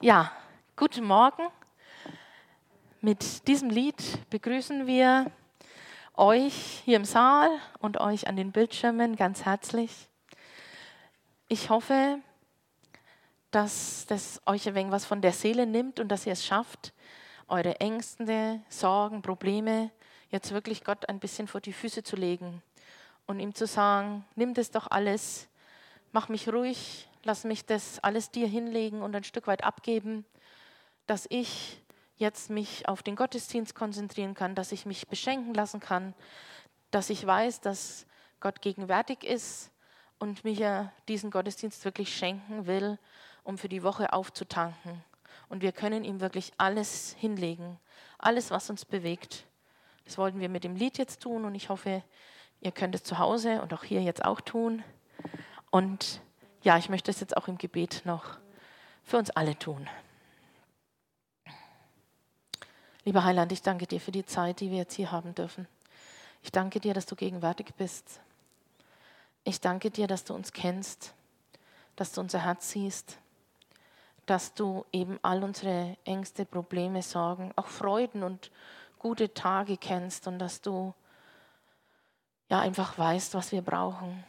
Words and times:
Ja, 0.00 0.30
guten 0.76 1.04
Morgen. 1.04 1.48
Mit 3.00 3.48
diesem 3.48 3.68
Lied 3.68 3.96
begrüßen 4.30 4.86
wir 4.86 5.28
euch 6.14 6.54
hier 6.84 6.98
im 6.98 7.04
Saal 7.04 7.50
und 7.80 7.98
euch 7.98 8.28
an 8.28 8.36
den 8.36 8.52
Bildschirmen 8.52 9.16
ganz 9.16 9.44
herzlich. 9.44 10.08
Ich 11.48 11.68
hoffe, 11.68 12.20
dass 13.50 14.06
das 14.06 14.40
euch 14.46 14.68
ein 14.68 14.76
wenig 14.76 14.92
was 14.92 15.04
von 15.04 15.20
der 15.20 15.32
Seele 15.32 15.66
nimmt 15.66 15.98
und 15.98 16.06
dass 16.10 16.26
ihr 16.26 16.34
es 16.34 16.46
schafft, 16.46 16.92
eure 17.48 17.80
Ängste, 17.80 18.60
Sorgen, 18.68 19.20
Probleme 19.20 19.90
jetzt 20.30 20.52
wirklich 20.52 20.84
Gott 20.84 21.08
ein 21.08 21.18
bisschen 21.18 21.48
vor 21.48 21.60
die 21.60 21.72
Füße 21.72 22.04
zu 22.04 22.14
legen 22.14 22.62
und 23.26 23.40
ihm 23.40 23.52
zu 23.52 23.66
sagen, 23.66 24.24
nimm 24.36 24.54
das 24.54 24.70
doch 24.70 24.86
alles, 24.92 25.48
mach 26.12 26.28
mich 26.28 26.48
ruhig, 26.48 27.08
lass 27.24 27.44
mich 27.44 27.64
das 27.64 27.98
alles 28.00 28.30
dir 28.30 28.46
hinlegen 28.46 29.02
und 29.02 29.14
ein 29.14 29.24
Stück 29.24 29.46
weit 29.46 29.64
abgeben, 29.64 30.24
dass 31.06 31.26
ich 31.30 31.82
jetzt 32.16 32.50
mich 32.50 32.88
auf 32.88 33.02
den 33.02 33.16
Gottesdienst 33.16 33.74
konzentrieren 33.74 34.34
kann, 34.34 34.54
dass 34.54 34.72
ich 34.72 34.86
mich 34.86 35.08
beschenken 35.08 35.54
lassen 35.54 35.80
kann, 35.80 36.14
dass 36.90 37.10
ich 37.10 37.24
weiß, 37.24 37.60
dass 37.60 38.06
Gott 38.40 38.60
gegenwärtig 38.60 39.24
ist 39.24 39.70
und 40.18 40.44
mir 40.44 40.92
diesen 41.06 41.30
Gottesdienst 41.30 41.84
wirklich 41.84 42.14
schenken 42.14 42.66
will, 42.66 42.98
um 43.44 43.56
für 43.56 43.68
die 43.68 43.82
Woche 43.82 44.12
aufzutanken. 44.12 45.02
Und 45.48 45.62
wir 45.62 45.72
können 45.72 46.04
ihm 46.04 46.20
wirklich 46.20 46.52
alles 46.58 47.14
hinlegen, 47.18 47.78
alles, 48.18 48.50
was 48.50 48.68
uns 48.68 48.84
bewegt. 48.84 49.46
Das 50.04 50.18
wollten 50.18 50.40
wir 50.40 50.48
mit 50.48 50.64
dem 50.64 50.74
Lied 50.74 50.98
jetzt 50.98 51.22
tun 51.22 51.44
und 51.44 51.54
ich 51.54 51.68
hoffe, 51.68 52.02
ihr 52.60 52.72
könnt 52.72 52.94
es 52.94 53.04
zu 53.04 53.18
Hause 53.18 53.62
und 53.62 53.72
auch 53.72 53.84
hier 53.84 54.02
jetzt 54.02 54.24
auch 54.24 54.40
tun. 54.40 54.82
Und 55.70 56.20
ja, 56.62 56.78
ich 56.78 56.88
möchte 56.88 57.10
es 57.10 57.20
jetzt 57.20 57.36
auch 57.36 57.48
im 57.48 57.58
Gebet 57.58 58.02
noch 58.04 58.38
für 59.04 59.18
uns 59.18 59.30
alle 59.30 59.58
tun. 59.58 59.88
Lieber 63.04 63.24
Heiland, 63.24 63.52
ich 63.52 63.62
danke 63.62 63.86
dir 63.86 64.00
für 64.00 64.12
die 64.12 64.26
Zeit, 64.26 64.60
die 64.60 64.70
wir 64.70 64.78
jetzt 64.78 64.94
hier 64.94 65.10
haben 65.10 65.34
dürfen. 65.34 65.66
Ich 66.42 66.52
danke 66.52 66.80
dir, 66.80 66.94
dass 66.94 67.06
du 67.06 67.16
gegenwärtig 67.16 67.74
bist. 67.76 68.20
Ich 69.44 69.60
danke 69.60 69.90
dir, 69.90 70.06
dass 70.06 70.24
du 70.24 70.34
uns 70.34 70.52
kennst, 70.52 71.14
dass 71.96 72.12
du 72.12 72.20
unser 72.20 72.44
Herz 72.44 72.70
siehst, 72.70 73.18
dass 74.26 74.52
du 74.52 74.84
eben 74.92 75.18
all 75.22 75.42
unsere 75.42 75.96
Ängste, 76.04 76.44
Probleme, 76.44 77.02
Sorgen, 77.02 77.52
auch 77.56 77.66
Freuden 77.66 78.22
und 78.22 78.50
gute 78.98 79.32
Tage 79.32 79.78
kennst 79.78 80.26
und 80.26 80.38
dass 80.38 80.60
du 80.60 80.92
ja 82.50 82.60
einfach 82.60 82.98
weißt, 82.98 83.34
was 83.34 83.52
wir 83.52 83.62
brauchen. 83.62 84.22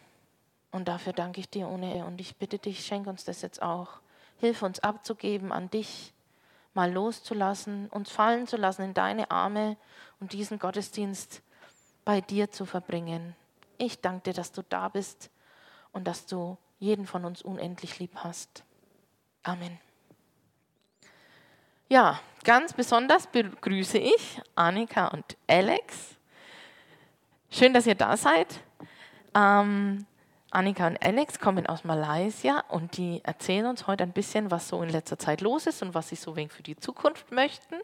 Und 0.72 0.88
dafür 0.88 1.14
danke 1.14 1.40
ich 1.40 1.50
dir 1.50 1.68
ohne 1.68 2.06
und 2.06 2.22
ich 2.22 2.38
bitte 2.38 2.60
dich, 2.60 2.86
schenk 2.86 3.08
uns 3.08 3.24
das 3.26 3.42
jetzt 3.42 3.62
auch. 3.62 4.00
Hilf 4.38 4.62
uns 4.62 4.80
abzugeben 4.80 5.52
an 5.52 5.70
dich, 5.70 6.14
mal 6.74 6.92
loszulassen, 6.92 7.88
uns 7.90 8.12
fallen 8.12 8.48
zu 8.48 8.56
lassen 8.56 8.84
in 8.84 8.94
deine 8.94 9.32
Arme 9.32 9.78
und 10.20 10.34
diesen 10.34 10.60
Gottesdienst 10.60 11.42
bei 12.06 12.22
dir 12.22 12.52
zu 12.52 12.66
verbringen. 12.66 13.36
Ich 13.78 14.02
danke 14.02 14.30
dir, 14.30 14.34
dass 14.34 14.52
du 14.52 14.62
da 14.62 14.90
bist 14.90 15.30
und 15.92 16.08
dass 16.08 16.26
du 16.26 16.58
jeden 16.80 17.08
von 17.08 17.26
uns 17.26 17.42
unendlich 17.42 18.00
lieb 18.00 18.12
hast. 18.16 18.64
Amen. 19.44 19.80
Ja, 21.88 22.20
ganz 22.44 22.74
besonders 22.74 23.26
begrüße 23.28 23.98
ich 23.98 24.40
Annika 24.54 25.08
und 25.08 25.38
Alex. 25.48 26.16
Schön, 27.50 27.74
dass 27.74 27.88
ihr 27.88 27.96
da 27.96 28.16
seid. 28.16 28.48
Ähm, 29.34 30.06
Annika 30.52 30.88
und 30.88 31.02
Alex 31.04 31.40
kommen 31.40 31.68
aus 31.68 31.84
Malaysia 31.84 32.64
und 32.70 32.98
die 32.98 33.22
erzählen 33.24 33.68
uns 33.68 33.86
heute 33.86 34.04
ein 34.04 34.14
bisschen, 34.14 34.50
was 34.50 34.68
so 34.68 34.82
in 34.82 34.90
letzter 34.90 35.20
Zeit 35.20 35.42
los 35.42 35.68
ist 35.68 35.84
und 35.84 35.94
was 35.94 36.10
sie 36.10 36.16
so 36.16 36.36
wenig 36.36 36.52
für 36.52 36.64
die 36.64 36.76
Zukunft 36.76 37.32
möchten. 37.32 37.76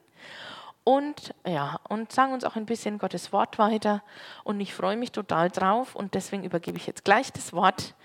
Und 0.83 1.33
ja, 1.45 1.79
und 1.89 2.11
sagen 2.11 2.33
uns 2.33 2.43
auch 2.43 2.55
ein 2.55 2.65
bisschen 2.65 2.97
Gottes 2.97 3.31
Wort 3.31 3.59
weiter. 3.59 4.03
Und 4.43 4.59
ich 4.59 4.73
freue 4.73 4.97
mich 4.97 5.11
total 5.11 5.49
drauf 5.49 5.95
und 5.95 6.15
deswegen 6.15 6.43
übergebe 6.43 6.77
ich 6.77 6.87
jetzt 6.87 7.05
gleich 7.05 7.31
das 7.31 7.53
Wort. 7.53 7.95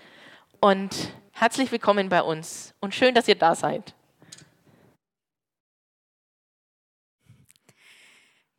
Und 0.59 1.13
herzlich 1.31 1.71
willkommen 1.71 2.09
bei 2.09 2.21
uns 2.21 2.75
und 2.79 2.93
schön, 2.93 3.15
dass 3.15 3.27
ihr 3.27 3.35
da 3.35 3.55
seid. 3.55 3.95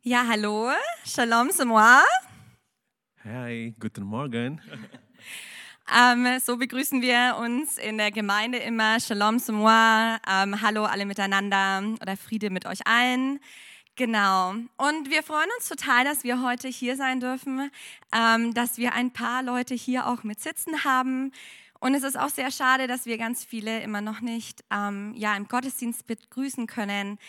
Ja, 0.01 0.25
hallo, 0.29 0.69
Shalom, 1.05 1.47
c'est 1.49 1.63
moi. 1.63 2.01
Hi, 3.23 3.73
guten 3.79 4.03
Morgen. 4.03 4.59
Ähm, 5.91 6.39
so 6.39 6.57
begrüßen 6.57 7.01
wir 7.01 7.37
uns 7.39 7.77
in 7.77 7.97
der 7.97 8.11
Gemeinde 8.11 8.57
immer. 8.59 8.99
Shalom, 8.99 9.37
c'est 9.37 9.51
moi. 9.51 10.17
Ähm, 10.29 10.61
hallo 10.61 10.85
alle 10.85 11.05
miteinander 11.05 11.83
oder 12.01 12.15
Friede 12.15 12.49
mit 12.49 12.65
euch 12.65 12.87
allen. 12.87 13.39
Genau. 13.95 14.51
Und 14.77 15.09
wir 15.09 15.23
freuen 15.23 15.49
uns 15.57 15.67
total, 15.67 16.05
dass 16.05 16.23
wir 16.23 16.41
heute 16.41 16.69
hier 16.69 16.95
sein 16.95 17.19
dürfen, 17.19 17.69
ähm, 18.15 18.53
dass 18.53 18.77
wir 18.77 18.93
ein 18.93 19.11
paar 19.11 19.43
Leute 19.43 19.75
hier 19.75 20.07
auch 20.07 20.23
mit 20.23 20.39
sitzen 20.39 20.85
haben. 20.85 21.31
Und 21.79 21.95
es 21.95 22.03
ist 22.03 22.17
auch 22.17 22.29
sehr 22.29 22.49
schade, 22.49 22.87
dass 22.87 23.05
wir 23.05 23.17
ganz 23.17 23.43
viele 23.43 23.81
immer 23.81 23.99
noch 23.99 24.21
nicht 24.21 24.63
ähm, 24.71 25.13
ja, 25.17 25.35
im 25.35 25.49
Gottesdienst 25.49 26.07
begrüßen 26.07 26.65
können. 26.65 27.19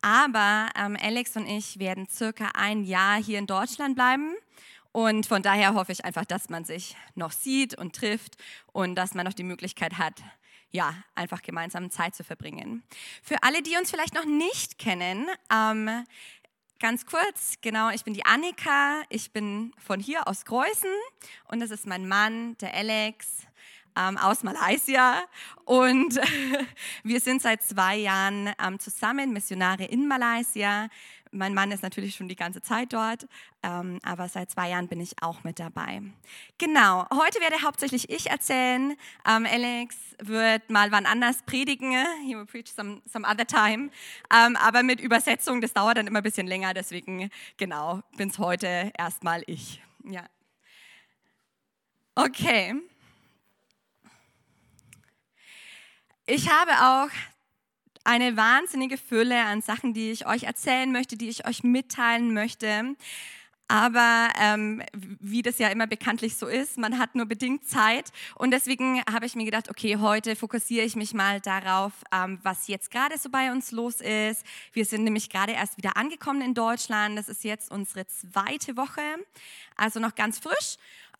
Aber 0.00 0.70
ähm, 0.76 0.96
Alex 1.00 1.36
und 1.36 1.46
ich 1.46 1.78
werden 1.78 2.08
circa 2.08 2.52
ein 2.54 2.84
Jahr 2.84 3.22
hier 3.22 3.38
in 3.38 3.46
Deutschland 3.46 3.96
bleiben. 3.96 4.32
Und 4.98 5.26
von 5.26 5.44
daher 5.44 5.74
hoffe 5.74 5.92
ich 5.92 6.04
einfach, 6.04 6.24
dass 6.24 6.48
man 6.48 6.64
sich 6.64 6.96
noch 7.14 7.30
sieht 7.30 7.78
und 7.78 7.94
trifft 7.94 8.36
und 8.72 8.96
dass 8.96 9.14
man 9.14 9.24
noch 9.24 9.32
die 9.32 9.44
Möglichkeit 9.44 9.96
hat, 9.96 10.20
ja, 10.72 10.92
einfach 11.14 11.42
gemeinsam 11.42 11.88
Zeit 11.92 12.16
zu 12.16 12.24
verbringen. 12.24 12.82
Für 13.22 13.40
alle, 13.44 13.62
die 13.62 13.76
uns 13.76 13.92
vielleicht 13.92 14.16
noch 14.16 14.24
nicht 14.24 14.76
kennen, 14.76 15.28
ähm, 15.52 16.04
ganz 16.80 17.06
kurz, 17.06 17.58
genau, 17.60 17.90
ich 17.90 18.02
bin 18.02 18.12
die 18.12 18.26
Annika, 18.26 19.02
ich 19.08 19.30
bin 19.30 19.72
von 19.78 20.00
hier 20.00 20.26
aus 20.26 20.44
Greußen 20.44 20.90
und 21.44 21.60
das 21.60 21.70
ist 21.70 21.86
mein 21.86 22.08
Mann, 22.08 22.58
der 22.58 22.74
Alex 22.74 23.46
ähm, 23.98 24.16
aus 24.16 24.42
Malaysia. 24.42 25.24
Und 25.64 26.20
wir 27.02 27.20
sind 27.20 27.42
seit 27.42 27.62
zwei 27.62 27.96
Jahren 27.96 28.52
ähm, 28.64 28.78
zusammen 28.78 29.32
Missionare 29.32 29.84
in 29.84 30.06
Malaysia. 30.06 30.88
Mein 31.32 31.54
Mann 31.54 31.70
ist 31.70 31.82
natürlich 31.82 32.14
schon 32.14 32.28
die 32.28 32.36
ganze 32.36 32.62
Zeit 32.62 32.92
dort, 32.92 33.26
ähm, 33.62 33.98
aber 34.02 34.28
seit 34.28 34.50
zwei 34.50 34.70
Jahren 34.70 34.88
bin 34.88 35.00
ich 35.00 35.22
auch 35.22 35.44
mit 35.44 35.58
dabei. 35.58 36.02
Genau, 36.58 37.06
heute 37.10 37.40
werde 37.40 37.62
hauptsächlich 37.62 38.10
ich 38.10 38.30
erzählen. 38.30 38.96
Ähm, 39.26 39.46
Alex 39.46 39.96
wird 40.22 40.70
mal 40.70 40.92
wann 40.92 41.06
anders 41.06 41.42
predigen. 41.44 41.92
He 42.24 42.36
will 42.36 42.46
preach 42.46 42.72
some, 42.74 43.02
some 43.06 43.26
other 43.26 43.46
time. 43.46 43.90
Ähm, 44.34 44.56
aber 44.56 44.82
mit 44.82 45.00
Übersetzung, 45.00 45.60
das 45.60 45.72
dauert 45.72 45.98
dann 45.98 46.06
immer 46.06 46.18
ein 46.18 46.24
bisschen 46.24 46.46
länger, 46.46 46.74
deswegen, 46.74 47.30
genau, 47.56 48.02
bin 48.16 48.30
es 48.30 48.38
heute 48.38 48.92
erstmal 48.96 49.42
ich. 49.46 49.82
Ja. 50.04 50.24
Okay. 52.14 52.74
Ich 56.26 56.50
habe 56.50 56.72
auch 56.72 57.10
eine 58.08 58.38
wahnsinnige 58.38 58.96
Fülle 58.96 59.44
an 59.44 59.60
Sachen, 59.60 59.92
die 59.92 60.10
ich 60.10 60.26
euch 60.26 60.44
erzählen 60.44 60.90
möchte, 60.90 61.18
die 61.18 61.28
ich 61.28 61.46
euch 61.46 61.62
mitteilen 61.62 62.32
möchte. 62.32 62.96
Aber 63.70 64.30
ähm, 64.40 64.82
wie 64.94 65.42
das 65.42 65.58
ja 65.58 65.68
immer 65.68 65.86
bekanntlich 65.86 66.38
so 66.38 66.46
ist, 66.46 66.78
man 66.78 66.98
hat 66.98 67.14
nur 67.14 67.26
bedingt 67.26 67.68
Zeit. 67.68 68.10
Und 68.36 68.50
deswegen 68.50 69.02
habe 69.12 69.26
ich 69.26 69.36
mir 69.36 69.44
gedacht, 69.44 69.68
okay, 69.68 69.98
heute 69.98 70.36
fokussiere 70.36 70.86
ich 70.86 70.96
mich 70.96 71.12
mal 71.12 71.42
darauf, 71.42 71.92
ähm, 72.10 72.38
was 72.42 72.66
jetzt 72.68 72.90
gerade 72.90 73.18
so 73.18 73.28
bei 73.28 73.52
uns 73.52 73.72
los 73.72 74.00
ist. 74.00 74.42
Wir 74.72 74.86
sind 74.86 75.04
nämlich 75.04 75.28
gerade 75.28 75.52
erst 75.52 75.76
wieder 75.76 75.98
angekommen 75.98 76.40
in 76.40 76.54
Deutschland. 76.54 77.18
Das 77.18 77.28
ist 77.28 77.44
jetzt 77.44 77.70
unsere 77.70 78.06
zweite 78.06 78.78
Woche, 78.78 79.02
also 79.76 80.00
noch 80.00 80.14
ganz 80.14 80.38
frisch. 80.38 80.78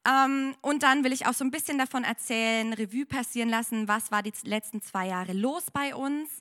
Ähm, 0.09 0.55
und 0.63 0.83
dann 0.83 1.05
will 1.05 1.13
ich 1.13 1.27
auch 1.27 1.35
so 1.35 1.45
ein 1.45 1.51
bisschen 1.51 1.77
davon 1.77 2.05
erzählen, 2.05 2.73
Revue 2.73 3.05
passieren 3.05 3.51
lassen, 3.51 3.89
was 3.89 4.11
war 4.11 4.23
die 4.23 4.33
letzten 4.45 4.81
zwei 4.81 5.09
Jahre 5.09 5.33
los 5.33 5.67
bei 5.71 5.95
uns. 5.95 6.41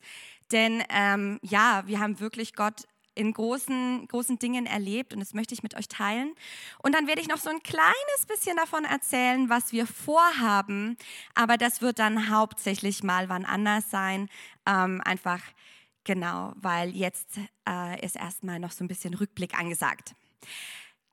Denn 0.52 0.84
ähm, 0.90 1.40
ja, 1.42 1.84
wir 1.86 2.00
haben 2.00 2.20
wirklich 2.20 2.56
Gott 2.56 2.88
in 3.18 3.34
großen, 3.34 4.08
großen 4.08 4.40
Dingen 4.40 4.66
erlebt 4.66 5.14
und 5.14 5.20
das 5.20 5.34
möchte 5.34 5.54
ich 5.54 5.64
mit 5.64 5.76
euch 5.76 5.88
teilen. 5.88 6.34
Und 6.84 6.94
dann 6.94 7.08
werde 7.08 7.20
ich 7.22 7.28
noch 7.28 7.38
so 7.38 7.50
ein 7.50 7.64
kleines 7.64 8.26
bisschen 8.28 8.56
davon 8.56 8.86
erzählen, 8.86 9.50
was 9.50 9.72
wir 9.72 9.88
vorhaben, 9.88 10.98
aber 11.34 11.58
das 11.58 11.82
wird 11.82 12.00
dann 12.00 12.30
hauptsächlich 12.30 13.04
mal 13.04 13.28
wann 13.28 13.46
anders 13.46 13.90
sein. 13.90 14.30
Ähm, 14.66 15.02
einfach 15.04 15.42
genau, 16.04 16.54
weil 16.56 16.96
jetzt 16.96 17.40
äh, 17.68 18.04
ist 18.06 18.16
erstmal 18.16 18.60
noch 18.60 18.72
so 18.72 18.84
ein 18.84 18.88
bisschen 18.88 19.16
Rückblick 19.16 19.58
angesagt. 19.58 20.14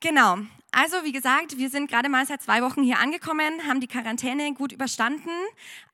Genau. 0.04 0.36
Also 0.70 1.02
wie 1.02 1.12
gesagt, 1.12 1.56
wir 1.56 1.70
sind 1.70 1.90
gerade 1.90 2.10
mal 2.10 2.26
seit 2.26 2.42
zwei 2.42 2.60
Wochen 2.60 2.82
hier 2.82 2.98
angekommen, 2.98 3.66
haben 3.66 3.80
die 3.80 3.86
Quarantäne 3.86 4.52
gut 4.52 4.70
überstanden, 4.70 5.30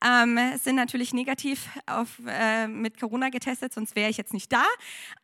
ähm, 0.05 0.37
sind 0.61 0.75
natürlich 0.75 1.13
negativ 1.13 1.69
auf, 1.85 2.19
äh, 2.27 2.67
mit 2.67 2.99
Corona 2.99 3.29
getestet, 3.29 3.73
sonst 3.73 3.95
wäre 3.95 4.09
ich 4.09 4.17
jetzt 4.17 4.33
nicht 4.33 4.51
da. 4.51 4.65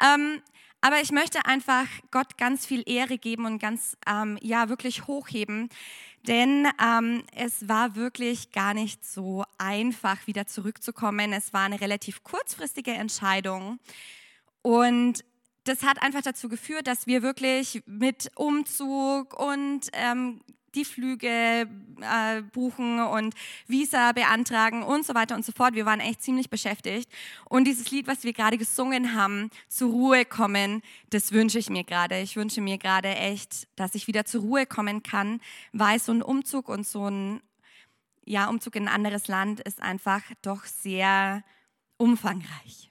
Ähm, 0.02 0.42
Aber 0.80 1.02
ich 1.02 1.12
möchte 1.12 1.46
einfach 1.46 1.86
Gott 2.12 2.38
ganz 2.38 2.66
viel 2.66 2.84
Ehre 2.86 3.18
geben 3.18 3.46
und 3.46 3.60
ganz, 3.60 3.98
ähm, 4.08 4.38
ja, 4.42 4.70
wirklich 4.70 5.06
hochheben, 5.08 5.68
denn 6.28 6.68
ähm, 6.82 7.24
es 7.36 7.68
war 7.68 7.96
wirklich 7.96 8.52
gar 8.52 8.74
nicht 8.74 9.04
so 9.04 9.44
einfach, 9.58 10.28
wieder 10.28 10.46
zurückzukommen. 10.48 11.34
Es 11.34 11.52
war 11.52 11.64
eine 11.64 11.82
relativ 11.82 12.24
kurzfristige 12.24 12.92
Entscheidung. 12.92 13.80
Und 14.62 15.26
das 15.68 15.84
hat 15.84 16.02
einfach 16.02 16.22
dazu 16.22 16.50
geführt, 16.50 16.88
dass 16.88 17.08
wir 17.08 17.22
wirklich 17.22 17.84
mit 17.86 18.32
Umzug 18.36 19.40
und 19.40 19.82
ähm, 19.94 20.42
die 20.76 20.86
Flüge 20.86 21.68
äh, 22.02 22.42
buchen 22.54 23.00
und 23.00 23.34
Visa 23.68 24.12
beantragen 24.12 24.84
und 24.84 25.06
so 25.06 25.16
weiter 25.16 25.36
und 25.36 25.44
so 25.44 25.52
fort. 25.52 25.74
Wir 25.74 25.86
waren 25.86 26.00
echt 26.00 26.22
ziemlich 26.22 26.50
beschäftigt. 26.50 27.10
Und 27.50 27.66
dieses 27.66 27.90
Lied, 27.92 28.08
was 28.08 28.24
wir 28.24 28.34
gerade 28.34 28.58
gesungen 28.58 29.16
haben, 29.16 29.50
zur 29.68 29.92
Ruhe 29.92 30.24
kommen, 30.24 30.82
das 31.10 31.32
wünsche 31.32 31.60
ich 31.60 31.70
mir 31.70 31.84
gerade. 31.84 32.20
Ich 32.20 32.36
wünsche 32.36 32.62
mir 32.62 32.78
gerade 32.78 33.10
echt, 33.10 33.68
dass 33.76 33.96
ich 33.96 34.08
wieder 34.08 34.26
zur 34.26 34.42
Ruhe 34.42 34.66
kommen 34.66 35.04
kann, 35.04 35.42
weil 35.74 36.00
so 36.00 36.12
ein 36.12 36.22
Umzug 36.22 36.70
und 36.70 36.86
so 36.86 37.10
ein 37.10 37.42
ja, 38.26 38.48
Umzug 38.50 38.76
in 38.76 38.88
ein 38.88 38.94
anderes 38.94 39.28
Land 39.28 39.62
ist 39.62 39.82
einfach 39.82 40.22
doch 40.42 40.66
sehr 40.66 41.44
umfangreich. 41.98 42.90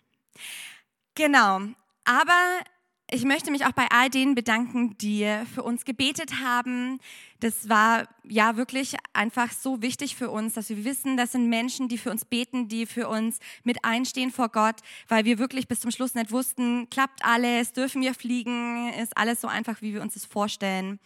Genau. 1.14 1.61
Aber 2.06 2.62
ich 3.11 3.25
möchte 3.25 3.53
mich 3.53 3.64
auch 3.64 3.73
bei 3.73 3.87
all 3.91 4.11
denen 4.11 4.35
bedanken, 4.35 4.97
die 4.99 5.29
für 5.55 5.62
uns 5.62 5.85
gebetet 5.85 6.41
haben. 6.41 6.99
Das 7.38 7.69
war 7.69 8.08
ja 8.25 8.56
wirklich 8.56 8.97
einfach 9.12 9.53
so 9.53 9.81
wichtig 9.81 10.17
für 10.17 10.31
uns, 10.31 10.55
dass 10.55 10.70
wir 10.70 10.85
wissen, 10.85 11.17
das 11.17 11.32
sind 11.32 11.49
Menschen, 11.49 11.88
die 11.88 11.99
für 11.99 12.11
uns 12.11 12.25
beten, 12.25 12.69
die 12.69 12.87
für 12.87 13.08
uns 13.08 13.38
mit 13.62 13.85
einstehen 13.85 14.32
vor 14.32 14.49
Gott, 14.49 14.76
weil 15.06 15.25
wir 15.25 15.38
wirklich 15.38 15.69
bis 15.69 15.81
zum 15.81 15.93
Schluss 15.93 16.14
nicht 16.14 16.32
wussten, 16.32 16.91
klappt 16.91 17.25
alles, 17.25 17.73
dürfen 17.73 18.03
wir 18.03 18.14
fliegen, 18.14 18.93
ist 18.94 19.17
alles 19.17 19.41
so 19.41 19.47
einfach, 19.47 19.82
wie 19.82 19.94
wir 19.94 20.02
uns 20.02 20.14
das 20.14 20.26
vorstellen. 20.26 20.99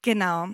Genau. 0.00 0.48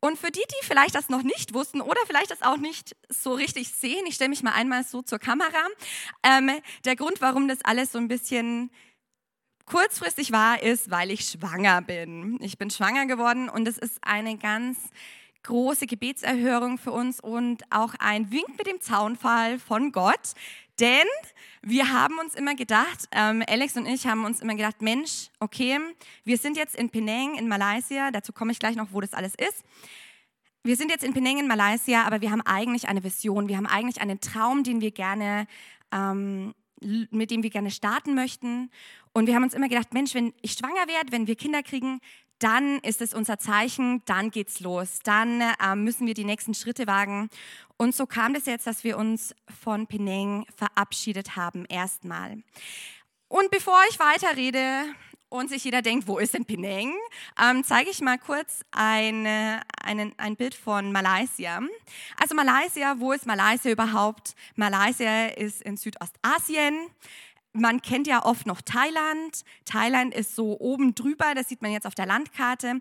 Und 0.00 0.18
für 0.18 0.30
die, 0.30 0.40
die 0.40 0.66
vielleicht 0.66 0.94
das 0.94 1.10
noch 1.10 1.22
nicht 1.22 1.54
wussten 1.54 1.80
oder 1.80 2.00
vielleicht 2.06 2.30
das 2.30 2.42
auch 2.42 2.56
nicht 2.56 2.96
so 3.08 3.34
richtig 3.34 3.68
sehen, 3.68 4.04
ich 4.06 4.14
stelle 4.14 4.30
mich 4.30 4.42
mal 4.42 4.52
einmal 4.52 4.82
so 4.84 5.02
zur 5.02 5.18
Kamera. 5.18 5.66
Ähm, 6.22 6.50
der 6.84 6.96
Grund, 6.96 7.20
warum 7.20 7.48
das 7.48 7.62
alles 7.64 7.92
so 7.92 7.98
ein 7.98 8.08
bisschen 8.08 8.70
kurzfristig 9.70 10.32
war, 10.32 10.60
ist, 10.60 10.90
weil 10.90 11.12
ich 11.12 11.20
schwanger 11.20 11.80
bin. 11.80 12.38
Ich 12.40 12.58
bin 12.58 12.70
schwanger 12.70 13.06
geworden 13.06 13.48
und 13.48 13.68
es 13.68 13.78
ist 13.78 13.98
eine 14.02 14.36
ganz 14.36 14.78
große 15.44 15.86
Gebetserhörung 15.86 16.76
für 16.76 16.90
uns 16.90 17.20
und 17.20 17.62
auch 17.70 17.94
ein 18.00 18.32
Wink 18.32 18.58
mit 18.58 18.66
dem 18.66 18.80
Zaunfall 18.80 19.60
von 19.60 19.92
Gott. 19.92 20.34
Denn 20.80 21.06
wir 21.62 21.92
haben 21.92 22.18
uns 22.18 22.34
immer 22.34 22.56
gedacht, 22.56 23.08
ähm, 23.12 23.44
Alex 23.48 23.76
und 23.76 23.86
ich 23.86 24.08
haben 24.08 24.24
uns 24.24 24.40
immer 24.40 24.56
gedacht, 24.56 24.82
Mensch, 24.82 25.28
okay, 25.38 25.78
wir 26.24 26.36
sind 26.36 26.56
jetzt 26.56 26.74
in 26.74 26.90
Penang 26.90 27.36
in 27.38 27.46
Malaysia, 27.46 28.10
dazu 28.10 28.32
komme 28.32 28.50
ich 28.50 28.58
gleich 28.58 28.74
noch, 28.74 28.88
wo 28.90 29.00
das 29.00 29.14
alles 29.14 29.34
ist. 29.36 29.62
Wir 30.64 30.74
sind 30.74 30.90
jetzt 30.90 31.04
in 31.04 31.14
Penang 31.14 31.38
in 31.38 31.46
Malaysia, 31.46 32.02
aber 32.02 32.20
wir 32.20 32.32
haben 32.32 32.42
eigentlich 32.42 32.88
eine 32.88 33.04
Vision, 33.04 33.48
wir 33.48 33.56
haben 33.56 33.66
eigentlich 33.66 34.00
einen 34.00 34.20
Traum, 34.20 34.64
den 34.64 34.80
wir 34.80 34.90
gerne 34.90 35.46
ähm, 35.92 36.54
mit 36.80 37.30
dem 37.30 37.42
wir 37.42 37.50
gerne 37.50 37.70
starten 37.70 38.14
möchten. 38.14 38.70
Und 39.12 39.26
wir 39.26 39.34
haben 39.34 39.42
uns 39.42 39.54
immer 39.54 39.68
gedacht, 39.68 39.92
Mensch, 39.92 40.14
wenn 40.14 40.32
ich 40.40 40.52
schwanger 40.52 40.86
werde, 40.86 41.12
wenn 41.12 41.26
wir 41.26 41.36
Kinder 41.36 41.62
kriegen, 41.62 42.00
dann 42.38 42.78
ist 42.78 43.02
es 43.02 43.12
unser 43.12 43.38
Zeichen, 43.38 44.02
dann 44.06 44.30
geht's 44.30 44.60
los, 44.60 45.00
dann 45.04 45.40
äh, 45.40 45.76
müssen 45.76 46.06
wir 46.06 46.14
die 46.14 46.24
nächsten 46.24 46.54
Schritte 46.54 46.86
wagen. 46.86 47.28
Und 47.76 47.94
so 47.94 48.06
kam 48.06 48.34
das 48.34 48.46
jetzt, 48.46 48.66
dass 48.66 48.82
wir 48.82 48.96
uns 48.96 49.34
von 49.62 49.86
Penang 49.86 50.46
verabschiedet 50.56 51.36
haben, 51.36 51.66
erstmal. 51.66 52.42
Und 53.28 53.50
bevor 53.50 53.78
ich 53.90 53.98
weiterrede, 53.98 54.86
und 55.30 55.48
sich 55.48 55.64
jeder 55.64 55.80
denkt, 55.80 56.06
wo 56.08 56.18
ist 56.18 56.34
denn 56.34 56.44
Penang, 56.44 56.92
ähm, 57.40 57.64
zeige 57.64 57.88
ich 57.88 58.00
mal 58.00 58.18
kurz 58.18 58.62
eine, 58.72 59.62
einen, 59.82 60.12
ein 60.18 60.36
Bild 60.36 60.54
von 60.54 60.92
Malaysia. 60.92 61.60
Also 62.20 62.34
Malaysia, 62.34 62.96
wo 62.98 63.12
ist 63.12 63.26
Malaysia 63.26 63.70
überhaupt? 63.70 64.34
Malaysia 64.56 65.26
ist 65.28 65.62
in 65.62 65.76
Südostasien. 65.76 66.88
Man 67.52 67.82
kennt 67.82 68.06
ja 68.06 68.24
oft 68.24 68.46
noch 68.46 68.60
Thailand. 68.60 69.42
Thailand 69.64 70.14
ist 70.14 70.36
so 70.36 70.58
oben 70.60 70.94
drüber, 70.94 71.34
das 71.34 71.48
sieht 71.48 71.62
man 71.62 71.72
jetzt 71.72 71.86
auf 71.86 71.94
der 71.94 72.06
Landkarte. 72.06 72.80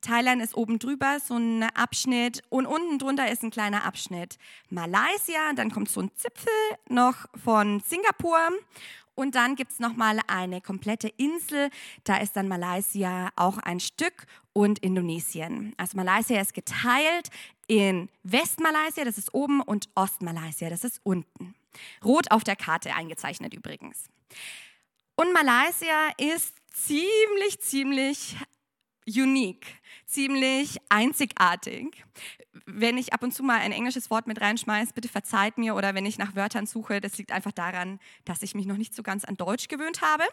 Thailand 0.00 0.42
ist 0.42 0.56
oben 0.56 0.78
drüber, 0.78 1.18
so 1.20 1.36
ein 1.36 1.64
Abschnitt 1.74 2.42
und 2.50 2.66
unten 2.66 2.98
drunter 2.98 3.30
ist 3.30 3.42
ein 3.42 3.50
kleiner 3.50 3.84
Abschnitt 3.84 4.38
Malaysia. 4.70 5.52
Dann 5.54 5.70
kommt 5.70 5.88
so 5.88 6.00
ein 6.00 6.10
Zipfel 6.14 6.52
noch 6.88 7.26
von 7.42 7.80
Singapur 7.80 8.38
und 9.14 9.34
dann 9.34 9.56
gibt 9.56 9.72
es 9.72 9.80
nochmal 9.80 10.20
eine 10.28 10.60
komplette 10.60 11.08
Insel. 11.08 11.70
Da 12.04 12.18
ist 12.18 12.36
dann 12.36 12.46
Malaysia 12.46 13.30
auch 13.34 13.58
ein 13.58 13.80
Stück 13.80 14.26
und 14.52 14.78
Indonesien. 14.78 15.74
Also 15.76 15.96
Malaysia 15.96 16.40
ist 16.40 16.54
geteilt 16.54 17.30
in 17.66 18.08
Westmalaysia, 18.22 19.04
das 19.04 19.18
ist 19.18 19.34
oben, 19.34 19.60
und 19.60 19.88
Ostmalaysia, 19.94 20.70
das 20.70 20.84
ist 20.84 21.00
unten. 21.02 21.54
Rot 22.04 22.30
auf 22.30 22.44
der 22.44 22.56
Karte 22.56 22.94
eingezeichnet 22.94 23.54
übrigens. 23.54 24.08
Und 25.16 25.32
Malaysia 25.32 26.10
ist 26.16 26.54
ziemlich, 26.72 27.60
ziemlich 27.60 28.36
unique, 29.06 29.66
ziemlich 30.06 30.78
einzigartig 30.88 32.04
wenn 32.66 32.98
ich 32.98 33.12
ab 33.12 33.22
und 33.22 33.32
zu 33.32 33.42
mal 33.42 33.60
ein 33.60 33.72
englisches 33.72 34.10
Wort 34.10 34.26
mit 34.26 34.40
reinschmeiße, 34.40 34.92
bitte 34.94 35.08
verzeiht 35.08 35.58
mir 35.58 35.74
oder 35.74 35.94
wenn 35.94 36.06
ich 36.06 36.18
nach 36.18 36.34
Wörtern 36.34 36.66
suche, 36.66 37.00
das 37.00 37.16
liegt 37.18 37.32
einfach 37.32 37.52
daran, 37.52 37.98
dass 38.24 38.42
ich 38.42 38.54
mich 38.54 38.66
noch 38.66 38.76
nicht 38.76 38.94
so 38.94 39.02
ganz 39.02 39.24
an 39.24 39.36
Deutsch 39.36 39.68
gewöhnt 39.68 40.02
habe. 40.02 40.24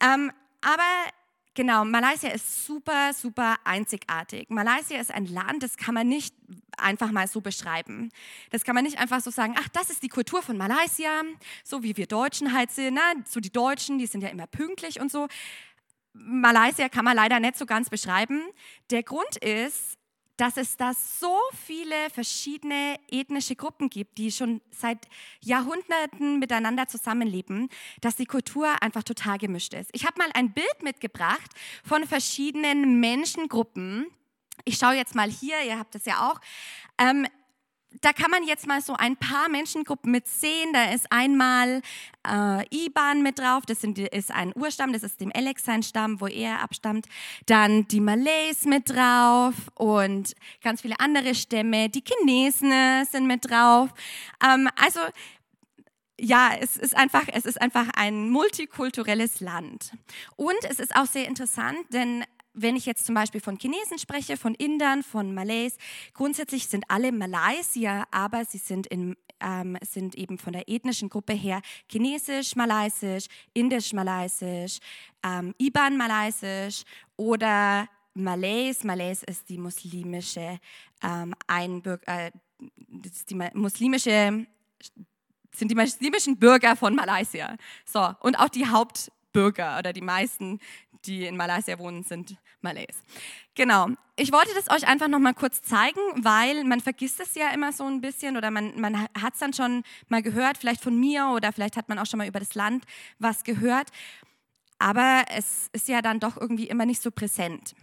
Ähm, 0.00 0.32
aber 0.60 0.82
genau, 1.54 1.84
Malaysia 1.84 2.30
ist 2.30 2.66
super, 2.66 3.12
super 3.12 3.56
einzigartig. 3.64 4.50
Malaysia 4.50 4.98
ist 4.98 5.12
ein 5.12 5.26
Land, 5.26 5.62
das 5.62 5.76
kann 5.76 5.94
man 5.94 6.08
nicht 6.08 6.34
einfach 6.76 7.10
mal 7.10 7.26
so 7.28 7.40
beschreiben. 7.40 8.10
Das 8.50 8.64
kann 8.64 8.74
man 8.74 8.84
nicht 8.84 8.98
einfach 8.98 9.20
so 9.20 9.30
sagen, 9.30 9.54
ach, 9.58 9.68
das 9.68 9.90
ist 9.90 10.02
die 10.02 10.08
Kultur 10.08 10.42
von 10.42 10.56
Malaysia, 10.56 11.22
so 11.64 11.82
wie 11.82 11.96
wir 11.96 12.06
Deutschen 12.06 12.52
halt 12.52 12.70
sind. 12.70 12.94
Na, 12.94 13.22
so 13.24 13.40
die 13.40 13.52
Deutschen, 13.52 13.98
die 13.98 14.06
sind 14.06 14.22
ja 14.22 14.28
immer 14.28 14.46
pünktlich 14.46 15.00
und 15.00 15.10
so. 15.10 15.28
Malaysia 16.12 16.88
kann 16.88 17.04
man 17.04 17.16
leider 17.16 17.40
nicht 17.40 17.56
so 17.56 17.66
ganz 17.66 17.90
beschreiben. 17.90 18.42
Der 18.90 19.02
Grund 19.02 19.36
ist, 19.36 19.98
dass 20.36 20.56
es 20.56 20.76
da 20.76 20.92
so 20.92 21.38
viele 21.66 22.10
verschiedene 22.12 22.96
ethnische 23.10 23.56
Gruppen 23.56 23.88
gibt, 23.88 24.18
die 24.18 24.30
schon 24.30 24.60
seit 24.70 25.06
Jahrhunderten 25.40 26.38
miteinander 26.38 26.88
zusammenleben, 26.88 27.68
dass 28.00 28.16
die 28.16 28.26
Kultur 28.26 28.82
einfach 28.82 29.02
total 29.02 29.38
gemischt 29.38 29.74
ist. 29.74 29.90
Ich 29.94 30.04
habe 30.04 30.18
mal 30.18 30.30
ein 30.34 30.52
Bild 30.52 30.82
mitgebracht 30.82 31.50
von 31.84 32.06
verschiedenen 32.06 33.00
Menschengruppen. 33.00 34.06
Ich 34.64 34.78
schaue 34.78 34.94
jetzt 34.94 35.14
mal 35.14 35.30
hier, 35.30 35.62
ihr 35.62 35.78
habt 35.78 35.94
das 35.94 36.04
ja 36.06 36.30
auch. 36.30 36.40
Ähm, 36.98 37.26
da 38.00 38.12
kann 38.12 38.30
man 38.30 38.44
jetzt 38.44 38.66
mal 38.66 38.80
so 38.80 38.94
ein 38.94 39.16
paar 39.16 39.48
Menschengruppen 39.48 40.10
mit 40.10 40.26
sehen. 40.26 40.72
Da 40.72 40.92
ist 40.92 41.10
einmal 41.10 41.82
äh, 42.28 42.64
Iban 42.70 43.22
mit 43.22 43.38
drauf, 43.38 43.64
das 43.66 43.80
sind, 43.80 43.98
ist 43.98 44.30
ein 44.30 44.52
Urstamm, 44.54 44.92
das 44.92 45.02
ist 45.02 45.20
dem 45.20 45.32
Alex 45.34 45.64
sein 45.64 45.82
Stamm, 45.82 46.20
wo 46.20 46.26
er 46.26 46.62
abstammt. 46.62 47.06
Dann 47.46 47.86
die 47.88 48.00
Malays 48.00 48.64
mit 48.64 48.90
drauf 48.90 49.54
und 49.74 50.34
ganz 50.62 50.82
viele 50.82 50.98
andere 51.00 51.34
Stämme. 51.34 51.88
Die 51.88 52.02
Chinesen 52.04 52.72
sind 53.10 53.26
mit 53.26 53.48
drauf. 53.48 53.90
Ähm, 54.44 54.68
also 54.76 55.00
ja, 56.18 56.52
es 56.58 56.76
ist 56.76 56.96
einfach, 56.96 57.24
es 57.32 57.44
ist 57.44 57.60
einfach 57.60 57.88
ein 57.94 58.30
multikulturelles 58.30 59.40
Land. 59.40 59.92
Und 60.36 60.56
es 60.68 60.80
ist 60.80 60.96
auch 60.96 61.06
sehr 61.06 61.28
interessant, 61.28 61.78
denn 61.90 62.24
wenn 62.56 62.74
ich 62.74 62.86
jetzt 62.86 63.04
zum 63.04 63.14
Beispiel 63.14 63.40
von 63.40 63.58
Chinesen 63.58 63.98
spreche, 63.98 64.36
von 64.36 64.54
Indern, 64.54 65.02
von 65.02 65.34
Malays, 65.34 65.76
grundsätzlich 66.14 66.66
sind 66.66 66.84
alle 66.88 67.12
Malaysier, 67.12 68.04
aber 68.10 68.44
sie 68.44 68.58
sind, 68.58 68.86
in, 68.86 69.16
ähm, 69.40 69.76
sind 69.82 70.14
eben 70.14 70.38
von 70.38 70.54
der 70.54 70.68
ethnischen 70.68 71.08
Gruppe 71.08 71.34
her 71.34 71.60
Chinesisch, 71.90 72.56
Malaysisch, 72.56 73.26
Indisch, 73.52 73.92
Malaysisch, 73.92 74.78
ähm, 75.22 75.54
Iban, 75.58 75.96
Malaysisch 75.96 76.82
oder 77.16 77.88
Malays. 78.14 78.82
Malays 78.82 79.22
ist 79.22 79.48
die 79.48 79.58
muslimische 79.58 80.58
ähm, 81.02 81.34
Einbürger, 81.46 82.26
äh, 82.26 82.30
die 82.58 83.34
muslimische 83.54 84.46
sind 85.56 85.70
die 85.70 85.74
muslimischen 85.74 86.38
Bürger 86.38 86.76
von 86.76 86.94
Malaysia. 86.94 87.56
So, 87.84 88.14
und 88.20 88.38
auch 88.38 88.48
die 88.48 88.66
Hauptbürger 89.36 89.78
oder 89.78 89.92
die 89.92 90.00
meisten 90.00 90.60
die 91.04 91.24
in 91.26 91.36
Malaysia 91.36 91.78
wohnen, 91.78 92.02
sind 92.02 92.36
Malays. 92.62 92.96
Genau. 93.54 93.90
Ich 94.16 94.32
wollte 94.32 94.50
das 94.54 94.68
euch 94.70 94.88
einfach 94.88 95.06
noch 95.06 95.20
mal 95.20 95.34
kurz 95.34 95.62
zeigen, 95.62 96.00
weil 96.16 96.64
man 96.64 96.80
vergisst 96.80 97.20
es 97.20 97.36
ja 97.36 97.50
immer 97.50 97.72
so 97.72 97.84
ein 97.84 98.00
bisschen 98.00 98.36
oder 98.36 98.50
man, 98.50 98.80
man 98.80 99.02
hat 99.02 99.34
es 99.34 99.38
dann 99.38 99.52
schon 99.52 99.84
mal 100.08 100.22
gehört, 100.22 100.58
vielleicht 100.58 100.82
von 100.82 100.98
mir 100.98 101.28
oder 101.28 101.52
vielleicht 101.52 101.76
hat 101.76 101.88
man 101.88 102.00
auch 102.00 102.06
schon 102.06 102.18
mal 102.18 102.26
über 102.26 102.40
das 102.40 102.54
Land 102.54 102.84
was 103.20 103.44
gehört. 103.44 103.88
Aber 104.78 105.24
es 105.28 105.68
ist 105.72 105.86
ja 105.86 106.02
dann 106.02 106.18
doch 106.18 106.36
irgendwie 106.36 106.66
immer 106.66 106.86
nicht 106.86 107.00
so 107.00 107.12
präsent. 107.12 107.76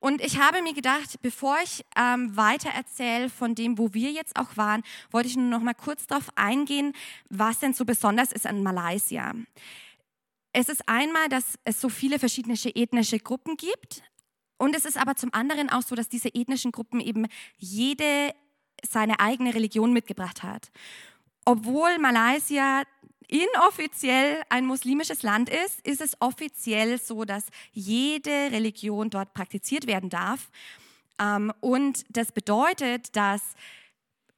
Und 0.00 0.22
ich 0.22 0.40
habe 0.40 0.62
mir 0.62 0.72
gedacht, 0.72 1.20
bevor 1.20 1.56
ich 1.62 1.84
ähm, 1.96 2.36
weiter 2.36 2.70
erzähle 2.70 3.28
von 3.28 3.54
dem, 3.54 3.76
wo 3.76 3.92
wir 3.92 4.10
jetzt 4.12 4.36
auch 4.36 4.56
waren, 4.56 4.82
wollte 5.10 5.28
ich 5.28 5.36
nur 5.36 5.46
noch 5.46 5.60
mal 5.60 5.74
kurz 5.74 6.06
darauf 6.06 6.30
eingehen, 6.36 6.94
was 7.28 7.58
denn 7.58 7.74
so 7.74 7.84
besonders 7.84 8.32
ist 8.32 8.46
an 8.46 8.62
Malaysia. 8.62 9.34
Es 10.52 10.68
ist 10.68 10.88
einmal, 10.88 11.28
dass 11.28 11.58
es 11.64 11.80
so 11.80 11.88
viele 11.88 12.18
verschiedene 12.18 12.54
ethnische 12.54 13.18
Gruppen 13.18 13.56
gibt. 13.56 14.02
Und 14.58 14.76
es 14.76 14.84
ist 14.84 14.96
aber 14.96 15.16
zum 15.16 15.32
anderen 15.34 15.70
auch 15.70 15.82
so, 15.82 15.94
dass 15.94 16.08
diese 16.08 16.28
ethnischen 16.34 16.72
Gruppen 16.72 17.00
eben 17.00 17.26
jede 17.56 18.34
seine 18.88 19.20
eigene 19.20 19.54
Religion 19.54 19.92
mitgebracht 19.92 20.42
hat. 20.42 20.70
Obwohl 21.44 21.98
Malaysia 21.98 22.82
inoffiziell 23.28 24.42
ein 24.50 24.66
muslimisches 24.66 25.22
Land 25.22 25.48
ist, 25.48 25.80
ist 25.86 26.00
es 26.00 26.20
offiziell 26.20 27.00
so, 27.00 27.24
dass 27.24 27.46
jede 27.72 28.30
Religion 28.30 29.10
dort 29.10 29.32
praktiziert 29.34 29.86
werden 29.86 30.10
darf. 30.10 30.50
Ähm, 31.18 31.52
und 31.60 32.04
das 32.10 32.32
bedeutet, 32.32 33.16
dass 33.16 33.42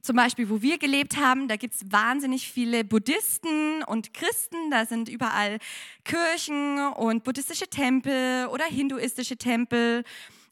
zum 0.04 0.16
Beispiel, 0.16 0.50
wo 0.50 0.60
wir 0.60 0.76
gelebt 0.76 1.16
haben, 1.16 1.48
da 1.48 1.56
gibt 1.56 1.74
es 1.74 1.90
wahnsinnig 1.90 2.50
viele 2.50 2.84
Buddhisten 2.84 3.82
und 3.84 4.12
Christen, 4.12 4.70
da 4.70 4.84
sind 4.84 5.08
überall 5.08 5.58
Kirchen 6.04 6.78
und 6.92 7.24
buddhistische 7.24 7.68
Tempel 7.68 8.46
oder 8.48 8.66
hinduistische 8.66 9.38
Tempel, 9.38 10.04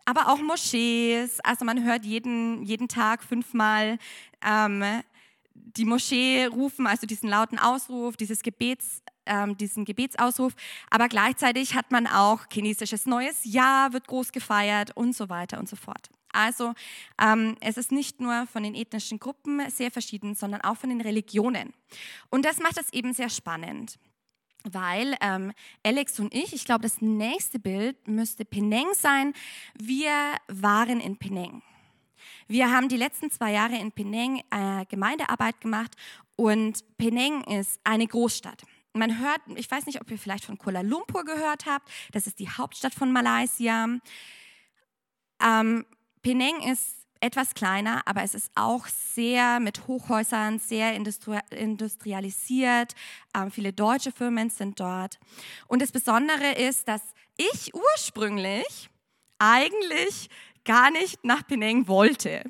aber 0.06 0.28
auch 0.28 0.38
Moschees. 0.38 1.38
Also 1.40 1.66
man 1.66 1.84
hört 1.84 2.06
jeden, 2.06 2.62
jeden 2.62 2.88
Tag 2.88 3.22
fünfmal 3.22 3.98
ähm, 4.42 4.82
die 5.54 5.84
Moschee 5.84 6.46
rufen, 6.46 6.86
also 6.86 7.06
diesen 7.06 7.28
lauten 7.28 7.58
Ausruf, 7.58 8.16
dieses 8.16 8.42
Gebets, 8.42 9.02
ähm, 9.26 9.58
diesen 9.58 9.84
Gebetsausruf. 9.84 10.54
Aber 10.88 11.08
gleichzeitig 11.08 11.74
hat 11.74 11.90
man 11.90 12.06
auch 12.06 12.46
chinesisches 12.50 13.04
Neues 13.04 13.40
Jahr, 13.44 13.92
wird 13.92 14.08
groß 14.08 14.32
gefeiert 14.32 14.96
und 14.96 15.14
so 15.14 15.28
weiter 15.28 15.58
und 15.58 15.68
so 15.68 15.76
fort. 15.76 16.08
Also 16.32 16.74
ähm, 17.20 17.56
es 17.60 17.76
ist 17.76 17.92
nicht 17.92 18.20
nur 18.20 18.46
von 18.46 18.62
den 18.62 18.74
ethnischen 18.74 19.18
Gruppen 19.18 19.68
sehr 19.70 19.90
verschieden, 19.90 20.34
sondern 20.34 20.62
auch 20.62 20.76
von 20.76 20.90
den 20.90 21.00
Religionen. 21.00 21.72
Und 22.30 22.44
das 22.44 22.58
macht 22.58 22.78
es 22.78 22.92
eben 22.92 23.12
sehr 23.12 23.28
spannend 23.28 23.98
weil 24.64 25.16
ähm, 25.20 25.52
Alex 25.82 26.20
und 26.20 26.32
ich, 26.34 26.52
ich 26.52 26.64
glaube, 26.64 26.82
das 26.82 27.00
nächste 27.00 27.58
Bild 27.58 28.06
müsste 28.06 28.44
Penang 28.44 28.86
sein. 28.94 29.32
Wir 29.74 30.36
waren 30.48 31.00
in 31.00 31.16
Penang. 31.16 31.62
Wir 32.48 32.70
haben 32.70 32.88
die 32.88 32.96
letzten 32.96 33.30
zwei 33.30 33.52
Jahre 33.52 33.76
in 33.76 33.92
Penang 33.92 34.42
äh, 34.50 34.84
Gemeindearbeit 34.86 35.60
gemacht 35.60 35.96
und 36.36 36.84
Penang 36.96 37.44
ist 37.44 37.80
eine 37.84 38.06
Großstadt. 38.06 38.62
Man 38.94 39.20
hört, 39.20 39.40
ich 39.56 39.70
weiß 39.70 39.86
nicht, 39.86 40.00
ob 40.00 40.10
ihr 40.10 40.18
vielleicht 40.18 40.44
von 40.44 40.58
Kuala 40.58 40.82
Lumpur 40.82 41.24
gehört 41.24 41.66
habt, 41.66 41.90
das 42.12 42.26
ist 42.26 42.38
die 42.38 42.48
Hauptstadt 42.48 42.94
von 42.94 43.10
Malaysia. 43.10 43.88
Ähm, 45.42 45.86
Penang 46.22 46.62
ist 46.62 47.02
etwas 47.20 47.54
kleiner, 47.54 48.02
aber 48.06 48.22
es 48.22 48.34
ist 48.34 48.50
auch 48.54 48.86
sehr 48.86 49.60
mit 49.60 49.86
Hochhäusern, 49.86 50.58
sehr 50.58 50.94
industri 50.94 51.38
industrialisiert. 51.50 52.94
Ähm, 53.34 53.50
viele 53.50 53.72
deutsche 53.72 54.10
Firmen 54.12 54.50
sind 54.50 54.80
dort. 54.80 55.18
Und 55.68 55.82
das 55.82 55.92
Besondere 55.92 56.52
ist, 56.52 56.88
dass 56.88 57.02
ich 57.36 57.72
ursprünglich 57.74 58.90
eigentlich 59.38 60.30
gar 60.64 60.90
nicht 60.90 61.24
nach 61.24 61.46
Penang 61.46 61.86
wollte. 61.88 62.44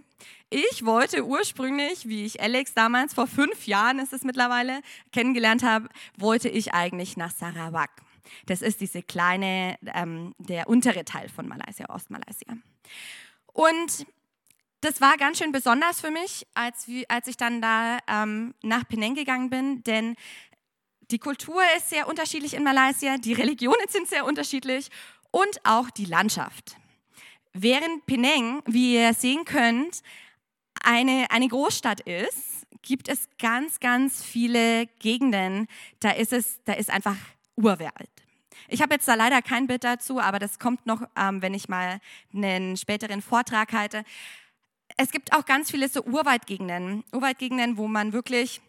Ich 0.51 0.85
wollte 0.85 1.25
ursprünglich, 1.25 2.07
wie 2.09 2.27
ich 2.27 2.43
Alex 2.43 2.75
damals 2.75 3.15
vor 3.15 3.27
fünf 3.27 3.67
Jahren, 3.67 3.99
ist 3.99 4.13
es 4.13 4.23
mittlerweile, 4.23 4.81
kennengelernt 5.11 5.63
habe, 5.63 5.89
wollte 6.19 6.51
ich 6.51 6.75
eigentlich 6.75 7.17
nach 7.17 7.31
Sarawak. 7.31 7.91
Das 8.47 8.61
ist 8.61 8.81
diese 8.83 9.03
kleine, 9.03 9.79
ähm, 9.95 10.35
der 10.39 10.69
untere 10.69 11.05
Teil 11.05 11.29
von 11.31 11.49
Malaysia, 11.49 11.89
Ostmalaysia. 11.89 12.55
Und 13.53 14.07
das 14.81 15.01
war 15.01 15.17
ganz 15.17 15.39
schön 15.39 15.53
besonders 15.53 16.01
für 16.01 16.11
mich, 16.11 16.47
als, 16.55 16.87
als 17.09 17.29
ich 17.29 17.37
dann 17.37 17.63
da 17.63 17.99
ähm, 18.09 18.55
nach 18.63 18.87
Penang 18.89 19.15
gegangen 19.15 19.49
bin, 19.51 19.83
denn 19.85 20.17
die 21.11 21.19
Kultur 21.19 21.63
ist 21.77 21.91
sehr 21.91 22.09
unterschiedlich 22.09 22.55
in 22.55 22.65
Malaysia, 22.65 23.19
die 23.19 23.35
Religionen 23.35 23.89
sind 23.89 24.09
sehr 24.09 24.25
unterschiedlich 24.25 24.89
und 25.31 25.61
auch 25.65 25.91
die 25.91 26.07
Landschaft. 26.07 26.77
Während 27.53 28.07
Penang, 28.07 28.63
wie 28.67 28.95
ihr 28.95 29.13
sehen 29.15 29.45
könnt, 29.45 30.03
eine, 30.83 31.27
eine 31.31 31.49
Großstadt 31.49 32.01
ist, 32.01 32.67
gibt 32.81 33.09
es 33.09 33.29
ganz, 33.39 33.79
ganz 33.79 34.25
viele 34.25 34.87
Gegenden, 34.99 35.69
da 36.01 36.11
ist 36.11 36.33
es, 36.33 36.61
da 36.65 36.73
ist 36.73 36.91
einfach 36.91 37.17
Urwald. 37.57 38.11
Ich 38.69 38.83
habe 38.83 38.95
jetzt 38.95 39.09
da 39.09 39.15
leider 39.15 39.43
kein 39.43 39.67
Bild 39.67 39.85
dazu, 39.85 40.21
aber 40.21 40.39
das 40.39 40.59
kommt 40.59 40.87
noch, 40.87 41.03
ähm, 41.17 41.43
wenn 41.43 41.55
ich 41.55 41.69
mal 41.69 42.01
einen 42.35 42.77
späteren 42.77 43.23
Vortrag 43.23 43.73
halte. 43.73 44.05
Es 44.97 45.11
gibt 45.11 45.33
auch 45.33 45.45
ganz 45.45 45.71
viele 45.71 45.89
so 45.89 46.03
Urwaldgegenden, 46.05 47.05
Urwaldgegenden, 47.13 47.77
wo 47.77 47.89
man 47.89 48.13
wirklich 48.13 48.61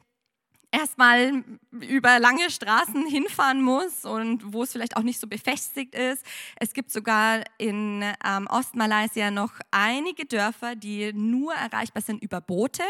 erstmal 0.73 1.43
über 1.71 2.19
lange 2.19 2.49
Straßen 2.49 3.05
hinfahren 3.09 3.61
muss 3.61 4.03
und 4.03 4.53
wo 4.53 4.63
es 4.63 4.71
vielleicht 4.71 4.97
auch 4.97 5.03
nicht 5.03 5.19
so 5.19 5.27
befestigt 5.27 5.95
ist. 5.95 6.25
Es 6.55 6.73
gibt 6.73 6.91
sogar 6.91 7.43
in 7.57 8.03
ähm, 8.25 8.47
Ostmalaysia 8.47 9.31
noch 9.31 9.53
einige 9.71 10.25
Dörfer, 10.25 10.75
die 10.75 11.13
nur 11.13 11.53
erreichbar 11.53 12.01
sind 12.01 12.21
über 12.21 12.41
Boote. 12.41 12.83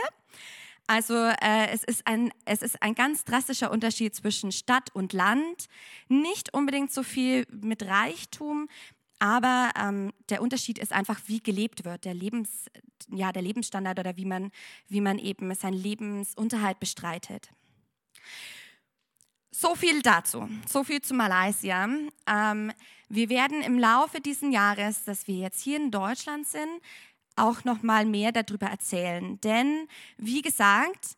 Also 0.88 1.16
äh, 1.16 1.68
es, 1.72 1.84
ist 1.84 2.06
ein, 2.06 2.32
es 2.46 2.62
ist 2.62 2.82
ein 2.82 2.94
ganz 2.94 3.24
drastischer 3.24 3.72
Unterschied 3.72 4.14
zwischen 4.16 4.52
Stadt 4.52 4.94
und 4.94 5.14
Land. 5.14 5.68
Nicht 6.10 6.54
unbedingt 6.54 6.92
so 6.92 7.04
viel 7.04 7.46
mit 7.50 7.84
Reichtum, 7.84 8.68
aber 9.20 9.72
ähm, 9.82 10.12
der 10.28 10.42
Unterschied 10.42 10.78
ist 10.78 10.92
einfach, 10.92 11.22
wie 11.28 11.40
gelebt 11.40 11.86
wird, 11.86 12.04
der, 12.04 12.14
Lebens, 12.14 12.66
ja, 13.10 13.32
der 13.32 13.42
Lebensstandard 13.42 13.98
oder 14.00 14.18
wie 14.18 14.26
man, 14.26 14.52
wie 14.90 15.00
man 15.00 15.18
eben 15.18 15.56
seinen 15.56 15.78
Lebensunterhalt 15.78 16.82
bestreitet. 16.82 17.50
So 19.52 19.76
viel 19.76 20.02
dazu, 20.02 20.50
so 20.68 20.84
viel 20.84 21.02
zu 21.02 21.14
Malaysia. 21.14 21.88
Ähm, 22.28 22.74
wir 23.08 23.30
werden 23.30 23.62
im 23.62 23.80
Laufe 23.80 24.20
dieses 24.20 24.52
Jahres, 24.52 25.06
dass 25.06 25.28
wir 25.28 25.36
jetzt 25.36 25.62
hier 25.62 25.78
in 25.78 25.92
Deutschland 25.92 26.46
sind, 26.46 26.82
auch 27.36 27.64
noch 27.64 27.84
mal 27.84 28.06
mehr 28.06 28.32
darüber 28.32 28.68
erzählen. 28.68 29.40
Denn 29.42 29.88
wie 30.18 30.42
gesagt, 30.42 31.18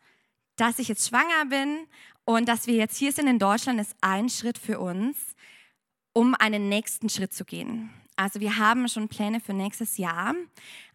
dass 0.56 0.80
ich 0.80 0.88
jetzt 0.88 1.08
schwanger 1.08 1.46
bin 1.50 1.88
und 2.24 2.48
dass 2.48 2.68
wir 2.68 2.76
jetzt 2.76 2.98
hier 2.98 3.12
sind 3.12 3.28
in 3.28 3.40
Deutschland, 3.40 3.80
ist 3.80 3.96
ein 4.02 4.30
Schritt 4.30 4.58
für 4.58 4.80
uns, 4.80 5.36
um 6.14 6.34
einen 6.36 6.70
nächsten 6.70 7.10
Schritt 7.10 7.34
zu 7.34 7.46
gehen. 7.46 7.90
Also 8.16 8.40
wir 8.40 8.58
haben 8.58 8.88
schon 8.88 9.10
Pläne 9.10 9.40
für 9.42 9.54
nächstes 9.54 9.98
Jahr, 9.98 10.34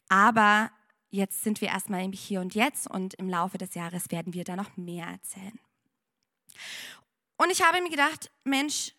aber 0.08 0.70
jetzt 1.10 1.42
sind 1.42 1.60
wir 1.60 1.68
erstmal 1.68 2.04
im 2.04 2.12
Hier 2.12 2.40
und 2.40 2.54
Jetzt 2.54 2.90
und 2.90 3.14
im 3.14 3.28
Laufe 3.28 3.58
des 3.58 3.74
Jahres 3.74 4.10
werden 4.10 4.32
wir 4.32 4.44
da 4.44 4.56
noch 4.56 4.76
mehr 4.76 5.06
erzählen. 5.06 5.58
Und 7.36 7.50
ich 7.50 7.62
habe 7.62 7.80
mir 7.82 7.90
gedacht, 7.90 8.30
Mensch, 8.44 8.92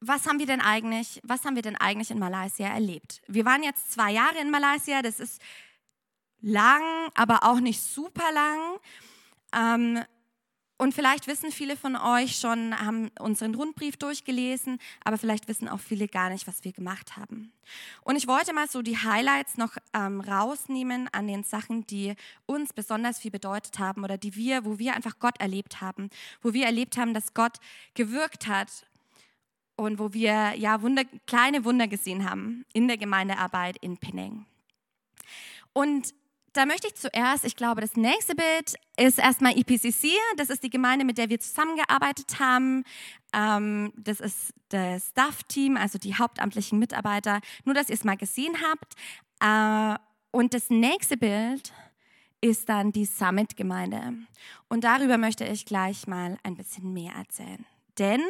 was 0.00 0.26
haben 0.26 0.38
wir 0.38 0.46
denn 0.46 0.60
eigentlich, 0.60 1.20
was 1.24 1.44
haben 1.44 1.56
wir 1.56 1.62
denn 1.62 1.76
eigentlich 1.76 2.10
in 2.10 2.18
Malaysia 2.18 2.68
erlebt? 2.68 3.22
Wir 3.26 3.44
waren 3.44 3.62
jetzt 3.62 3.92
zwei 3.92 4.12
Jahre 4.12 4.38
in 4.40 4.50
Malaysia, 4.50 5.02
das 5.02 5.20
ist 5.20 5.40
lang, 6.40 6.82
aber 7.14 7.44
auch 7.44 7.60
nicht 7.60 7.80
super 7.80 8.30
lang. 8.32 8.78
Ähm, 9.54 10.04
und 10.78 10.92
vielleicht 10.92 11.26
wissen 11.26 11.52
viele 11.52 11.74
von 11.74 11.96
euch 11.96 12.36
schon, 12.36 12.78
haben 12.78 13.10
unseren 13.18 13.54
Rundbrief 13.54 13.96
durchgelesen, 13.96 14.78
aber 15.02 15.16
vielleicht 15.16 15.48
wissen 15.48 15.68
auch 15.68 15.80
viele 15.80 16.06
gar 16.06 16.28
nicht, 16.28 16.46
was 16.46 16.64
wir 16.64 16.72
gemacht 16.72 17.16
haben. 17.16 17.52
Und 18.02 18.16
ich 18.16 18.26
wollte 18.26 18.52
mal 18.52 18.68
so 18.68 18.82
die 18.82 18.98
Highlights 18.98 19.56
noch 19.56 19.78
ähm, 19.94 20.20
rausnehmen 20.20 21.08
an 21.12 21.26
den 21.28 21.44
Sachen, 21.44 21.86
die 21.86 22.14
uns 22.44 22.74
besonders 22.74 23.18
viel 23.18 23.30
bedeutet 23.30 23.78
haben 23.78 24.04
oder 24.04 24.18
die 24.18 24.36
wir, 24.36 24.66
wo 24.66 24.78
wir 24.78 24.94
einfach 24.94 25.18
Gott 25.18 25.40
erlebt 25.40 25.80
haben, 25.80 26.10
wo 26.42 26.52
wir 26.52 26.66
erlebt 26.66 26.98
haben, 26.98 27.14
dass 27.14 27.32
Gott 27.32 27.58
gewirkt 27.94 28.46
hat 28.46 28.84
und 29.76 29.98
wo 29.98 30.12
wir 30.12 30.54
ja 30.56 30.82
Wunder, 30.82 31.04
kleine 31.26 31.64
Wunder 31.64 31.86
gesehen 31.86 32.28
haben 32.28 32.64
in 32.72 32.88
der 32.88 32.96
Gemeindearbeit 32.96 33.76
in 33.80 33.98
Penang. 33.98 34.46
Und 35.72 36.14
da 36.56 36.64
möchte 36.64 36.88
ich 36.88 36.94
zuerst, 36.94 37.44
ich 37.44 37.54
glaube, 37.54 37.82
das 37.82 37.96
nächste 37.96 38.34
Bild 38.34 38.76
ist 38.96 39.18
erstmal 39.18 39.58
EPCC. 39.58 40.08
Das 40.38 40.48
ist 40.48 40.62
die 40.62 40.70
Gemeinde, 40.70 41.04
mit 41.04 41.18
der 41.18 41.28
wir 41.28 41.38
zusammengearbeitet 41.38 42.40
haben. 42.40 42.84
Ähm, 43.34 43.92
das 43.96 44.20
ist 44.20 44.54
das 44.70 45.08
Staff-Team, 45.08 45.76
also 45.76 45.98
die 45.98 46.14
hauptamtlichen 46.14 46.78
Mitarbeiter. 46.78 47.40
Nur, 47.64 47.74
dass 47.74 47.90
ihr 47.90 47.94
es 47.94 48.04
mal 48.04 48.16
gesehen 48.16 48.54
habt. 48.70 48.94
Äh, 49.40 49.98
und 50.30 50.54
das 50.54 50.70
nächste 50.70 51.18
Bild 51.18 51.74
ist 52.40 52.68
dann 52.70 52.92
die 52.92 53.04
Summit-Gemeinde. 53.04 54.14
Und 54.68 54.84
darüber 54.84 55.18
möchte 55.18 55.44
ich 55.44 55.66
gleich 55.66 56.06
mal 56.06 56.38
ein 56.42 56.56
bisschen 56.56 56.92
mehr 56.92 57.12
erzählen. 57.12 57.66
Denn 57.98 58.22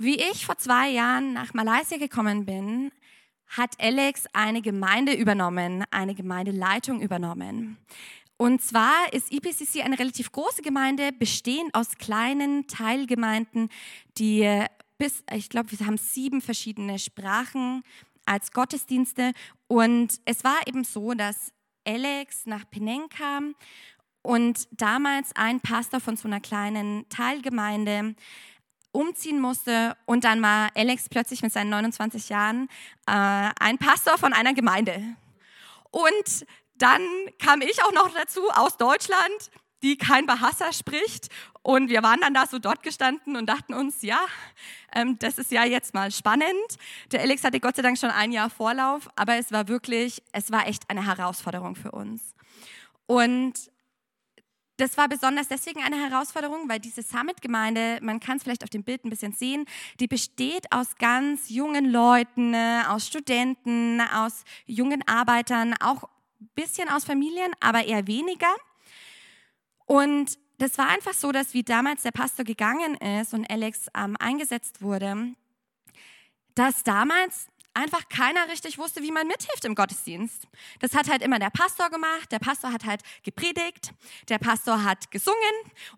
wie 0.00 0.16
ich 0.16 0.46
vor 0.46 0.56
zwei 0.56 0.88
Jahren 0.88 1.34
nach 1.34 1.52
Malaysia 1.52 1.98
gekommen 1.98 2.46
bin, 2.46 2.90
hat 3.48 3.78
Alex 3.78 4.24
eine 4.32 4.62
Gemeinde 4.62 5.12
übernommen, 5.12 5.84
eine 5.90 6.14
Gemeindeleitung 6.14 7.02
übernommen. 7.02 7.76
Und 8.38 8.62
zwar 8.62 9.12
ist 9.12 9.30
IPCC 9.30 9.84
eine 9.84 9.98
relativ 9.98 10.32
große 10.32 10.62
Gemeinde, 10.62 11.12
bestehend 11.12 11.74
aus 11.74 11.98
kleinen 11.98 12.66
Teilgemeinden, 12.66 13.68
die 14.16 14.64
bis, 14.96 15.22
ich 15.34 15.50
glaube, 15.50 15.70
wir 15.70 15.86
haben 15.86 15.98
sieben 15.98 16.40
verschiedene 16.40 16.98
Sprachen 16.98 17.82
als 18.24 18.52
Gottesdienste. 18.52 19.32
Und 19.66 20.18
es 20.24 20.44
war 20.44 20.66
eben 20.66 20.84
so, 20.84 21.12
dass 21.12 21.52
Alex 21.86 22.46
nach 22.46 22.64
Penang 22.70 23.10
kam 23.10 23.54
und 24.22 24.66
damals 24.70 25.36
ein 25.36 25.60
Pastor 25.60 26.00
von 26.00 26.16
so 26.16 26.26
einer 26.26 26.40
kleinen 26.40 27.06
Teilgemeinde 27.10 28.14
umziehen 28.92 29.40
musste 29.40 29.96
und 30.06 30.24
dann 30.24 30.42
war 30.42 30.70
Alex 30.74 31.08
plötzlich 31.08 31.42
mit 31.42 31.52
seinen 31.52 31.70
29 31.70 32.28
Jahren 32.28 32.68
äh, 33.06 33.50
ein 33.60 33.78
Pastor 33.78 34.18
von 34.18 34.32
einer 34.32 34.54
Gemeinde. 34.54 35.02
Und 35.90 36.46
dann 36.76 37.02
kam 37.38 37.60
ich 37.62 37.82
auch 37.84 37.92
noch 37.92 38.12
dazu 38.14 38.48
aus 38.50 38.76
Deutschland, 38.76 39.50
die 39.82 39.96
kein 39.96 40.26
Bahasa 40.26 40.72
spricht. 40.72 41.28
Und 41.62 41.90
wir 41.90 42.02
waren 42.02 42.20
dann 42.20 42.34
da 42.34 42.46
so 42.46 42.58
dort 42.58 42.82
gestanden 42.82 43.36
und 43.36 43.46
dachten 43.46 43.74
uns, 43.74 44.02
ja, 44.02 44.18
ähm, 44.94 45.18
das 45.18 45.38
ist 45.38 45.50
ja 45.50 45.64
jetzt 45.64 45.94
mal 45.94 46.10
spannend. 46.10 46.48
Der 47.12 47.20
Alex 47.20 47.44
hatte 47.44 47.60
Gott 47.60 47.76
sei 47.76 47.82
Dank 47.82 47.98
schon 47.98 48.10
ein 48.10 48.32
Jahr 48.32 48.50
Vorlauf, 48.50 49.08
aber 49.16 49.36
es 49.36 49.52
war 49.52 49.68
wirklich, 49.68 50.22
es 50.32 50.50
war 50.50 50.66
echt 50.66 50.88
eine 50.88 51.06
Herausforderung 51.06 51.76
für 51.76 51.90
uns. 51.90 52.34
Und 53.06 53.70
das 54.80 54.96
war 54.96 55.08
besonders 55.08 55.48
deswegen 55.48 55.82
eine 55.82 55.96
Herausforderung, 55.96 56.68
weil 56.68 56.80
diese 56.80 57.02
Summit-Gemeinde, 57.02 57.98
man 58.02 58.18
kann 58.18 58.38
es 58.38 58.42
vielleicht 58.42 58.64
auf 58.64 58.70
dem 58.70 58.82
Bild 58.82 59.04
ein 59.04 59.10
bisschen 59.10 59.32
sehen, 59.32 59.66
die 60.00 60.06
besteht 60.06 60.72
aus 60.72 60.96
ganz 60.96 61.50
jungen 61.50 61.90
Leuten, 61.90 62.54
aus 62.54 63.06
Studenten, 63.06 64.00
aus 64.00 64.44
jungen 64.66 65.06
Arbeitern, 65.06 65.74
auch 65.80 66.04
ein 66.40 66.48
bisschen 66.54 66.88
aus 66.88 67.04
Familien, 67.04 67.52
aber 67.60 67.84
eher 67.84 68.06
weniger. 68.06 68.54
Und 69.84 70.38
das 70.58 70.78
war 70.78 70.88
einfach 70.88 71.14
so, 71.14 71.30
dass 71.30 71.52
wie 71.52 71.62
damals 71.62 72.02
der 72.02 72.12
Pastor 72.12 72.44
gegangen 72.44 72.94
ist 72.94 73.34
und 73.34 73.50
Alex 73.50 73.88
ähm, 73.94 74.16
eingesetzt 74.18 74.80
wurde, 74.82 75.34
dass 76.54 76.84
damals 76.84 77.48
einfach 77.74 78.08
keiner 78.08 78.48
richtig 78.48 78.78
wusste, 78.78 79.02
wie 79.02 79.12
man 79.12 79.26
mithilft 79.26 79.64
im 79.64 79.74
Gottesdienst. 79.74 80.48
Das 80.80 80.94
hat 80.94 81.08
halt 81.08 81.22
immer 81.22 81.38
der 81.38 81.50
Pastor 81.50 81.90
gemacht. 81.90 82.30
Der 82.32 82.38
Pastor 82.38 82.72
hat 82.72 82.84
halt 82.84 83.02
gepredigt, 83.22 83.92
der 84.28 84.38
Pastor 84.38 84.84
hat 84.84 85.10
gesungen 85.10 85.38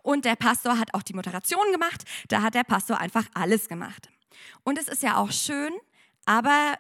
und 0.03 0.25
der 0.25 0.37
Pastor 0.37 0.79
hat 0.79 0.95
auch 0.95 1.03
die 1.03 1.15
Moderation 1.15 1.73
gemacht. 1.73 2.05
Da 2.29 2.43
hat 2.43 2.55
der 2.55 2.65
Pastor 2.65 2.99
einfach 2.99 3.25
alles 3.35 3.69
gemacht. 3.69 4.09
Und 4.65 4.79
es 4.79 4.89
ist 4.89 5.03
ja 5.03 5.17
auch 5.17 5.33
schön, 5.33 5.73
aber 6.25 6.79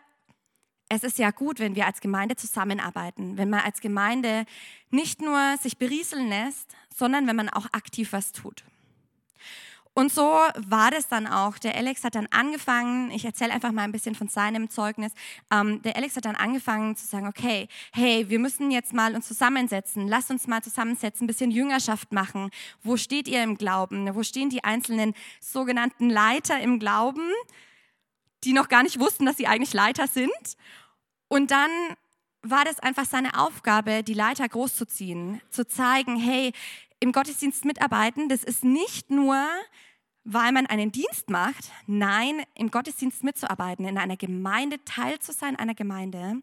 es 0.88 1.04
ist 1.04 1.18
ja 1.18 1.30
gut, 1.30 1.58
wenn 1.58 1.75
wir 1.75 1.87
als 1.87 2.00
Gemeinde 2.00 2.37
zusammenarbeiten, 2.37 3.38
wenn 3.38 3.49
man 3.49 3.61
als 3.61 3.80
Gemeinde 3.80 4.44
nicht 4.90 5.22
nur 5.22 5.56
sich 5.56 5.78
berieseln 5.78 6.28
lässt, 6.28 6.76
sondern 6.94 7.26
wenn 7.26 7.37
man 7.37 7.49
auch 7.49 7.66
aktiv 7.72 8.12
was 8.12 8.32
tut. 8.32 8.62
Und 9.94 10.11
so 10.11 10.22
war 10.22 10.90
das 10.90 11.08
dann 11.08 11.26
auch. 11.26 11.58
Der 11.58 11.76
Alex 11.76 12.02
hat 12.02 12.14
dann 12.14 12.26
angefangen, 12.30 13.11
ich 13.11 13.26
erzähle 13.26 13.52
einfach 13.52 13.72
mal 13.72 13.82
ein 13.82 13.92
bisschen 13.92 14.14
von 14.14 14.28
seinem 14.28 14.70
Zeugnis. 14.70 15.12
Ähm, 15.50 15.82
der 15.82 15.96
Alex 15.96 16.16
hat 16.16 16.25
dann 16.25 16.34
angefangen 16.34 16.96
zu 16.96 17.06
sagen, 17.06 17.26
okay, 17.26 17.68
hey, 17.92 18.28
wir 18.30 18.38
müssen 18.38 18.70
jetzt 18.70 18.94
mal 18.94 19.14
uns 19.14 19.28
zusammensetzen. 19.28 20.08
Lasst 20.08 20.30
uns 20.30 20.46
mal 20.46 20.62
zusammensetzen, 20.62 21.25
ein 21.25 21.26
bisschen 21.26 21.50
Jüngerschaft 21.50 22.11
machen. 22.11 22.50
Wo 22.82 22.96
steht 22.96 23.28
ihr 23.28 23.42
im 23.42 23.58
Glauben? 23.58 24.14
Wo 24.14 24.22
stehen 24.22 24.49
die 24.49 24.64
einzelnen 24.64 25.12
sogenannten 25.40 26.08
Leiter 26.08 26.58
im 26.58 26.78
Glauben, 26.78 27.30
die 28.44 28.54
noch 28.54 28.68
gar 28.68 28.82
nicht 28.82 28.99
wussten, 28.99 29.26
dass 29.26 29.37
sie 29.37 29.46
eigentlich 29.46 29.75
Leiter 29.75 30.06
sind? 30.06 30.56
Und 31.28 31.50
dann 31.50 31.70
war 32.40 32.64
das 32.64 32.80
einfach 32.80 33.04
seine 33.04 33.38
Aufgabe, 33.38 34.02
die 34.02 34.14
Leiter 34.14 34.49
großzuziehen, 34.49 35.40
zu 35.50 35.66
zeigen, 35.66 36.16
hey, 36.16 36.52
im 37.02 37.11
Gottesdienst 37.11 37.64
mitarbeiten, 37.64 38.28
das 38.28 38.44
ist 38.44 38.64
nicht 38.64 39.11
nur, 39.11 39.44
weil 40.23 40.52
man 40.52 40.66
einen 40.66 40.92
Dienst 40.92 41.30
macht, 41.30 41.73
nein, 41.88 42.44
im 42.54 42.71
Gottesdienst 42.71 43.25
mitzuarbeiten, 43.25 43.85
in 43.85 43.99
einer 43.99 44.16
Gemeinde 44.16 44.82
Teil 44.85 45.18
zu 45.18 45.32
sein, 45.32 45.56
einer 45.56 45.75
Gemeinde, 45.75 46.40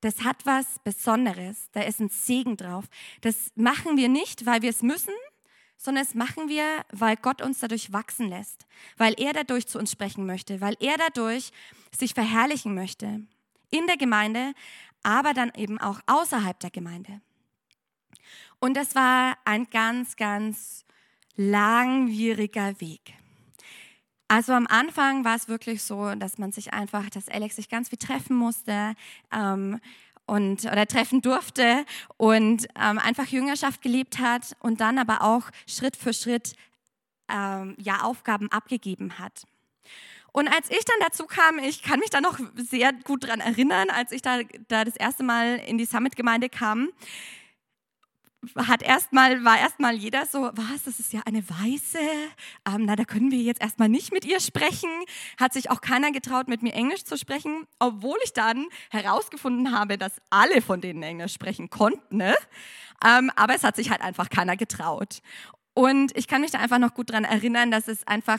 das 0.00 0.22
hat 0.22 0.46
was 0.46 0.78
Besonderes, 0.84 1.70
da 1.72 1.80
ist 1.80 1.98
ein 1.98 2.08
Segen 2.08 2.56
drauf. 2.56 2.84
Das 3.22 3.50
machen 3.56 3.96
wir 3.96 4.08
nicht, 4.08 4.46
weil 4.46 4.62
wir 4.62 4.70
es 4.70 4.82
müssen, 4.82 5.14
sondern 5.76 6.04
das 6.04 6.14
machen 6.14 6.48
wir, 6.48 6.84
weil 6.92 7.16
Gott 7.16 7.42
uns 7.42 7.58
dadurch 7.58 7.92
wachsen 7.92 8.28
lässt, 8.28 8.66
weil 8.96 9.14
er 9.18 9.32
dadurch 9.32 9.66
zu 9.66 9.80
uns 9.80 9.90
sprechen 9.90 10.24
möchte, 10.24 10.60
weil 10.60 10.76
er 10.78 10.98
dadurch 10.98 11.50
sich 11.98 12.14
verherrlichen 12.14 12.76
möchte. 12.76 13.22
In 13.70 13.88
der 13.88 13.96
Gemeinde, 13.96 14.52
aber 15.02 15.34
dann 15.34 15.50
eben 15.56 15.80
auch 15.80 15.98
außerhalb 16.06 16.60
der 16.60 16.70
Gemeinde. 16.70 17.20
Und 18.64 18.78
das 18.78 18.94
war 18.94 19.36
ein 19.44 19.68
ganz, 19.68 20.16
ganz 20.16 20.86
langwieriger 21.36 22.80
Weg. 22.80 23.12
Also 24.26 24.54
am 24.54 24.66
Anfang 24.66 25.22
war 25.22 25.36
es 25.36 25.48
wirklich 25.48 25.82
so, 25.82 26.14
dass 26.14 26.38
man 26.38 26.50
sich 26.50 26.72
einfach, 26.72 27.10
dass 27.10 27.28
Alex 27.28 27.56
sich 27.56 27.68
ganz 27.68 27.90
viel 27.90 27.98
treffen 27.98 28.34
musste 28.34 28.94
ähm, 29.30 29.80
und 30.24 30.64
oder 30.64 30.86
treffen 30.86 31.20
durfte 31.20 31.84
und 32.16 32.66
ähm, 32.80 32.98
einfach 32.98 33.26
Jüngerschaft 33.26 33.82
gelebt 33.82 34.18
hat 34.18 34.56
und 34.60 34.80
dann 34.80 34.98
aber 34.98 35.20
auch 35.20 35.50
Schritt 35.66 35.94
für 35.94 36.14
Schritt 36.14 36.56
ähm, 37.30 37.76
ja 37.78 38.00
Aufgaben 38.00 38.50
abgegeben 38.50 39.18
hat. 39.18 39.42
Und 40.32 40.48
als 40.48 40.70
ich 40.70 40.86
dann 40.86 40.96
dazu 41.00 41.26
kam, 41.26 41.58
ich 41.58 41.82
kann 41.82 42.00
mich 42.00 42.08
da 42.08 42.22
noch 42.22 42.38
sehr 42.56 42.94
gut 42.94 43.26
dran 43.26 43.40
erinnern, 43.40 43.90
als 43.90 44.10
ich 44.10 44.22
da, 44.22 44.38
da 44.68 44.86
das 44.86 44.96
erste 44.96 45.22
Mal 45.22 45.56
in 45.66 45.76
die 45.76 45.84
Summit-Gemeinde 45.84 46.48
kam, 46.48 46.88
hat 48.56 48.82
erstmal, 48.82 49.44
war 49.44 49.58
erstmal 49.58 49.94
jeder 49.94 50.26
so, 50.26 50.50
was, 50.54 50.84
das 50.84 51.00
ist 51.00 51.12
ja 51.12 51.20
eine 51.24 51.42
Weiße, 51.48 51.98
ähm, 52.68 52.84
na, 52.84 52.96
da 52.96 53.04
können 53.04 53.30
wir 53.30 53.38
jetzt 53.38 53.60
erstmal 53.60 53.88
nicht 53.88 54.12
mit 54.12 54.24
ihr 54.24 54.40
sprechen. 54.40 54.90
Hat 55.38 55.52
sich 55.52 55.70
auch 55.70 55.80
keiner 55.80 56.12
getraut, 56.12 56.48
mit 56.48 56.62
mir 56.62 56.74
Englisch 56.74 57.04
zu 57.04 57.16
sprechen, 57.16 57.66
obwohl 57.78 58.18
ich 58.24 58.32
dann 58.32 58.66
herausgefunden 58.90 59.76
habe, 59.76 59.98
dass 59.98 60.20
alle 60.30 60.62
von 60.62 60.80
denen 60.80 61.02
Englisch 61.02 61.32
sprechen 61.32 61.70
konnten. 61.70 62.16
Ne? 62.16 62.34
Ähm, 63.04 63.30
aber 63.36 63.54
es 63.54 63.64
hat 63.64 63.76
sich 63.76 63.90
halt 63.90 64.00
einfach 64.00 64.30
keiner 64.30 64.56
getraut. 64.56 65.20
Und 65.74 66.16
ich 66.16 66.28
kann 66.28 66.40
mich 66.40 66.52
da 66.52 66.58
einfach 66.58 66.78
noch 66.78 66.94
gut 66.94 67.10
dran 67.10 67.24
erinnern, 67.24 67.70
dass 67.70 67.88
es 67.88 68.06
einfach, 68.06 68.38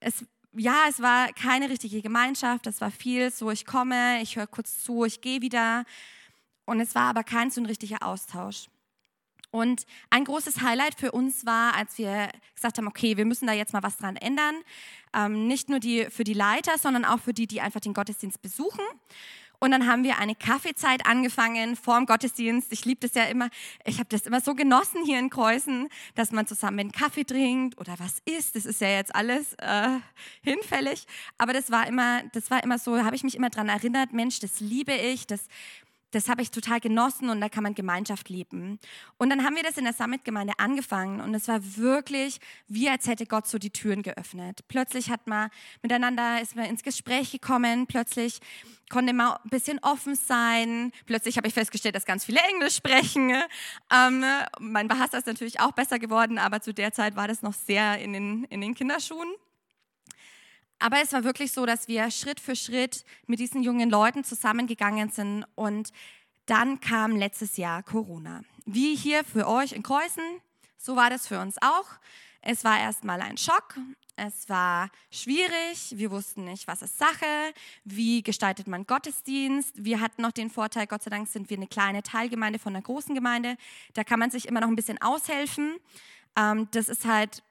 es, 0.00 0.24
ja, 0.52 0.84
es 0.88 1.00
war 1.00 1.32
keine 1.32 1.70
richtige 1.70 2.02
Gemeinschaft, 2.02 2.66
es 2.66 2.80
war 2.80 2.90
viel 2.90 3.30
so, 3.30 3.50
ich 3.50 3.64
komme, 3.64 4.20
ich 4.22 4.36
höre 4.36 4.46
kurz 4.46 4.84
zu, 4.84 5.04
ich 5.04 5.20
gehe 5.20 5.40
wieder. 5.40 5.84
Und 6.66 6.80
es 6.80 6.94
war 6.94 7.04
aber 7.08 7.24
kein 7.24 7.50
so 7.50 7.62
ein 7.62 7.66
richtiger 7.66 8.02
Austausch. 8.02 8.66
Und 9.50 9.86
ein 10.10 10.24
großes 10.24 10.60
Highlight 10.60 10.94
für 10.98 11.12
uns 11.12 11.46
war, 11.46 11.74
als 11.74 11.96
wir 11.98 12.28
gesagt 12.54 12.78
haben, 12.78 12.86
okay, 12.86 13.16
wir 13.16 13.24
müssen 13.24 13.46
da 13.46 13.52
jetzt 13.52 13.72
mal 13.72 13.82
was 13.82 13.96
dran 13.96 14.16
ändern. 14.16 14.56
Ähm, 15.14 15.46
nicht 15.46 15.70
nur 15.70 15.80
die, 15.80 16.06
für 16.10 16.24
die 16.24 16.34
Leiter, 16.34 16.76
sondern 16.78 17.04
auch 17.04 17.20
für 17.20 17.32
die, 17.32 17.46
die 17.46 17.60
einfach 17.60 17.80
den 17.80 17.94
Gottesdienst 17.94 18.42
besuchen. 18.42 18.84
Und 19.60 19.72
dann 19.72 19.88
haben 19.88 20.04
wir 20.04 20.18
eine 20.18 20.36
Kaffeezeit 20.36 21.04
angefangen 21.04 21.74
vorm 21.74 22.06
Gottesdienst. 22.06 22.70
Ich 22.72 22.84
liebe 22.84 23.00
das 23.00 23.14
ja 23.14 23.24
immer. 23.24 23.48
Ich 23.84 23.98
habe 23.98 24.08
das 24.08 24.22
immer 24.22 24.40
so 24.40 24.54
genossen 24.54 25.04
hier 25.04 25.18
in 25.18 25.30
Kreuzen, 25.30 25.88
dass 26.14 26.30
man 26.30 26.46
zusammen 26.46 26.78
einen 26.78 26.92
Kaffee 26.92 27.24
trinkt 27.24 27.76
oder 27.78 27.94
was 27.98 28.20
isst. 28.24 28.54
Das 28.54 28.66
ist 28.66 28.80
ja 28.80 28.88
jetzt 28.88 29.14
alles 29.14 29.54
äh, 29.54 29.98
hinfällig. 30.42 31.06
Aber 31.38 31.52
das 31.52 31.72
war 31.72 31.88
immer, 31.88 32.22
das 32.32 32.52
war 32.52 32.62
immer 32.62 32.78
so, 32.78 33.02
habe 33.02 33.16
ich 33.16 33.24
mich 33.24 33.34
immer 33.34 33.50
daran 33.50 33.68
erinnert, 33.68 34.12
Mensch, 34.12 34.38
das 34.38 34.60
liebe 34.60 34.92
ich. 34.92 35.26
Das, 35.26 35.48
das 36.10 36.28
habe 36.28 36.42
ich 36.42 36.50
total 36.50 36.80
genossen 36.80 37.28
und 37.28 37.40
da 37.40 37.48
kann 37.48 37.62
man 37.62 37.74
Gemeinschaft 37.74 38.28
leben. 38.28 38.78
Und 39.18 39.30
dann 39.30 39.44
haben 39.44 39.56
wir 39.56 39.62
das 39.62 39.76
in 39.76 39.84
der 39.84 39.92
Summit-Gemeinde 39.92 40.54
angefangen 40.58 41.20
und 41.20 41.34
es 41.34 41.48
war 41.48 41.60
wirklich 41.76 42.40
wie 42.66 42.88
als 42.88 43.06
hätte 43.06 43.26
Gott 43.26 43.46
so 43.46 43.58
die 43.58 43.70
Türen 43.70 44.02
geöffnet. 44.02 44.60
Plötzlich 44.68 45.10
hat 45.10 45.26
man 45.26 45.50
miteinander, 45.82 46.40
ist 46.40 46.56
man 46.56 46.66
ins 46.66 46.82
Gespräch 46.82 47.30
gekommen, 47.30 47.86
plötzlich 47.86 48.40
konnte 48.88 49.12
man 49.12 49.32
ein 49.32 49.50
bisschen 49.50 49.78
offen 49.82 50.14
sein. 50.14 50.92
Plötzlich 51.06 51.36
habe 51.36 51.46
ich 51.48 51.54
festgestellt, 51.54 51.94
dass 51.94 52.06
ganz 52.06 52.24
viele 52.24 52.40
Englisch 52.40 52.76
sprechen. 52.76 53.34
Ähm, 53.92 54.24
mein 54.60 54.88
Bahasa 54.88 55.18
ist 55.18 55.26
natürlich 55.26 55.60
auch 55.60 55.72
besser 55.72 55.98
geworden, 55.98 56.38
aber 56.38 56.60
zu 56.60 56.72
der 56.72 56.92
Zeit 56.92 57.16
war 57.16 57.28
das 57.28 57.42
noch 57.42 57.52
sehr 57.52 57.98
in 57.98 58.12
den, 58.12 58.44
in 58.44 58.60
den 58.60 58.74
Kinderschuhen. 58.74 59.28
Aber 60.78 61.00
es 61.02 61.12
war 61.12 61.24
wirklich 61.24 61.52
so, 61.52 61.66
dass 61.66 61.88
wir 61.88 62.10
Schritt 62.10 62.40
für 62.40 62.54
Schritt 62.54 63.04
mit 63.26 63.40
diesen 63.40 63.62
jungen 63.62 63.90
Leuten 63.90 64.24
zusammengegangen 64.24 65.10
sind 65.10 65.44
und 65.54 65.92
dann 66.46 66.80
kam 66.80 67.16
letztes 67.16 67.56
Jahr 67.56 67.82
Corona. 67.82 68.42
Wie 68.64 68.96
hier 68.96 69.24
für 69.24 69.46
euch 69.46 69.72
in 69.72 69.82
Kreuzen, 69.82 70.22
so 70.76 70.96
war 70.96 71.10
das 71.10 71.26
für 71.26 71.40
uns 71.40 71.56
auch. 71.60 71.86
Es 72.40 72.64
war 72.64 72.78
erstmal 72.78 73.20
ein 73.20 73.36
Schock. 73.36 73.76
Es 74.16 74.48
war 74.48 74.90
schwierig. 75.10 75.92
Wir 75.92 76.10
wussten 76.10 76.44
nicht, 76.44 76.66
was 76.66 76.82
ist 76.82 76.98
Sache. 76.98 77.52
Wie 77.84 78.22
gestaltet 78.22 78.66
man 78.66 78.86
Gottesdienst? 78.86 79.84
Wir 79.84 80.00
hatten 80.00 80.22
noch 80.22 80.32
den 80.32 80.50
Vorteil, 80.50 80.86
Gott 80.86 81.02
sei 81.02 81.10
Dank 81.10 81.28
sind 81.28 81.50
wir 81.50 81.56
eine 81.56 81.66
kleine 81.66 82.02
Teilgemeinde 82.02 82.58
von 82.58 82.74
einer 82.74 82.82
großen 82.82 83.14
Gemeinde. 83.14 83.56
Da 83.94 84.02
kann 84.04 84.18
man 84.18 84.30
sich 84.30 84.48
immer 84.48 84.60
noch 84.60 84.68
ein 84.68 84.76
bisschen 84.76 85.00
aushelfen. 85.00 85.76
Ähm, 86.36 86.68
das 86.72 86.88
ist 86.88 87.04
halt, 87.04 87.42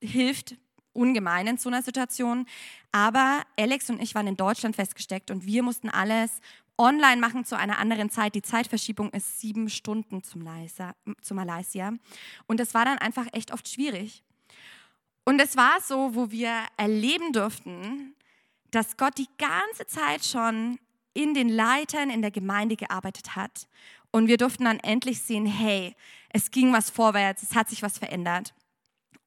hilft 0.00 0.56
ungemein 0.94 1.46
in 1.46 1.58
so 1.58 1.68
einer 1.68 1.82
Situation. 1.82 2.46
Aber 2.92 3.42
Alex 3.58 3.90
und 3.90 4.00
ich 4.00 4.14
waren 4.14 4.26
in 4.26 4.36
Deutschland 4.36 4.76
festgesteckt 4.76 5.30
und 5.30 5.44
wir 5.44 5.62
mussten 5.62 5.90
alles 5.90 6.40
online 6.78 7.20
machen 7.20 7.44
zu 7.44 7.56
einer 7.56 7.78
anderen 7.78 8.10
Zeit. 8.10 8.34
Die 8.34 8.42
Zeitverschiebung 8.42 9.10
ist 9.10 9.40
sieben 9.40 9.68
Stunden 9.68 10.22
zum, 10.22 10.42
Malaysia, 10.42 10.94
zu 11.20 11.34
Malaysia. 11.34 11.92
Und 12.46 12.60
das 12.60 12.74
war 12.74 12.84
dann 12.84 12.98
einfach 12.98 13.26
echt 13.32 13.52
oft 13.52 13.68
schwierig. 13.68 14.22
Und 15.24 15.40
es 15.40 15.56
war 15.56 15.80
so, 15.80 16.14
wo 16.14 16.30
wir 16.30 16.52
erleben 16.76 17.32
durften, 17.32 18.14
dass 18.70 18.96
Gott 18.96 19.16
die 19.18 19.28
ganze 19.38 19.86
Zeit 19.86 20.24
schon 20.24 20.78
in 21.14 21.32
den 21.32 21.48
Leitern 21.48 22.10
in 22.10 22.22
der 22.22 22.32
Gemeinde 22.32 22.76
gearbeitet 22.76 23.36
hat. 23.36 23.68
Und 24.10 24.26
wir 24.26 24.36
durften 24.36 24.64
dann 24.64 24.80
endlich 24.80 25.22
sehen, 25.22 25.46
hey, 25.46 25.94
es 26.28 26.50
ging 26.50 26.72
was 26.72 26.90
vorwärts, 26.90 27.42
es 27.42 27.54
hat 27.54 27.68
sich 27.68 27.82
was 27.82 27.98
verändert. 27.98 28.52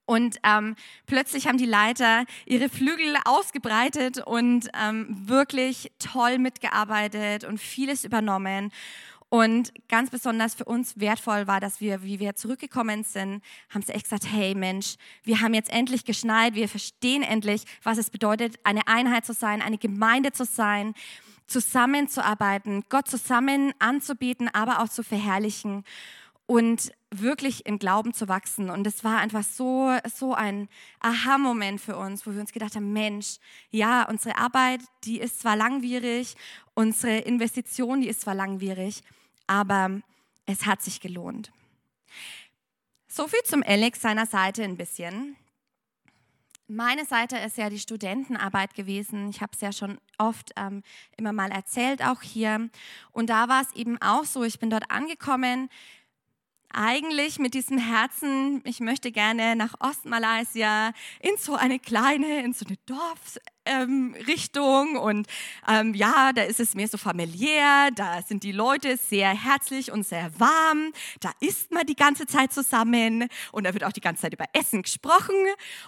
Und 0.07 0.37
ähm, 0.43 0.77
plötzlich 1.05 1.47
haben 1.47 1.57
die 1.57 1.65
Leiter 1.65 2.23
ihre 2.45 2.69
Flügel 2.69 3.17
ausgebreitet 3.25 4.25
und 4.25 4.69
ähm, 4.81 5.07
wirklich 5.27 5.91
toll 5.99 6.39
mitgearbeitet 6.39 7.43
und 7.43 7.59
vieles 7.59 8.05
übernommen. 8.05 8.71
Und 9.29 9.73
ganz 9.89 10.09
besonders 10.09 10.55
für 10.55 10.63
uns 10.63 10.97
wertvoll 10.97 11.47
war, 11.47 11.59
dass 11.59 11.81
wir, 11.81 12.03
wie 12.03 12.21
wir 12.21 12.35
zurückgekommen 12.35 13.03
sind, 13.03 13.43
haben 13.69 13.81
sie 13.81 13.91
echt 13.91 14.05
gesagt, 14.05 14.31
hey 14.31 14.55
Mensch, 14.55 14.95
wir 15.23 15.41
haben 15.41 15.53
jetzt 15.53 15.69
endlich 15.69 16.05
geschneit, 16.05 16.55
wir 16.55 16.69
verstehen 16.69 17.23
endlich, 17.23 17.63
was 17.83 17.97
es 17.97 18.09
bedeutet, 18.09 18.55
eine 18.63 18.87
Einheit 18.87 19.25
zu 19.25 19.33
sein, 19.33 19.61
eine 19.61 19.77
Gemeinde 19.77 20.31
zu 20.31 20.45
sein, 20.45 20.93
zusammenzuarbeiten, 21.47 22.85
Gott 22.87 23.09
zusammen 23.09 23.73
anzubieten, 23.79 24.49
aber 24.53 24.81
auch 24.81 24.89
zu 24.89 25.03
verherrlichen 25.03 25.83
und 26.45 26.93
wirklich 27.11 27.65
im 27.65 27.79
Glauben 27.79 28.13
zu 28.13 28.27
wachsen. 28.27 28.69
Und 28.69 28.85
es 28.85 29.03
war 29.03 29.19
einfach 29.19 29.43
so, 29.43 29.97
so 30.13 30.33
ein 30.33 30.67
Aha-Moment 30.99 31.79
für 31.79 31.97
uns, 31.97 32.25
wo 32.25 32.33
wir 32.33 32.41
uns 32.41 32.51
gedacht 32.51 32.75
haben, 32.75 32.93
Mensch, 32.93 33.37
ja, 33.71 34.07
unsere 34.07 34.37
Arbeit, 34.37 34.81
die 35.03 35.19
ist 35.19 35.39
zwar 35.39 35.55
langwierig, 35.55 36.35
unsere 36.73 37.19
Investition, 37.19 38.01
die 38.01 38.09
ist 38.09 38.21
zwar 38.21 38.35
langwierig, 38.35 39.03
aber 39.47 40.01
es 40.45 40.65
hat 40.65 40.81
sich 40.81 40.99
gelohnt. 40.99 41.51
So 43.07 43.27
viel 43.27 43.41
zum 43.45 43.63
Alex 43.63 44.01
seiner 44.01 44.25
Seite 44.25 44.63
ein 44.63 44.77
bisschen. 44.77 45.37
Meine 46.67 47.05
Seite 47.05 47.37
ist 47.37 47.57
ja 47.57 47.69
die 47.69 47.79
Studentenarbeit 47.79 48.73
gewesen. 48.73 49.29
Ich 49.29 49.41
habe 49.41 49.53
es 49.55 49.61
ja 49.61 49.71
schon 49.71 49.99
oft 50.17 50.51
ähm, 50.57 50.83
immer 51.15 51.31
mal 51.31 51.49
erzählt, 51.49 52.03
auch 52.03 52.21
hier. 52.21 52.69
Und 53.13 53.29
da 53.29 53.47
war 53.47 53.61
es 53.61 53.73
eben 53.73 54.01
auch 54.01 54.25
so, 54.25 54.43
ich 54.43 54.59
bin 54.59 54.69
dort 54.69 54.91
angekommen, 54.91 55.69
eigentlich 56.73 57.39
mit 57.39 57.53
diesem 57.53 57.77
Herzen, 57.77 58.61
ich 58.65 58.79
möchte 58.79 59.11
gerne 59.11 59.55
nach 59.55 59.73
Ostmalaysia 59.79 60.91
in 61.19 61.37
so 61.37 61.55
eine 61.55 61.79
kleine, 61.79 62.43
in 62.43 62.53
so 62.53 62.65
eine 62.65 62.77
Dorfrichtung 63.65 64.95
ähm, 64.95 64.97
und 64.97 65.27
ähm, 65.67 65.93
ja, 65.93 66.33
da 66.33 66.43
ist 66.43 66.59
es 66.59 66.75
mehr 66.75 66.87
so 66.87 66.97
familiär, 66.97 67.89
da 67.95 68.21
sind 68.21 68.43
die 68.43 68.51
Leute 68.51 68.97
sehr 68.97 69.29
herzlich 69.29 69.91
und 69.91 70.05
sehr 70.05 70.31
warm, 70.39 70.91
da 71.19 71.31
isst 71.39 71.71
man 71.71 71.85
die 71.85 71.95
ganze 71.95 72.25
Zeit 72.25 72.53
zusammen 72.53 73.27
und 73.51 73.65
da 73.65 73.73
wird 73.73 73.83
auch 73.83 73.93
die 73.93 74.01
ganze 74.01 74.23
Zeit 74.23 74.33
über 74.33 74.45
Essen 74.53 74.81
gesprochen. 74.81 75.35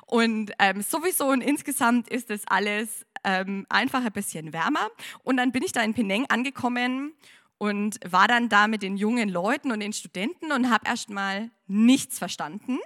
Und 0.06 0.52
ähm, 0.60 0.82
sowieso 0.82 1.28
und 1.28 1.42
insgesamt 1.42 2.10
ist 2.10 2.30
es 2.30 2.48
alles 2.48 3.06
ähm, 3.24 3.66
einfach 3.70 4.04
ein 4.04 4.12
bisschen 4.12 4.54
wärmer. 4.54 4.90
Und 5.24 5.38
dann 5.38 5.52
bin 5.52 5.64
ich 5.64 5.72
da 5.72 5.82
in 5.82 5.94
Penang 5.94 6.26
angekommen 6.30 7.14
und 7.60 8.00
war 8.10 8.28
dann 8.28 8.50
da 8.50 8.68
mit 8.68 8.82
den 8.82 8.98
jungen 8.98 9.30
Leuten 9.30 9.72
und 9.72 9.82
den 9.82 9.94
Studenten 9.94 10.52
und 10.52 10.72
habe 10.72 10.88
erst 10.88 11.10
mal 11.10 11.52
nichts 11.68 12.18
verstanden. 12.18 12.80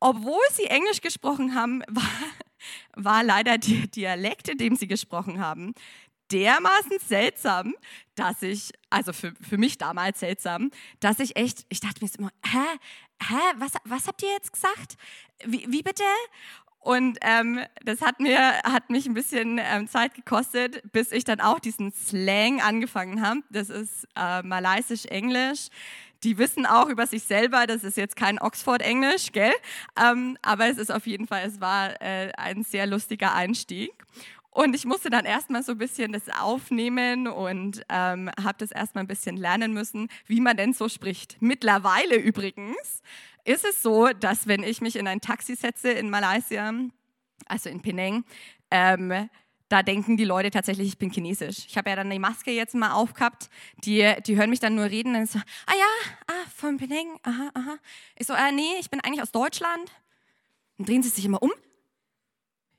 Obwohl 0.00 0.42
sie 0.52 0.64
Englisch 0.64 1.02
gesprochen 1.02 1.54
haben, 1.54 1.82
war, 1.88 2.02
war 2.96 3.22
leider 3.22 3.58
der 3.58 3.86
Dialekt, 3.86 4.48
in 4.48 4.58
dem 4.58 4.74
sie 4.74 4.88
gesprochen 4.88 5.38
haben, 5.38 5.74
dermaßen 6.32 6.98
seltsam, 7.06 7.74
dass 8.14 8.42
ich, 8.42 8.72
also 8.88 9.12
für, 9.12 9.34
für 9.40 9.58
mich 9.58 9.76
damals 9.78 10.20
seltsam, 10.20 10.70
dass 11.00 11.20
ich 11.20 11.36
echt, 11.36 11.66
ich 11.68 11.80
dachte 11.80 12.02
mir 12.02 12.10
immer, 12.18 12.30
hä, 12.46 12.78
hä, 13.22 13.40
was, 13.56 13.72
was 13.84 14.06
habt 14.06 14.22
ihr 14.22 14.30
jetzt 14.30 14.52
gesagt? 14.52 14.96
Wie, 15.44 15.66
wie 15.68 15.82
bitte? 15.82 16.04
Und 16.80 17.18
ähm, 17.20 17.60
das 17.84 18.00
hat, 18.00 18.20
mir, 18.20 18.58
hat 18.62 18.88
mich 18.88 19.06
ein 19.06 19.12
bisschen 19.12 19.60
ähm, 19.62 19.86
Zeit 19.86 20.14
gekostet, 20.14 20.82
bis 20.92 21.12
ich 21.12 21.24
dann 21.24 21.40
auch 21.40 21.58
diesen 21.60 21.92
Slang 21.92 22.62
angefangen 22.62 23.20
habe. 23.20 23.40
Das 23.50 23.68
ist 23.68 24.08
äh, 24.16 24.42
malaysisch-englisch. 24.42 25.68
Die 26.22 26.38
wissen 26.38 26.66
auch 26.66 26.88
über 26.88 27.06
sich 27.06 27.22
selber, 27.22 27.66
das 27.66 27.84
ist 27.84 27.96
jetzt 27.96 28.16
kein 28.16 28.38
Oxford-Englisch, 28.38 29.32
gell? 29.32 29.52
Ähm, 30.02 30.36
aber 30.42 30.66
es 30.66 30.76
ist 30.76 30.92
auf 30.92 31.06
jeden 31.06 31.26
Fall, 31.26 31.46
es 31.46 31.60
war 31.60 32.00
äh, 32.02 32.32
ein 32.36 32.62
sehr 32.62 32.86
lustiger 32.86 33.34
Einstieg. 33.34 33.92
Und 34.50 34.74
ich 34.74 34.84
musste 34.84 35.10
dann 35.10 35.24
erstmal 35.24 35.62
so 35.62 35.72
ein 35.72 35.78
bisschen 35.78 36.12
das 36.12 36.28
aufnehmen 36.28 37.28
und 37.28 37.82
ähm, 37.88 38.30
habe 38.42 38.58
das 38.58 38.72
erstmal 38.72 39.04
ein 39.04 39.06
bisschen 39.08 39.36
lernen 39.36 39.72
müssen, 39.72 40.08
wie 40.26 40.40
man 40.40 40.56
denn 40.56 40.72
so 40.72 40.88
spricht. 40.88 41.36
Mittlerweile 41.40 42.16
übrigens 42.16 43.02
ist 43.44 43.64
es 43.64 43.82
so, 43.82 44.08
dass 44.08 44.46
wenn 44.46 44.62
ich 44.62 44.80
mich 44.80 44.96
in 44.96 45.06
ein 45.06 45.20
Taxi 45.20 45.54
setze 45.54 45.90
in 45.90 46.10
Malaysia, 46.10 46.72
also 47.46 47.68
in 47.68 47.80
Penang, 47.82 48.24
ähm, 48.70 49.28
da 49.70 49.84
denken 49.84 50.16
die 50.16 50.24
Leute 50.24 50.50
tatsächlich, 50.50 50.88
ich 50.88 50.98
bin 50.98 51.10
chinesisch. 51.10 51.64
Ich 51.68 51.76
habe 51.76 51.90
ja 51.90 51.96
dann 51.96 52.10
die 52.10 52.18
Maske 52.18 52.50
jetzt 52.50 52.74
mal 52.74 52.92
aufgehabt. 52.92 53.48
Die, 53.84 54.14
die 54.26 54.36
hören 54.36 54.50
mich 54.50 54.58
dann 54.58 54.74
nur 54.74 54.86
reden 54.86 55.14
und 55.14 55.30
so, 55.30 55.38
ah 55.38 55.74
ja, 55.78 55.86
ah, 56.26 56.50
von 56.56 56.76
Penang, 56.76 57.20
aha, 57.22 57.50
aha. 57.54 57.78
Ich 58.16 58.26
so, 58.26 58.34
äh, 58.34 58.50
nee, 58.50 58.78
ich 58.80 58.90
bin 58.90 59.00
eigentlich 59.00 59.22
aus 59.22 59.30
Deutschland. 59.30 59.92
Dann 60.76 60.86
drehen 60.86 61.02
sie 61.04 61.08
sich 61.08 61.24
immer 61.24 61.40
um. 61.40 61.52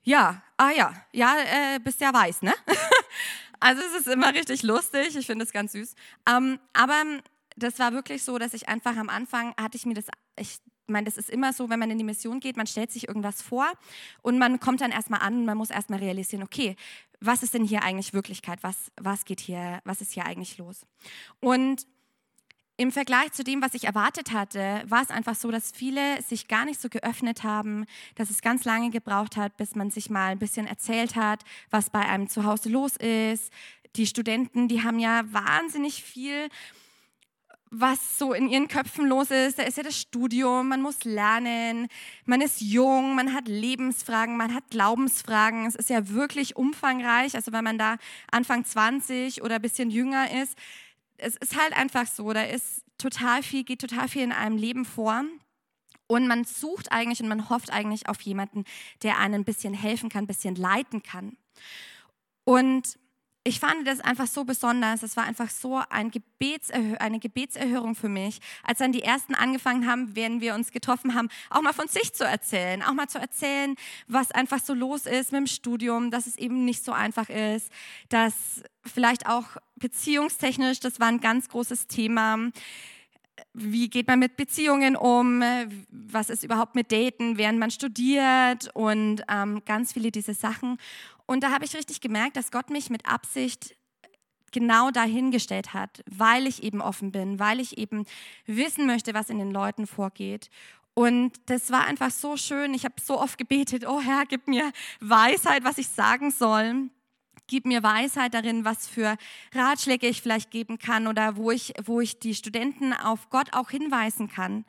Ja, 0.04 0.44
ah 0.58 0.72
ja, 0.72 0.94
ja, 1.14 1.36
äh, 1.38 1.80
bist 1.80 2.02
ja 2.02 2.14
weiß, 2.14 2.42
ne? 2.42 2.54
also 3.62 3.82
es 3.82 4.02
ist 4.02 4.08
immer 4.08 4.34
richtig 4.34 4.62
lustig, 4.64 5.16
ich 5.16 5.26
finde 5.26 5.46
es 5.46 5.54
ganz 5.54 5.72
süß. 5.72 5.96
Ähm, 6.28 6.60
aber 6.74 7.04
das 7.64 7.80
war 7.80 7.94
wirklich 7.94 8.24
so, 8.24 8.38
dass 8.38 8.54
ich 8.54 8.70
einfach 8.70 8.96
am 8.98 9.10
Anfang 9.10 9.54
hatte 9.60 9.78
ich 9.78 9.86
mir 9.86 9.94
das, 9.94 10.06
ich 10.38 10.60
meine, 10.88 11.06
das 11.06 11.18
ist 11.18 11.30
immer 11.30 11.54
so, 11.54 11.70
wenn 11.70 11.80
man 11.80 11.92
in 11.92 11.98
die 11.98 12.04
Mission 12.04 12.40
geht, 12.40 12.58
man 12.58 12.68
stellt 12.68 12.92
sich 12.92 13.08
irgendwas 13.08 13.42
vor 13.42 13.68
und 14.22 14.38
man 14.38 14.60
kommt 14.60 14.82
dann 14.82 14.92
erstmal 14.92 15.22
an 15.22 15.40
und 15.40 15.46
man 15.46 15.58
muss 15.58 15.70
erstmal 15.70 16.00
realisieren, 16.00 16.44
okay, 16.44 16.76
was 17.20 17.44
ist 17.44 17.54
denn 17.54 17.64
hier 17.64 17.84
eigentlich 17.84 18.14
Wirklichkeit? 18.14 18.60
Was, 18.64 18.92
was 19.00 19.26
geht 19.26 19.40
hier, 19.40 19.80
was 19.86 20.02
ist 20.02 20.14
hier 20.14 20.26
eigentlich 20.26 20.58
los? 20.58 20.86
Und 21.40 21.86
im 22.78 22.92
Vergleich 22.92 23.32
zu 23.34 23.44
dem, 23.44 23.62
was 23.62 23.76
ich 23.76 23.84
erwartet 23.84 24.32
hatte, 24.32 24.82
war 24.88 25.04
es 25.04 25.12
einfach 25.12 25.36
so, 25.36 25.52
dass 25.52 25.72
viele 25.72 26.20
sich 26.24 26.48
gar 26.48 26.66
nicht 26.66 26.82
so 26.82 26.90
geöffnet 26.90 27.44
haben, 27.44 27.86
dass 28.16 28.32
es 28.32 28.42
ganz 28.42 28.66
lange 28.66 28.90
gebraucht 28.90 29.38
hat, 29.38 29.56
bis 29.58 29.76
man 29.76 29.92
sich 29.92 30.10
mal 30.10 30.32
ein 30.32 30.40
bisschen 30.40 30.66
erzählt 30.66 31.16
hat, 31.16 31.44
was 31.70 31.92
bei 31.92 32.00
einem 32.00 32.28
zu 32.28 32.44
Hause 32.44 32.70
los 32.70 32.96
ist. 32.96 33.52
Die 33.98 34.08
Studenten, 34.08 34.68
die 34.68 34.82
haben 34.82 34.98
ja 34.98 35.22
wahnsinnig 35.32 36.02
viel 36.02 36.50
was 37.72 38.20
so 38.20 38.34
in 38.34 38.50
ihren 38.50 38.68
Köpfen 38.68 39.08
los 39.08 39.32
ist. 39.32 39.58
Da 39.58 39.64
ist 39.64 39.78
ja 39.78 39.84
das 39.84 39.98
Studium, 39.98 40.68
man 40.68 40.82
muss 40.82 41.06
lernen, 41.06 41.88
man 42.26 42.42
ist 42.42 42.60
jung, 42.60 43.16
man 43.16 43.34
hat 43.34 43.48
Lebensfragen, 43.48 44.36
man 44.36 44.54
hat 44.54 44.70
Glaubensfragen. 44.70 45.66
Es 45.66 45.76
ist 45.76 45.90
ja 45.90 46.10
wirklich 46.10 46.58
umfangreich. 46.58 47.34
Also 47.34 47.54
wenn 47.54 47.64
man 47.64 47.78
da 47.78 47.96
Anfang 48.30 48.66
20 48.66 49.42
oder 49.42 49.56
ein 49.56 49.62
bisschen 49.62 49.90
jünger 49.90 50.30
ist, 50.42 50.58
es 51.18 51.38
ist 51.38 51.60
halt 51.60 51.76
einfach 51.78 52.08
so, 52.08 52.34
da 52.34 52.44
ist 52.44 52.84
total 52.98 53.42
viel, 53.42 53.64
geht 53.64 53.80
total 53.80 54.10
viel 54.10 54.24
in 54.24 54.34
einem 54.34 54.58
Leben 54.58 54.84
vor. 54.84 55.24
Und 56.08 56.28
man 56.28 56.44
sucht 56.44 56.92
eigentlich 56.92 57.22
und 57.22 57.30
man 57.30 57.50
hofft 57.50 57.72
eigentlich 57.72 58.10
auf 58.10 58.20
jemanden, 58.22 58.66
der 59.02 59.18
einen 59.18 59.36
ein 59.36 59.46
bisschen 59.46 59.74
helfen 59.74 60.10
kann, 60.10 60.26
ein 60.26 60.28
bisschen 60.28 60.56
leiten 60.56 61.04
kann. 61.04 61.38
Und 62.44 62.98
ich 63.44 63.60
fand 63.60 63.88
das 63.88 64.00
einfach 64.00 64.28
so 64.28 64.44
besonders. 64.44 65.02
Es 65.02 65.18
war 65.18 65.24
einfach 65.24 65.50
so 65.50 65.82
ein 65.90 66.12
Gebetserhö 66.12 66.96
eine 66.98 67.20
Gebetserhörung 67.20 67.96
für 67.96 68.10
mich, 68.10 68.40
als 68.64 68.80
dann 68.80 68.92
die 68.92 69.02
ersten 69.02 69.34
angefangen 69.34 69.88
haben, 69.88 70.16
wenn 70.16 70.42
wir 70.42 70.54
uns 70.54 70.72
getroffen 70.72 71.16
haben, 71.16 71.30
auch 71.50 71.62
mal 71.62 71.74
von 71.74 71.88
sich 71.88 72.14
zu 72.14 72.24
erzählen, 72.24 72.84
auch 72.84 72.94
mal 72.94 73.08
zu 73.08 73.18
erzählen, 73.18 73.76
was 74.08 74.32
einfach 74.32 74.60
so 74.60 74.74
los 74.74 75.06
ist 75.06 75.32
mit 75.32 75.40
dem 75.40 75.48
Studium, 75.48 76.12
dass 76.12 76.28
es 76.28 76.38
eben 76.38 76.66
nicht 76.66 76.86
so 76.86 76.92
einfach 76.92 77.30
ist, 77.30 77.72
dass 78.10 78.64
vielleicht 78.86 79.28
auch 79.28 79.58
beziehungstechnisch, 79.78 80.80
das 80.80 81.00
war 81.00 81.08
ein 81.08 81.20
ganz 81.20 81.50
großes 81.50 81.88
Thema. 81.88 82.38
Wie 83.54 83.90
geht 83.90 84.08
man 84.08 84.20
mit 84.20 84.38
Beziehungen 84.38 84.96
um? 84.96 85.44
Was 85.90 86.30
ist 86.30 86.44
überhaupt 86.44 86.76
mit 86.76 86.92
Daten, 86.92 87.38
während 87.38 87.60
man 87.60 87.72
studiert? 87.72 88.70
Und 88.74 89.24
ähm, 89.30 89.64
ganz 89.66 89.94
viele 89.94 90.12
diese 90.12 90.34
Sachen. 90.34 90.78
Und 91.32 91.44
da 91.44 91.52
habe 91.52 91.64
ich 91.64 91.74
richtig 91.74 92.02
gemerkt, 92.02 92.36
dass 92.36 92.52
Gott 92.52 92.70
mich 92.70 92.90
mit 92.90 93.06
Absicht 93.06 93.78
genau 94.52 94.92
dahingestellt 94.92 95.74
hat, 95.74 96.04
weil 96.06 96.46
ich 96.46 96.62
eben 96.62 96.82
offen 96.82 97.14
bin, 97.14 97.40
weil 97.40 97.62
ich 97.62 97.78
eben 97.78 98.06
wissen 98.48 98.86
möchte, 98.86 99.14
was 99.14 99.30
in 99.30 99.40
den 99.40 99.50
Leuten 99.50 99.88
vorgeht. 99.88 100.50
Und 100.94 101.32
das 101.46 101.72
war 101.72 101.86
einfach 101.86 102.12
so 102.12 102.36
schön. 102.36 102.74
Ich 102.74 102.84
habe 102.84 102.96
so 103.02 103.18
oft 103.18 103.38
gebetet, 103.38 103.88
oh 103.88 104.02
Herr, 104.02 104.26
gib 104.26 104.50
mir 104.50 104.74
Weisheit, 105.00 105.64
was 105.64 105.78
ich 105.78 105.88
sagen 105.88 106.32
soll. 106.32 106.90
Gib 107.48 107.66
mir 107.66 107.82
Weisheit 107.82 108.34
darin, 108.34 108.66
was 108.66 108.90
für 108.90 109.16
Ratschläge 109.56 110.08
ich 110.08 110.22
vielleicht 110.22 110.52
geben 110.52 110.80
kann 110.80 111.08
oder 111.08 111.38
wo 111.38 111.50
ich, 111.50 111.74
wo 111.86 112.02
ich 112.02 112.20
die 112.20 112.36
Studenten 112.36 112.92
auf 112.92 113.30
Gott 113.30 113.54
auch 113.54 113.70
hinweisen 113.70 114.28
kann. 114.28 114.66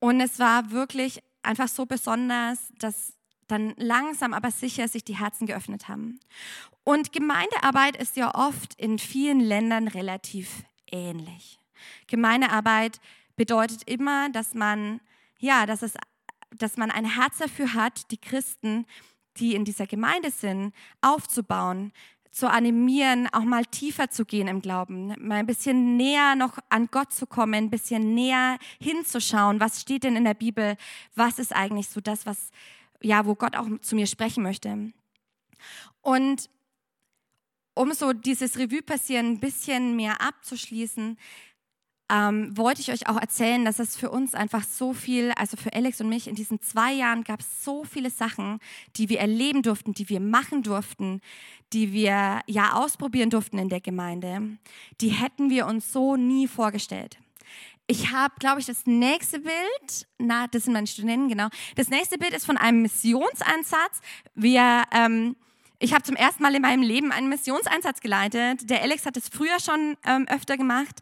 Und 0.00 0.20
es 0.20 0.40
war 0.40 0.72
wirklich 0.72 1.22
einfach 1.44 1.68
so 1.68 1.86
besonders, 1.86 2.58
dass 2.80 3.12
dann 3.48 3.74
langsam 3.76 4.32
aber 4.34 4.50
sicher 4.50 4.88
sich 4.88 5.04
die 5.04 5.18
Herzen 5.18 5.46
geöffnet 5.46 5.88
haben. 5.88 6.20
Und 6.84 7.12
Gemeindearbeit 7.12 7.96
ist 7.96 8.16
ja 8.16 8.34
oft 8.34 8.74
in 8.74 8.98
vielen 8.98 9.40
Ländern 9.40 9.88
relativ 9.88 10.64
ähnlich. 10.90 11.58
Gemeindearbeit 12.06 13.00
bedeutet 13.36 13.88
immer, 13.88 14.28
dass 14.30 14.54
man, 14.54 15.00
ja, 15.38 15.66
dass, 15.66 15.82
es, 15.82 15.94
dass 16.56 16.76
man 16.76 16.90
ein 16.90 17.04
Herz 17.04 17.38
dafür 17.38 17.74
hat, 17.74 18.10
die 18.10 18.20
Christen, 18.20 18.86
die 19.38 19.54
in 19.54 19.64
dieser 19.64 19.86
Gemeinde 19.86 20.30
sind, 20.30 20.74
aufzubauen, 21.00 21.92
zu 22.32 22.48
animieren, 22.48 23.28
auch 23.32 23.44
mal 23.44 23.64
tiefer 23.66 24.10
zu 24.10 24.24
gehen 24.24 24.48
im 24.48 24.62
Glauben, 24.62 25.14
mal 25.18 25.36
ein 25.36 25.46
bisschen 25.46 25.98
näher 25.98 26.34
noch 26.34 26.58
an 26.70 26.88
Gott 26.90 27.12
zu 27.12 27.26
kommen, 27.26 27.54
ein 27.54 27.70
bisschen 27.70 28.14
näher 28.14 28.58
hinzuschauen, 28.80 29.60
was 29.60 29.82
steht 29.82 30.04
denn 30.04 30.16
in 30.16 30.24
der 30.24 30.34
Bibel, 30.34 30.76
was 31.14 31.38
ist 31.38 31.54
eigentlich 31.54 31.88
so 31.88 32.00
das, 32.00 32.24
was, 32.24 32.50
ja, 33.02 33.26
wo 33.26 33.34
Gott 33.34 33.56
auch 33.56 33.66
zu 33.80 33.94
mir 33.94 34.06
sprechen 34.06 34.42
möchte. 34.42 34.92
Und 36.00 36.48
um 37.74 37.92
so 37.92 38.12
dieses 38.12 38.58
Revue 38.58 38.82
passieren 38.82 39.32
ein 39.32 39.40
bisschen 39.40 39.96
mehr 39.96 40.20
abzuschließen, 40.20 41.16
ähm, 42.10 42.56
wollte 42.56 42.82
ich 42.82 42.92
euch 42.92 43.08
auch 43.08 43.18
erzählen, 43.18 43.64
dass 43.64 43.78
es 43.78 43.96
für 43.96 44.10
uns 44.10 44.34
einfach 44.34 44.64
so 44.64 44.92
viel, 44.92 45.32
also 45.36 45.56
für 45.56 45.72
Alex 45.72 46.00
und 46.00 46.10
mich 46.10 46.28
in 46.28 46.34
diesen 46.34 46.60
zwei 46.60 46.92
Jahren 46.92 47.24
gab 47.24 47.40
es 47.40 47.64
so 47.64 47.84
viele 47.84 48.10
Sachen, 48.10 48.58
die 48.96 49.08
wir 49.08 49.20
erleben 49.20 49.62
durften, 49.62 49.94
die 49.94 50.08
wir 50.10 50.20
machen 50.20 50.62
durften, 50.62 51.22
die 51.72 51.92
wir 51.92 52.40
ja 52.46 52.72
ausprobieren 52.74 53.30
durften 53.30 53.56
in 53.56 53.70
der 53.70 53.80
Gemeinde. 53.80 54.58
Die 55.00 55.08
hätten 55.08 55.48
wir 55.48 55.66
uns 55.66 55.90
so 55.90 56.16
nie 56.16 56.46
vorgestellt. 56.46 57.18
Ich 57.86 58.12
habe, 58.12 58.34
glaube 58.38 58.60
ich, 58.60 58.66
das 58.66 58.86
nächste 58.86 59.40
Bild, 59.40 60.06
na, 60.18 60.46
das 60.46 60.64
sind 60.64 60.72
meine 60.72 60.86
Studenten, 60.86 61.28
genau. 61.28 61.48
Das 61.76 61.88
nächste 61.88 62.16
Bild 62.16 62.32
ist 62.32 62.46
von 62.46 62.56
einem 62.56 62.82
Missionsansatz. 62.82 64.00
Wir, 64.34 64.84
ähm, 64.92 65.36
ich 65.78 65.92
habe 65.92 66.02
zum 66.02 66.16
ersten 66.16 66.42
Mal 66.42 66.54
in 66.54 66.62
meinem 66.62 66.82
Leben 66.82 67.12
einen 67.12 67.28
Missionseinsatz 67.28 68.00
geleitet. 68.00 68.70
Der 68.70 68.82
Alex 68.82 69.04
hat 69.04 69.16
es 69.16 69.28
früher 69.28 69.58
schon 69.60 69.96
ähm, 70.06 70.26
öfter 70.28 70.56
gemacht. 70.56 71.00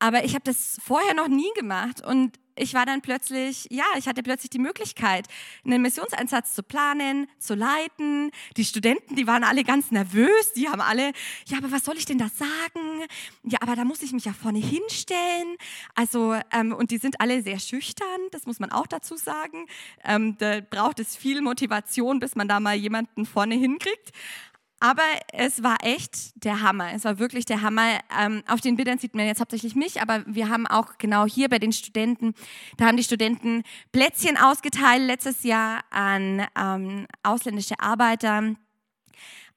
Aber 0.00 0.24
ich 0.24 0.34
habe 0.34 0.44
das 0.44 0.78
vorher 0.84 1.14
noch 1.14 1.28
nie 1.28 1.50
gemacht 1.54 2.04
und 2.04 2.38
ich 2.60 2.74
war 2.74 2.86
dann 2.86 3.00
plötzlich, 3.00 3.66
ja, 3.70 3.84
ich 3.96 4.06
hatte 4.06 4.22
plötzlich 4.22 4.50
die 4.50 4.58
Möglichkeit, 4.58 5.26
einen 5.64 5.82
Missionseinsatz 5.82 6.54
zu 6.54 6.62
planen, 6.62 7.26
zu 7.38 7.54
leiten. 7.54 8.30
Die 8.56 8.64
Studenten, 8.64 9.16
die 9.16 9.26
waren 9.26 9.44
alle 9.44 9.64
ganz 9.64 9.90
nervös, 9.90 10.52
die 10.54 10.68
haben 10.68 10.80
alle, 10.80 11.12
ja, 11.46 11.58
aber 11.58 11.72
was 11.72 11.84
soll 11.84 11.96
ich 11.96 12.04
denn 12.04 12.18
da 12.18 12.28
sagen? 12.28 13.06
Ja, 13.44 13.58
aber 13.62 13.76
da 13.76 13.84
muss 13.84 14.02
ich 14.02 14.12
mich 14.12 14.26
ja 14.26 14.32
vorne 14.32 14.58
hinstellen. 14.58 15.56
Also, 15.94 16.36
ähm, 16.52 16.72
und 16.72 16.90
die 16.90 16.98
sind 16.98 17.20
alle 17.20 17.42
sehr 17.42 17.58
schüchtern, 17.58 18.20
das 18.30 18.46
muss 18.46 18.60
man 18.60 18.70
auch 18.70 18.86
dazu 18.86 19.16
sagen. 19.16 19.66
Ähm, 20.04 20.36
da 20.38 20.60
braucht 20.60 21.00
es 21.00 21.16
viel 21.16 21.40
Motivation, 21.40 22.20
bis 22.20 22.36
man 22.36 22.46
da 22.46 22.60
mal 22.60 22.74
jemanden 22.74 23.24
vorne 23.24 23.54
hinkriegt. 23.54 24.12
Aber 24.82 25.02
es 25.32 25.62
war 25.62 25.76
echt 25.82 26.32
der 26.42 26.62
Hammer. 26.62 26.92
Es 26.94 27.04
war 27.04 27.18
wirklich 27.18 27.44
der 27.44 27.60
Hammer. 27.60 28.00
Ähm, 28.18 28.42
auf 28.48 28.62
den 28.62 28.76
Bildern 28.76 28.98
sieht 28.98 29.14
man 29.14 29.26
jetzt 29.26 29.40
hauptsächlich 29.40 29.74
mich, 29.74 30.00
aber 30.00 30.24
wir 30.26 30.48
haben 30.48 30.66
auch 30.66 30.96
genau 30.96 31.26
hier 31.26 31.50
bei 31.50 31.58
den 31.58 31.72
Studenten, 31.72 32.34
da 32.78 32.86
haben 32.86 32.96
die 32.96 33.04
Studenten 33.04 33.62
Plätzchen 33.92 34.38
ausgeteilt 34.38 35.06
letztes 35.06 35.44
Jahr 35.44 35.84
an 35.90 36.46
ähm, 36.58 37.06
ausländische 37.22 37.78
Arbeiter. 37.78 38.56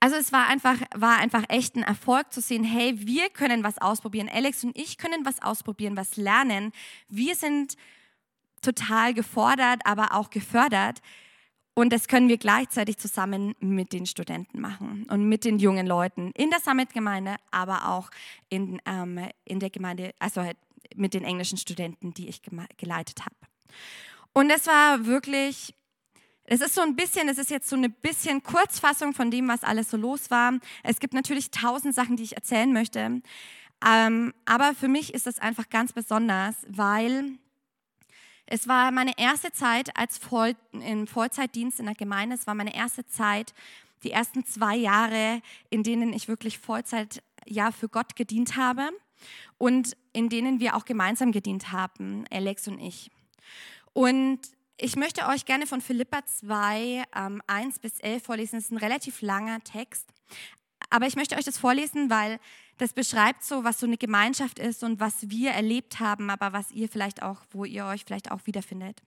Also 0.02 0.18
es 0.18 0.34
war 0.34 0.48
einfach, 0.48 0.76
war 0.94 1.18
einfach 1.20 1.46
echt 1.48 1.78
ein 1.78 1.84
Erfolg 1.84 2.34
zu 2.34 2.42
sehen, 2.42 2.66
hey, 2.66 3.08
wir 3.08 3.30
können 3.30 3.64
was 3.64 3.78
ausprobieren. 3.78 4.30
Alex 4.30 4.66
und 4.66 4.78
ich 4.78 4.98
können 4.98 5.26
was 5.26 5.42
ausprobieren, 5.42 5.96
was 5.96 6.18
lernen. 6.18 6.74
Wir 7.08 7.36
sind 7.36 7.78
total 8.62 9.14
gefordert, 9.14 9.80
aber 9.86 10.14
auch 10.14 10.30
gefördert. 10.30 11.00
Und 11.76 11.92
das 11.92 12.08
können 12.08 12.30
wir 12.30 12.38
gleichzeitig 12.38 12.98
zusammen 12.98 13.56
mit 13.60 13.94
den 13.94 14.06
Studenten 14.06 14.62
machen 14.62 15.08
und 15.10 15.28
mit 15.28 15.44
den 15.44 15.58
jungen 15.58 15.88
Leuten 15.88 16.32
in 16.36 16.52
der 16.52 16.60
Summit-Gemeinde, 16.60 17.36
aber 17.50 17.90
auch 17.90 18.12
in, 18.50 18.80
ähm, 18.86 19.20
in 19.44 19.60
der 19.60 19.72
Gemeinde, 19.72 20.14
also 20.20 20.42
halt 20.42 20.58
mit 20.96 21.16
den 21.16 21.24
englischen 21.24 21.58
Studenten, 21.58 22.14
die 22.14 22.30
ich 22.30 22.42
geleitet 22.78 23.22
habe. 23.22 23.36
Und 24.34 24.52
es 24.52 24.68
war 24.68 25.06
wirklich, 25.06 25.74
es 26.46 26.62
ist 26.62 26.76
so 26.76 26.82
ein 26.82 26.96
bisschen, 26.96 27.28
es 27.28 27.40
ist 27.40 27.50
jetzt 27.50 27.70
so 27.70 27.76
eine 27.76 27.90
bisschen 27.90 28.44
Kurzfassung 28.44 29.14
von 29.14 29.32
dem, 29.32 29.48
was 29.48 29.64
alles 29.64 29.90
so 29.90 29.98
los 29.98 30.30
war. 30.30 30.54
Es 30.84 31.00
gibt 31.00 31.14
natürlich 31.14 31.50
tausend 31.50 31.96
Sachen, 31.96 32.18
die 32.18 32.24
ich 32.24 32.36
erzählen 32.36 32.72
möchte. 32.72 33.22
Ähm, 33.86 34.34
aber 34.46 34.76
für 34.76 34.88
mich 34.88 35.14
ist 35.14 35.26
das 35.26 35.40
einfach 35.40 35.70
ganz 35.70 35.92
besonders, 35.94 36.56
weil 36.68 37.38
es 38.45 38.67
war 38.67 38.91
meine 38.91 39.17
erste 39.17 39.51
Zeit 39.51 39.95
als 39.97 40.17
Voll, 40.17 40.56
im 40.71 41.08
Vollzeitdienst 41.08 41.79
in 41.79 41.86
der 41.86 41.95
Gemeinde. 41.95 42.36
Es 42.36 42.47
war 42.47 42.56
meine 42.56 42.75
erste 42.75 43.06
Zeit, 43.06 43.53
die 44.03 44.12
ersten 44.12 44.45
zwei 44.45 44.75
Jahre, 44.75 45.41
in 45.69 45.84
denen 45.84 46.13
ich 46.13 46.27
wirklich 46.27 46.60
Vollzeit 46.60 47.23
ja, 47.45 47.71
für 47.71 47.89
Gott 47.89 48.15
gedient 48.15 48.58
habe 48.58 48.89
und 49.58 49.95
in 50.12 50.29
denen 50.29 50.60
wir 50.60 50.75
auch 50.75 50.86
gemeinsam 50.86 51.32
gedient 51.32 51.71
haben, 51.71 52.25
Alex 52.29 52.67
und 52.67 52.79
ich. 52.79 53.10
Und 53.93 54.39
ich 54.77 54.95
möchte 54.95 55.27
euch 55.27 55.45
gerne 55.45 55.67
von 55.67 55.82
Philippa 55.82 56.25
2, 56.25 57.03
ähm, 57.15 57.41
1 57.47 57.79
bis 57.79 57.99
11 57.99 58.23
vorlesen. 58.23 58.58
Das 58.58 58.65
ist 58.65 58.71
ein 58.71 58.77
relativ 58.77 59.21
langer 59.21 59.63
Text. 59.63 60.10
Aber 60.89 61.08
ich 61.08 61.15
möchte 61.15 61.36
euch 61.38 61.45
das 61.45 61.58
vorlesen, 61.58 62.10
weil 62.10 62.39
das 62.78 62.94
beschreibt 62.94 63.44
so, 63.44 63.64
was 63.64 63.80
so 63.80 63.86
eine 63.86 63.98
Gemeinschaft 63.98 64.60
ist 64.60 64.84
und 64.84 65.00
was 65.00 65.30
wir 65.30 65.52
erlebt 65.52 66.00
haben, 66.00 66.30
aber 66.30 66.54
was 66.54 66.72
ihr 66.72 66.90
vielleicht 66.90 67.22
auch, 67.22 67.42
wo 67.52 67.66
ihr 67.66 67.86
euch 67.86 68.04
vielleicht 68.06 68.32
auch 68.32 68.46
wiederfindet. 68.46 69.02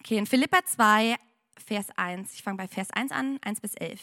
Okay, 0.00 0.18
in 0.18 0.26
Philippa 0.26 0.64
2, 0.64 1.16
Vers 1.64 1.88
1. 1.96 2.34
Ich 2.34 2.42
fange 2.42 2.56
bei 2.56 2.68
Vers 2.68 2.90
1 2.90 3.12
an, 3.12 3.38
1 3.42 3.60
bis 3.60 3.74
11. 3.74 4.00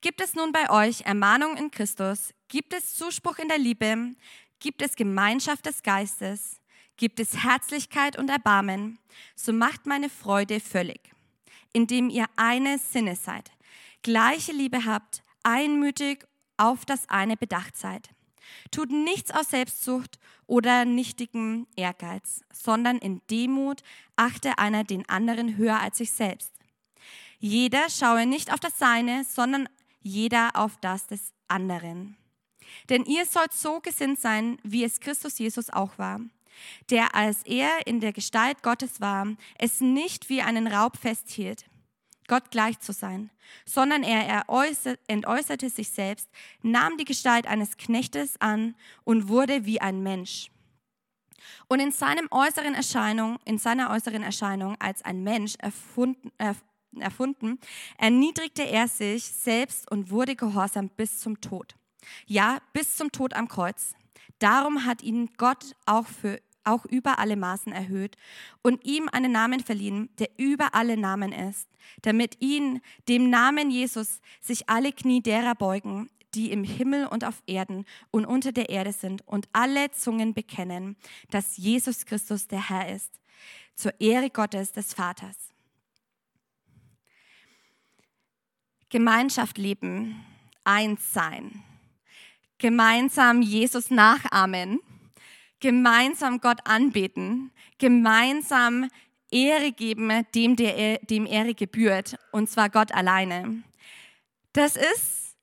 Gibt 0.00 0.20
es 0.20 0.34
nun 0.34 0.52
bei 0.52 0.68
euch 0.70 1.02
Ermahnung 1.02 1.56
in 1.56 1.70
Christus? 1.70 2.34
Gibt 2.48 2.74
es 2.74 2.96
Zuspruch 2.96 3.38
in 3.38 3.48
der 3.48 3.58
Liebe? 3.58 4.14
Gibt 4.58 4.82
es 4.82 4.96
Gemeinschaft 4.96 5.66
des 5.66 5.82
Geistes? 5.82 6.60
Gibt 6.96 7.18
es 7.18 7.42
Herzlichkeit 7.42 8.18
und 8.18 8.28
Erbarmen? 8.28 8.98
So 9.34 9.52
macht 9.52 9.86
meine 9.86 10.10
Freude 10.10 10.60
völlig, 10.60 11.00
indem 11.72 12.10
ihr 12.10 12.26
eines 12.36 12.92
Sinnes 12.92 13.24
seid, 13.24 13.50
gleiche 14.02 14.52
Liebe 14.52 14.84
habt, 14.84 15.22
einmütig 15.42 16.26
auf 16.60 16.84
das 16.84 17.08
eine 17.08 17.36
bedacht 17.36 17.76
seid. 17.76 18.10
Tut 18.70 18.90
nichts 18.90 19.30
aus 19.30 19.50
Selbstsucht 19.50 20.18
oder 20.46 20.84
nichtigem 20.84 21.66
Ehrgeiz, 21.76 22.42
sondern 22.52 22.98
in 22.98 23.20
Demut 23.30 23.82
achte 24.16 24.58
einer 24.58 24.84
den 24.84 25.08
anderen 25.08 25.56
höher 25.56 25.80
als 25.80 25.98
sich 25.98 26.10
selbst. 26.10 26.52
Jeder 27.38 27.88
schaue 27.88 28.26
nicht 28.26 28.52
auf 28.52 28.60
das 28.60 28.78
Seine, 28.78 29.24
sondern 29.24 29.68
jeder 30.02 30.50
auf 30.54 30.76
das 30.80 31.06
des 31.06 31.32
anderen. 31.48 32.16
Denn 32.88 33.04
ihr 33.04 33.24
sollt 33.24 33.52
so 33.52 33.80
gesinnt 33.80 34.20
sein, 34.20 34.58
wie 34.62 34.84
es 34.84 35.00
Christus 35.00 35.38
Jesus 35.38 35.70
auch 35.70 35.98
war, 35.98 36.20
der, 36.90 37.14
als 37.14 37.42
er 37.44 37.86
in 37.86 38.00
der 38.00 38.12
Gestalt 38.12 38.62
Gottes 38.62 39.00
war, 39.00 39.26
es 39.58 39.80
nicht 39.80 40.28
wie 40.28 40.42
einen 40.42 40.66
Raub 40.66 40.96
festhielt, 40.96 41.64
Gott 42.30 42.52
gleich 42.52 42.78
zu 42.78 42.92
sein, 42.92 43.28
sondern 43.64 44.04
er 44.04 44.44
entäußerte 45.08 45.68
sich 45.68 45.90
selbst, 45.90 46.28
nahm 46.62 46.96
die 46.96 47.04
Gestalt 47.04 47.48
eines 47.48 47.76
Knechtes 47.76 48.40
an 48.40 48.76
und 49.02 49.26
wurde 49.26 49.66
wie 49.66 49.80
ein 49.80 50.00
Mensch. 50.04 50.52
Und 51.66 51.80
in 51.80 51.90
seinem 51.90 52.28
äußeren 52.30 52.76
Erscheinung, 52.76 53.40
in 53.44 53.58
seiner 53.58 53.90
äußeren 53.90 54.22
Erscheinung 54.22 54.76
als 54.78 55.04
ein 55.04 55.24
Mensch 55.24 55.56
erfunden, 55.58 56.30
erfunden, 57.00 57.58
erniedrigte 57.98 58.62
er 58.62 58.86
sich 58.86 59.24
selbst 59.24 59.90
und 59.90 60.10
wurde 60.10 60.36
gehorsam 60.36 60.88
bis 60.88 61.18
zum 61.18 61.40
Tod. 61.40 61.74
Ja, 62.26 62.58
bis 62.72 62.96
zum 62.96 63.10
Tod 63.10 63.34
am 63.34 63.48
Kreuz. 63.48 63.94
Darum 64.38 64.86
hat 64.86 65.02
ihn 65.02 65.30
Gott 65.36 65.74
auch 65.84 66.06
für 66.06 66.40
auch 66.64 66.84
über 66.84 67.18
alle 67.18 67.36
Maßen 67.36 67.72
erhöht 67.72 68.16
und 68.62 68.84
ihm 68.84 69.08
einen 69.08 69.32
Namen 69.32 69.60
verliehen, 69.60 70.10
der 70.18 70.28
über 70.36 70.74
alle 70.74 70.96
Namen 70.96 71.32
ist, 71.32 71.68
damit 72.02 72.40
ihn, 72.40 72.80
dem 73.08 73.30
Namen 73.30 73.70
Jesus, 73.70 74.20
sich 74.40 74.68
alle 74.68 74.92
Knie 74.92 75.22
derer 75.22 75.54
beugen, 75.54 76.10
die 76.34 76.52
im 76.52 76.64
Himmel 76.64 77.06
und 77.06 77.24
auf 77.24 77.42
Erden 77.46 77.84
und 78.10 78.24
unter 78.24 78.52
der 78.52 78.68
Erde 78.68 78.92
sind 78.92 79.26
und 79.26 79.48
alle 79.52 79.90
Zungen 79.90 80.34
bekennen, 80.34 80.96
dass 81.30 81.56
Jesus 81.56 82.06
Christus 82.06 82.46
der 82.46 82.68
Herr 82.68 82.94
ist, 82.94 83.10
zur 83.74 83.98
Ehre 84.00 84.30
Gottes 84.30 84.72
des 84.72 84.94
Vaters. 84.94 85.36
Gemeinschaft 88.90 89.56
leben, 89.58 90.24
eins 90.64 91.12
sein, 91.12 91.62
gemeinsam 92.58 93.40
Jesus 93.40 93.90
nachahmen 93.90 94.80
gemeinsam 95.60 96.40
Gott 96.40 96.58
anbeten, 96.64 97.52
gemeinsam 97.78 98.88
Ehre 99.30 99.72
geben, 99.72 100.26
dem, 100.34 100.56
der, 100.56 100.98
dem 100.98 101.26
Ehre 101.26 101.54
gebührt, 101.54 102.16
und 102.32 102.50
zwar 102.50 102.68
Gott 102.68 102.92
alleine. 102.92 103.62
Das 104.52 104.76
ist, 104.76 105.36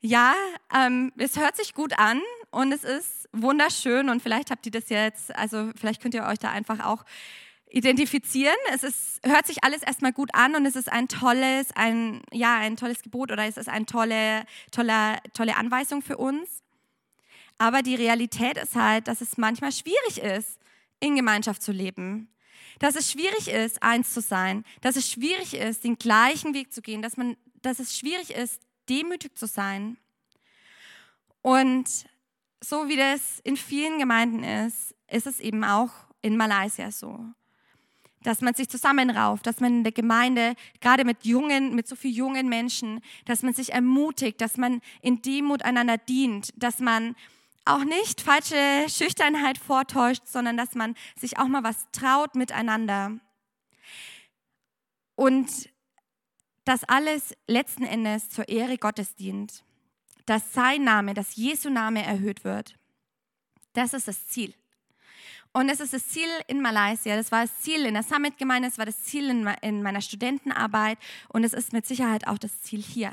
ja, 0.00 0.34
ähm, 0.74 1.12
es 1.18 1.38
hört 1.38 1.56
sich 1.56 1.74
gut 1.74 1.98
an 1.98 2.22
und 2.50 2.72
es 2.72 2.84
ist 2.84 3.28
wunderschön 3.32 4.08
und 4.08 4.22
vielleicht 4.22 4.50
habt 4.50 4.64
ihr 4.66 4.72
das 4.72 4.88
jetzt, 4.88 5.34
also 5.36 5.70
vielleicht 5.76 6.00
könnt 6.00 6.14
ihr 6.14 6.24
euch 6.24 6.38
da 6.38 6.50
einfach 6.50 6.84
auch 6.84 7.04
identifizieren. 7.70 8.56
Es 8.72 8.82
ist, 8.82 9.20
hört 9.24 9.46
sich 9.46 9.62
alles 9.62 9.82
erstmal 9.82 10.12
gut 10.12 10.30
an 10.32 10.54
und 10.54 10.64
es 10.64 10.76
ist 10.76 10.90
ein 10.90 11.08
tolles, 11.08 11.68
ein, 11.74 12.22
ja, 12.32 12.56
ein 12.56 12.76
tolles 12.76 13.02
Gebot 13.02 13.30
oder 13.30 13.44
es 13.44 13.58
ist 13.58 13.68
eine 13.68 13.84
tolle, 13.84 14.44
tolle, 14.70 15.18
tolle 15.34 15.56
Anweisung 15.56 16.00
für 16.00 16.16
uns. 16.16 16.62
Aber 17.58 17.82
die 17.82 17.96
Realität 17.96 18.56
ist 18.56 18.76
halt, 18.76 19.08
dass 19.08 19.20
es 19.20 19.36
manchmal 19.36 19.72
schwierig 19.72 20.18
ist, 20.18 20.58
in 21.00 21.16
Gemeinschaft 21.16 21.62
zu 21.62 21.72
leben. 21.72 22.28
Dass 22.78 22.94
es 22.94 23.10
schwierig 23.10 23.48
ist, 23.48 23.82
eins 23.82 24.14
zu 24.14 24.20
sein. 24.20 24.64
Dass 24.80 24.96
es 24.96 25.10
schwierig 25.10 25.54
ist, 25.54 25.82
den 25.82 25.98
gleichen 25.98 26.54
Weg 26.54 26.72
zu 26.72 26.80
gehen. 26.80 27.02
Dass, 27.02 27.16
man, 27.16 27.36
dass 27.62 27.80
es 27.80 27.96
schwierig 27.98 28.30
ist, 28.30 28.62
demütig 28.88 29.36
zu 29.36 29.46
sein. 29.46 29.98
Und 31.42 31.88
so 32.60 32.88
wie 32.88 32.96
das 32.96 33.40
in 33.44 33.56
vielen 33.56 33.98
Gemeinden 33.98 34.44
ist, 34.44 34.94
ist 35.08 35.26
es 35.26 35.40
eben 35.40 35.64
auch 35.64 35.90
in 36.22 36.36
Malaysia 36.36 36.90
so. 36.90 37.18
Dass 38.22 38.40
man 38.40 38.54
sich 38.54 38.68
zusammenrauft, 38.68 39.46
dass 39.46 39.60
man 39.60 39.78
in 39.78 39.84
der 39.84 39.92
Gemeinde, 39.92 40.54
gerade 40.80 41.04
mit 41.04 41.24
jungen, 41.24 41.74
mit 41.74 41.86
so 41.86 41.94
vielen 41.94 42.14
jungen 42.14 42.48
Menschen, 42.48 43.00
dass 43.26 43.42
man 43.42 43.54
sich 43.54 43.72
ermutigt, 43.72 44.40
dass 44.40 44.56
man 44.56 44.80
in 45.02 45.22
Demut 45.22 45.62
einander 45.62 45.98
dient, 45.98 46.52
dass 46.56 46.80
man 46.80 47.14
auch 47.68 47.84
nicht 47.84 48.20
falsche 48.20 48.86
Schüchternheit 48.88 49.58
vortäuscht, 49.58 50.26
sondern 50.26 50.56
dass 50.56 50.74
man 50.74 50.94
sich 51.16 51.38
auch 51.38 51.48
mal 51.48 51.64
was 51.64 51.86
traut 51.92 52.34
miteinander. 52.34 53.18
Und 55.14 55.70
dass 56.64 56.84
alles 56.84 57.34
letzten 57.46 57.84
Endes 57.84 58.28
zur 58.28 58.48
Ehre 58.48 58.78
Gottes 58.78 59.14
dient. 59.16 59.64
Dass 60.26 60.52
sein 60.52 60.84
Name, 60.84 61.14
dass 61.14 61.36
Jesu 61.36 61.70
Name 61.70 62.04
erhöht 62.04 62.44
wird. 62.44 62.76
Das 63.72 63.94
ist 63.94 64.08
das 64.08 64.26
Ziel. 64.28 64.54
Und 65.52 65.70
es 65.70 65.80
ist 65.80 65.94
das 65.94 66.08
Ziel 66.08 66.28
in 66.46 66.60
Malaysia, 66.60 67.16
das 67.16 67.32
war 67.32 67.42
das 67.42 67.60
Ziel 67.60 67.86
in 67.86 67.94
der 67.94 68.02
Summit-Gemeinde, 68.02 68.68
das 68.68 68.78
war 68.78 68.84
das 68.86 69.02
Ziel 69.02 69.30
in, 69.30 69.46
in 69.62 69.82
meiner 69.82 70.02
Studentenarbeit 70.02 70.98
und 71.28 71.42
es 71.42 71.54
ist 71.54 71.72
mit 71.72 71.86
Sicherheit 71.86 72.26
auch 72.26 72.38
das 72.38 72.60
Ziel 72.60 72.82
hier. 72.82 73.12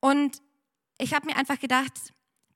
Und 0.00 0.40
ich 0.98 1.12
habe 1.12 1.26
mir 1.26 1.36
einfach 1.36 1.60
gedacht, 1.60 1.92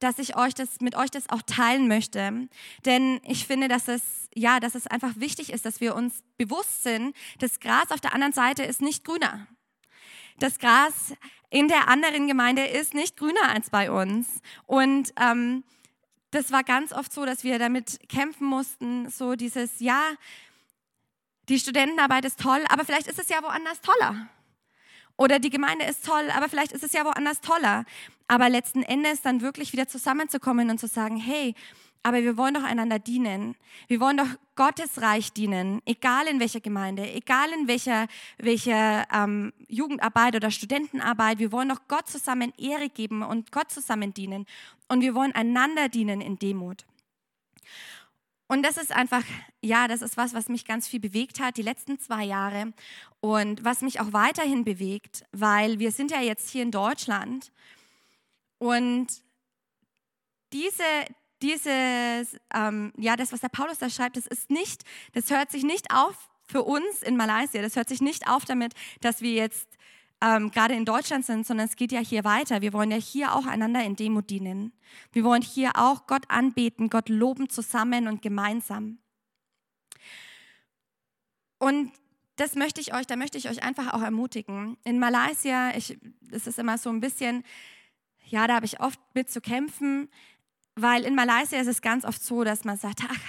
dass 0.00 0.18
ich 0.18 0.36
euch 0.36 0.54
das 0.54 0.80
mit 0.80 0.96
euch 0.96 1.10
das 1.10 1.28
auch 1.30 1.42
teilen 1.42 1.86
möchte, 1.88 2.48
denn 2.84 3.20
ich 3.24 3.46
finde, 3.46 3.68
dass 3.68 3.88
es 3.88 4.02
ja, 4.34 4.60
dass 4.60 4.74
es 4.74 4.86
einfach 4.86 5.12
wichtig 5.16 5.52
ist, 5.52 5.64
dass 5.64 5.80
wir 5.80 5.94
uns 5.94 6.22
bewusst 6.36 6.82
sind, 6.82 7.16
das 7.38 7.60
Gras 7.60 7.90
auf 7.90 8.00
der 8.00 8.14
anderen 8.14 8.32
Seite 8.32 8.62
ist 8.62 8.80
nicht 8.80 9.04
grüner. 9.04 9.46
Das 10.38 10.58
Gras 10.58 11.14
in 11.50 11.68
der 11.68 11.88
anderen 11.88 12.28
Gemeinde 12.28 12.64
ist 12.64 12.94
nicht 12.94 13.16
grüner 13.16 13.48
als 13.48 13.70
bei 13.70 13.90
uns 13.90 14.40
und 14.66 15.12
ähm, 15.20 15.64
das 16.30 16.52
war 16.52 16.62
ganz 16.62 16.92
oft 16.92 17.12
so, 17.12 17.26
dass 17.26 17.44
wir 17.44 17.58
damit 17.58 18.08
kämpfen 18.08 18.46
mussten, 18.46 19.10
so 19.10 19.34
dieses 19.34 19.80
ja, 19.80 20.00
die 21.48 21.58
Studentenarbeit 21.58 22.24
ist 22.24 22.40
toll, 22.40 22.64
aber 22.68 22.84
vielleicht 22.84 23.08
ist 23.08 23.18
es 23.18 23.28
ja 23.28 23.42
woanders 23.42 23.80
toller. 23.80 24.28
Oder 25.20 25.38
die 25.38 25.50
Gemeinde 25.50 25.85
ist 25.85 26.06
toll, 26.06 26.30
aber 26.35 26.48
vielleicht 26.48 26.72
ist 26.72 26.83
es 26.83 26.94
ja 26.94 27.04
woanders 27.04 27.42
toller. 27.42 27.85
Aber 28.26 28.48
letzten 28.48 28.83
Endes 28.83 29.20
dann 29.20 29.42
wirklich 29.42 29.74
wieder 29.74 29.87
zusammenzukommen 29.87 30.70
und 30.70 30.80
zu 30.80 30.87
sagen, 30.87 31.18
hey, 31.18 31.54
aber 32.02 32.22
wir 32.22 32.38
wollen 32.38 32.54
doch 32.54 32.62
einander 32.62 32.98
dienen. 32.98 33.54
Wir 33.87 34.00
wollen 34.00 34.16
doch 34.16 34.28
Gottes 34.56 35.02
Reich 35.02 35.35
dienen, 35.35 35.83
egal 35.85 36.26
in 36.26 36.40
welcher 36.40 36.61
Gemeinde, 36.61 37.02
egal 37.12 37.50
in 37.52 37.68
welcher, 37.68 38.06
welcher 38.38 39.06
ähm, 39.12 39.52
Jugendarbeit 39.68 40.37
oder 40.37 40.50
Studentenarbeit. 40.50 41.38
Wir 41.38 41.52
wollen 41.52 41.68
doch 41.68 41.83
Gott 41.87 42.09
zusammen 42.09 42.54
Ehre 42.56 42.88
geben 42.88 43.22
und 43.22 43.52
Gott 43.52 43.70
zusammen 43.70 44.14
dienen. 44.14 44.46
Und 44.88 45.02
wir 45.02 45.14
wollen 45.14 45.35
einander 45.35 45.90
dienen 45.90 46.22
in 46.22 46.38
Demut. 46.38 46.87
Und 48.50 48.64
das 48.64 48.78
ist 48.78 48.90
einfach, 48.90 49.22
ja, 49.62 49.86
das 49.86 50.02
ist 50.02 50.16
was, 50.16 50.34
was 50.34 50.48
mich 50.48 50.64
ganz 50.64 50.88
viel 50.88 50.98
bewegt 50.98 51.38
hat, 51.38 51.56
die 51.56 51.62
letzten 51.62 52.00
zwei 52.00 52.24
Jahre. 52.24 52.72
Und 53.20 53.62
was 53.64 53.80
mich 53.80 54.00
auch 54.00 54.12
weiterhin 54.12 54.64
bewegt, 54.64 55.22
weil 55.30 55.78
wir 55.78 55.92
sind 55.92 56.10
ja 56.10 56.20
jetzt 56.20 56.50
hier 56.50 56.64
in 56.64 56.72
Deutschland. 56.72 57.52
Und 58.58 59.06
diese, 60.52 60.82
dieses, 61.40 62.40
ähm, 62.52 62.92
ja, 62.96 63.14
das, 63.14 63.30
was 63.30 63.38
der 63.38 63.50
Paulus 63.50 63.78
da 63.78 63.88
schreibt, 63.88 64.16
das 64.16 64.26
ist 64.26 64.50
nicht, 64.50 64.82
das 65.12 65.30
hört 65.30 65.52
sich 65.52 65.62
nicht 65.62 65.94
auf 65.94 66.16
für 66.42 66.64
uns 66.64 67.04
in 67.04 67.16
Malaysia. 67.16 67.62
Das 67.62 67.76
hört 67.76 67.88
sich 67.88 68.00
nicht 68.00 68.26
auf 68.26 68.46
damit, 68.46 68.74
dass 69.00 69.20
wir 69.20 69.30
jetzt 69.30 69.68
ähm, 70.20 70.50
gerade 70.50 70.74
in 70.74 70.85
Deutschland 70.85 71.24
sind, 71.24 71.46
sondern 71.46 71.66
es 71.66 71.76
geht 71.76 71.92
ja 71.92 72.00
hier 72.00 72.24
weiter. 72.24 72.61
Wir 72.61 72.72
wollen 72.72 72.90
ja 72.90 72.98
hier 72.98 73.35
auch 73.35 73.46
einander 73.46 73.83
in 73.85 73.96
Demut 73.96 74.30
dienen. 74.30 74.72
Wir 75.12 75.24
wollen 75.24 75.42
hier 75.42 75.72
auch 75.76 76.06
Gott 76.06 76.24
anbeten, 76.28 76.90
Gott 76.90 77.09
loben 77.09 77.48
zusammen 77.48 78.06
und 78.06 78.20
gemeinsam. 78.20 78.98
Und 81.59 81.92
das 82.37 82.54
möchte 82.54 82.80
ich 82.80 82.94
euch, 82.94 83.06
da 83.06 83.16
möchte 83.16 83.38
ich 83.38 83.48
euch 83.48 83.62
einfach 83.62 83.92
auch 83.92 84.02
ermutigen. 84.02 84.78
In 84.85 84.98
Malaysia, 84.98 85.76
ich, 85.76 85.98
das 86.22 86.46
ist 86.46 86.59
immer 86.59 86.78
so 86.78 86.88
ein 86.90 87.00
bisschen, 87.00 87.44
ja, 88.26 88.46
da 88.46 88.54
habe 88.54 88.66
ich 88.66 88.80
oft 88.80 88.98
mit 89.14 89.30
zu 89.30 89.40
kämpfen, 89.40 90.09
weil 90.74 91.04
in 91.04 91.14
Malaysia 91.14 91.61
ist 91.61 91.66
es 91.66 91.83
ganz 91.83 92.04
oft 92.04 92.22
so, 92.22 92.44
dass 92.44 92.64
man 92.64 92.78
sagt, 92.78 93.00
ach, 93.09 93.20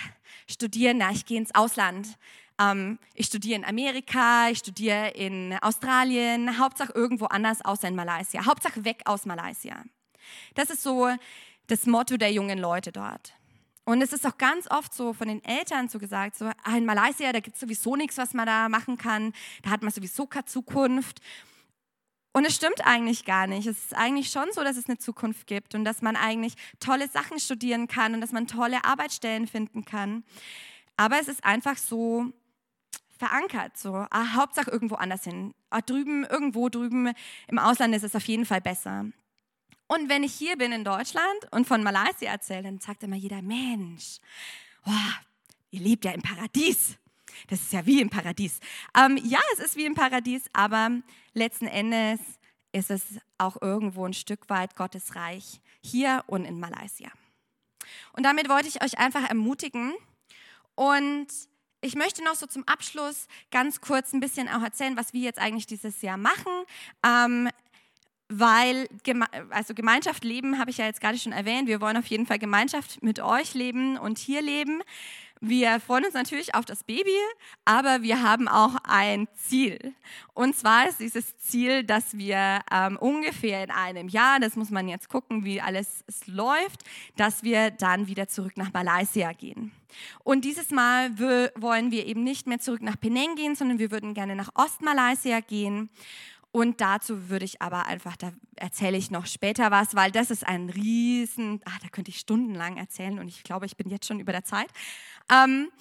studieren, 0.49 0.97
na, 0.97 1.11
ich 1.11 1.25
gehe 1.25 1.37
ins 1.37 1.53
Ausland. 1.53 2.17
Ähm, 2.61 2.99
ich 3.13 3.27
studiere 3.27 3.59
in 3.59 3.65
Amerika, 3.65 4.49
ich 4.49 4.59
studiere 4.59 5.09
in 5.09 5.57
Australien, 5.61 6.59
Hauptsache 6.59 6.93
irgendwo 6.93 7.25
anders 7.25 7.63
außer 7.63 7.87
in 7.87 7.95
Malaysia. 7.95 8.45
Hauptsache 8.45 8.85
weg 8.85 9.01
aus 9.05 9.25
Malaysia. 9.25 9.83
Das 10.55 10.69
ist 10.69 10.83
so 10.83 11.09
das 11.67 11.85
Motto 11.85 12.17
der 12.17 12.31
jungen 12.31 12.59
Leute 12.59 12.91
dort. 12.91 13.33
Und 13.83 14.01
es 14.01 14.13
ist 14.13 14.27
auch 14.27 14.37
ganz 14.37 14.69
oft 14.69 14.93
so 14.93 15.13
von 15.13 15.27
den 15.27 15.43
Eltern 15.43 15.89
so 15.89 15.97
gesagt, 15.97 16.37
so 16.37 16.45
ah, 16.45 16.77
in 16.77 16.85
Malaysia, 16.85 17.31
da 17.31 17.39
gibt 17.39 17.55
es 17.55 17.61
sowieso 17.61 17.95
nichts, 17.95 18.17
was 18.17 18.33
man 18.33 18.45
da 18.45 18.69
machen 18.69 18.97
kann. 18.97 19.33
Da 19.63 19.71
hat 19.71 19.81
man 19.81 19.91
sowieso 19.91 20.27
keine 20.27 20.45
Zukunft. 20.45 21.19
Und 22.33 22.45
es 22.45 22.55
stimmt 22.55 22.85
eigentlich 22.85 23.25
gar 23.25 23.47
nicht. 23.47 23.67
Es 23.67 23.85
ist 23.85 23.95
eigentlich 23.95 24.29
schon 24.29 24.45
so, 24.53 24.63
dass 24.63 24.77
es 24.77 24.87
eine 24.87 24.99
Zukunft 24.99 25.47
gibt 25.47 25.75
und 25.75 25.83
dass 25.83 26.01
man 26.01 26.15
eigentlich 26.15 26.53
tolle 26.79 27.09
Sachen 27.09 27.39
studieren 27.39 27.87
kann 27.87 28.13
und 28.13 28.21
dass 28.21 28.31
man 28.31 28.47
tolle 28.47 28.85
Arbeitsstellen 28.85 29.47
finden 29.47 29.83
kann. 29.83 30.23
Aber 30.95 31.19
es 31.19 31.27
ist 31.27 31.43
einfach 31.43 31.77
so, 31.77 32.31
verankert. 33.21 33.77
So, 33.77 34.05
ah, 34.09 34.33
Hauptsache 34.33 34.71
irgendwo 34.71 34.95
anders 34.95 35.23
hin. 35.23 35.53
Ah, 35.69 35.81
drüben, 35.81 36.25
irgendwo 36.25 36.69
drüben 36.69 37.13
im 37.47 37.59
Ausland 37.59 37.95
ist 37.95 38.03
es 38.03 38.15
auf 38.15 38.25
jeden 38.25 38.45
Fall 38.45 38.61
besser. 38.61 39.05
Und 39.87 40.09
wenn 40.09 40.23
ich 40.23 40.33
hier 40.33 40.57
bin 40.57 40.71
in 40.71 40.83
Deutschland 40.83 41.39
und 41.51 41.67
von 41.67 41.83
Malaysia 41.83 42.31
erzähle, 42.31 42.63
dann 42.63 42.79
sagt 42.79 43.03
immer 43.03 43.15
jeder, 43.15 43.41
Mensch, 43.41 44.19
oh, 44.85 45.11
ihr 45.69 45.81
lebt 45.81 46.05
ja 46.05 46.11
im 46.11 46.21
Paradies. 46.21 46.97
Das 47.47 47.61
ist 47.61 47.73
ja 47.73 47.85
wie 47.85 48.01
im 48.01 48.09
Paradies. 48.09 48.59
Ähm, 48.97 49.17
ja, 49.23 49.39
es 49.53 49.59
ist 49.59 49.75
wie 49.75 49.85
im 49.85 49.95
Paradies, 49.95 50.43
aber 50.53 50.89
letzten 51.33 51.67
Endes 51.67 52.19
ist 52.71 52.89
es 52.89 53.03
auch 53.37 53.61
irgendwo 53.61 54.05
ein 54.05 54.13
Stück 54.13 54.49
weit 54.49 54.75
Gottes 54.75 55.15
Reich 55.15 55.61
hier 55.81 56.23
und 56.27 56.45
in 56.45 56.59
Malaysia. 56.59 57.09
Und 58.13 58.23
damit 58.23 58.49
wollte 58.49 58.67
ich 58.67 58.83
euch 58.83 58.97
einfach 58.97 59.27
ermutigen 59.29 59.93
und 60.75 61.27
ich 61.81 61.95
möchte 61.95 62.23
noch 62.23 62.35
so 62.35 62.45
zum 62.45 62.63
Abschluss 62.67 63.27
ganz 63.51 63.81
kurz 63.81 64.13
ein 64.13 64.19
bisschen 64.19 64.47
auch 64.47 64.61
erzählen, 64.61 64.95
was 64.95 65.13
wir 65.13 65.21
jetzt 65.21 65.39
eigentlich 65.39 65.67
dieses 65.67 66.01
Jahr 66.01 66.17
machen. 66.17 66.51
Ähm, 67.05 67.49
weil 68.33 68.87
also 69.49 69.73
Gemeinschaft 69.73 70.23
leben 70.23 70.57
habe 70.57 70.71
ich 70.71 70.77
ja 70.77 70.85
jetzt 70.85 71.01
gerade 71.01 71.17
schon 71.17 71.33
erwähnt. 71.33 71.67
Wir 71.67 71.81
wollen 71.81 71.97
auf 71.97 72.05
jeden 72.05 72.25
Fall 72.25 72.39
Gemeinschaft 72.39 73.03
mit 73.03 73.19
euch 73.19 73.53
leben 73.53 73.97
und 73.97 74.19
hier 74.19 74.41
leben. 74.41 74.81
Wir 75.43 75.79
freuen 75.79 76.05
uns 76.05 76.13
natürlich 76.13 76.53
auf 76.53 76.65
das 76.65 76.83
Baby, 76.83 77.17
aber 77.65 78.03
wir 78.03 78.21
haben 78.21 78.47
auch 78.47 78.75
ein 78.83 79.27
Ziel. 79.33 79.95
Und 80.35 80.55
zwar 80.55 80.87
ist 80.87 80.99
dieses 80.99 81.35
Ziel, 81.39 81.83
dass 81.83 82.15
wir 82.15 82.59
ähm, 82.71 82.95
ungefähr 82.97 83.63
in 83.63 83.71
einem 83.71 84.07
Jahr, 84.07 84.39
das 84.39 84.55
muss 84.55 84.69
man 84.69 84.87
jetzt 84.87 85.09
gucken, 85.09 85.43
wie 85.43 85.59
alles 85.59 86.05
läuft, 86.27 86.83
dass 87.17 87.41
wir 87.41 87.71
dann 87.71 88.05
wieder 88.05 88.27
zurück 88.27 88.55
nach 88.55 88.71
Malaysia 88.71 89.33
gehen. 89.33 89.71
Und 90.23 90.45
dieses 90.45 90.69
Mal 90.69 91.17
wollen 91.17 91.89
wir 91.89 92.05
eben 92.05 92.23
nicht 92.23 92.45
mehr 92.45 92.59
zurück 92.59 92.83
nach 92.83 92.99
Penang 92.99 93.33
gehen, 93.35 93.55
sondern 93.55 93.79
wir 93.79 93.89
würden 93.89 94.13
gerne 94.13 94.35
nach 94.35 94.51
Ostmalaysia 94.53 95.39
gehen. 95.39 95.89
Und 96.51 96.81
dazu 96.81 97.29
würde 97.29 97.45
ich 97.45 97.61
aber 97.61 97.85
einfach, 97.85 98.17
da 98.17 98.33
erzähle 98.57 98.97
ich 98.97 99.09
noch 99.09 99.25
später 99.25 99.71
was, 99.71 99.95
weil 99.95 100.11
das 100.11 100.31
ist 100.31 100.45
ein 100.45 100.69
riesen, 100.69 101.61
ach, 101.65 101.79
da 101.79 101.87
könnte 101.87 102.11
ich 102.11 102.19
stundenlang 102.19 102.75
erzählen 102.75 103.19
und 103.19 103.29
ich 103.29 103.43
glaube, 103.43 103.65
ich 103.65 103.77
bin 103.77 103.89
jetzt 103.89 104.05
schon 104.05 104.19
über 104.19 104.33
der 104.33 104.43
Zeit. 104.43 104.67
Ähm, 105.31 105.71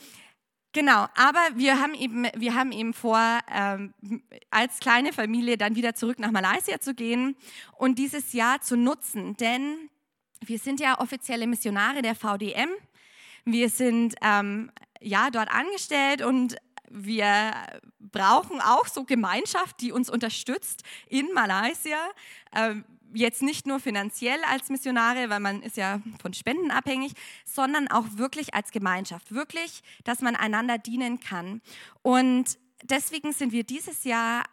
genau, 0.73 1.07
aber 1.17 1.41
wir 1.57 1.81
haben 1.81 1.95
eben, 1.95 2.29
wir 2.37 2.55
haben 2.55 2.71
eben 2.71 2.95
vor, 2.95 3.41
ähm, 3.53 3.95
als 4.51 4.79
kleine 4.79 5.13
Familie 5.13 5.59
dann 5.59 5.75
wieder 5.75 5.97
zurück 5.97 6.21
nach 6.21 6.31
Malaysia 6.31 6.79
zu 6.79 6.95
gehen 6.95 7.35
und 7.77 7.99
dieses 7.99 8.33
Jahr 8.33 8.61
zu 8.61 8.77
nutzen, 8.77 9.37
denn 9.39 9.91
wir 10.45 10.59
sind 10.59 10.79
ja 10.79 11.01
offizielle 11.01 11.49
Missionare 11.49 12.01
der 12.01 12.15
VDM. 12.15 12.71
Wir 13.45 13.69
sind 13.69 14.15
ähm, 14.23 14.71
ja 15.01 15.31
dort 15.31 15.51
angestellt 15.51 16.23
und 16.23 16.57
wir 16.91 17.55
brauchen 17.99 18.61
auch 18.61 18.87
so 18.87 19.05
Gemeinschaft, 19.05 19.81
die 19.81 19.93
uns 19.93 20.11
unterstützt 20.11 20.83
in 21.09 21.33
Malaysia. 21.33 21.99
Ähm, 22.55 22.85
jetzt 23.15 23.43
nicht 23.43 23.67
nur 23.67 23.81
finanziell 23.81 24.39
als 24.49 24.69
Missionare, 24.69 25.31
weil 25.31 25.41
man 25.41 25.63
ist 25.63 25.77
ja 25.77 26.01
von 26.21 26.35
Spenden 26.35 26.71
abhängig, 26.71 27.13
sondern 27.45 27.89
auch 27.89 28.05
wirklich 28.17 28.55
als 28.55 28.71
Gemeinschaft. 28.71 29.33
Wirklich, 29.33 29.83
dass 30.05 30.21
man 30.21 30.37
einander 30.37 30.79
dienen 30.79 31.21
kann. 31.21 31.61
Und 32.03 32.59
deswegen 32.85 33.33
sind 33.33 33.53
wir 33.53 33.65
dieses 33.65 34.05
Jahr 34.05 34.45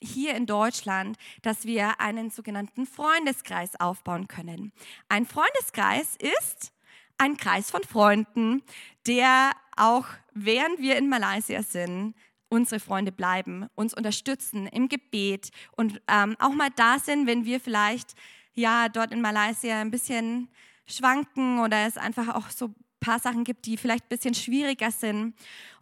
hier 0.00 0.34
in 0.34 0.46
Deutschland, 0.46 1.16
dass 1.42 1.64
wir 1.64 2.00
einen 2.00 2.30
sogenannten 2.30 2.86
Freundeskreis 2.86 3.78
aufbauen 3.80 4.28
können. 4.28 4.72
Ein 5.08 5.26
Freundeskreis 5.26 6.16
ist 6.16 6.72
ein 7.18 7.36
Kreis 7.36 7.70
von 7.70 7.82
Freunden, 7.82 8.62
der 9.06 9.50
auch 9.78 10.06
während 10.34 10.80
wir 10.80 10.96
in 10.96 11.08
Malaysia 11.08 11.62
sind, 11.62 12.14
unsere 12.48 12.80
Freunde 12.80 13.12
bleiben, 13.12 13.66
uns 13.74 13.94
unterstützen 13.94 14.66
im 14.66 14.88
Gebet 14.88 15.50
und 15.76 16.00
ähm, 16.08 16.36
auch 16.38 16.52
mal 16.52 16.70
da 16.76 16.98
sind, 16.98 17.26
wenn 17.26 17.44
wir 17.44 17.60
vielleicht 17.60 18.14
ja 18.54 18.88
dort 18.88 19.12
in 19.12 19.20
Malaysia 19.20 19.80
ein 19.80 19.90
bisschen 19.90 20.48
schwanken 20.86 21.60
oder 21.60 21.86
es 21.86 21.96
einfach 21.96 22.34
auch 22.34 22.48
so 22.50 22.66
ein 22.66 22.74
paar 23.00 23.18
Sachen 23.18 23.44
gibt, 23.44 23.66
die 23.66 23.76
vielleicht 23.76 24.04
ein 24.04 24.08
bisschen 24.08 24.34
schwieriger 24.34 24.90
sind. 24.90 25.34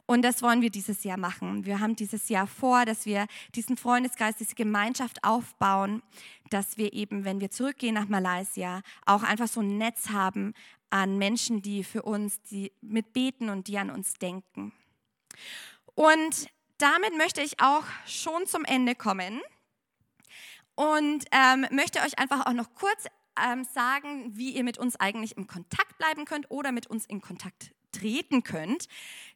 Und 0.09 0.22
das 0.22 0.40
wollen 0.40 0.62
wir 0.62 0.70
dieses 0.70 1.03
Jahr 1.03 1.16
machen. 1.16 1.64
Wir 1.64 1.80
haben 1.80 1.97
dieses 1.97 2.28
Jahr 2.28 2.47
vor, 2.47 2.84
dass 2.84 3.07
wir 3.07 3.26
diesen 3.57 3.76
Freundeskreis, 3.76 4.36
diese 4.36 4.55
Gemeinschaft 4.55 5.24
aufbauen, 5.24 6.01
dass 6.51 6.76
wir 6.76 6.92
eben, 6.92 7.24
wenn 7.24 7.40
wir 7.40 7.51
zurückgehen 7.51 7.94
nach 7.94 8.09
Malaysia, 8.09 8.82
auch 9.05 9.24
einfach 9.24 9.49
so 9.49 9.61
ein 9.61 9.78
Netz 9.78 10.11
haben 10.11 10.55
an 10.91 11.18
Menschen, 11.18 11.62
die 11.62 11.84
für 11.84 12.03
uns, 12.03 12.41
die 12.43 12.72
mitbeten 12.80 13.51
und 13.51 13.68
die 13.68 13.78
an 13.78 13.91
uns 13.91 14.14
denken. 14.14 14.72
Und 15.95 16.49
damit 16.78 17.16
möchte 17.16 17.43
ich 17.43 17.61
auch 17.61 17.84
schon 18.07 18.47
zum 18.47 18.64
Ende 18.64 18.95
kommen 18.95 19.41
und 20.74 21.24
ähm, 21.32 21.66
möchte 21.70 22.01
euch 22.01 22.18
einfach 22.18 22.47
auch 22.47 22.53
noch 22.53 22.74
kurz 22.74 23.07
ähm, 23.43 23.64
sagen, 23.64 24.37
wie 24.37 24.51
ihr 24.51 24.64
mit 24.64 24.78
uns 24.78 24.97
eigentlich 24.97 25.37
im 25.37 25.47
Kontakt 25.47 25.99
bleiben 25.99 26.24
könnt 26.24 26.51
oder 26.51 26.72
mit 26.72 26.87
uns 26.87 27.07
in 27.07 27.20
Kontakt 27.20 27.72
treten 27.99 28.42
könnt. 28.42 28.88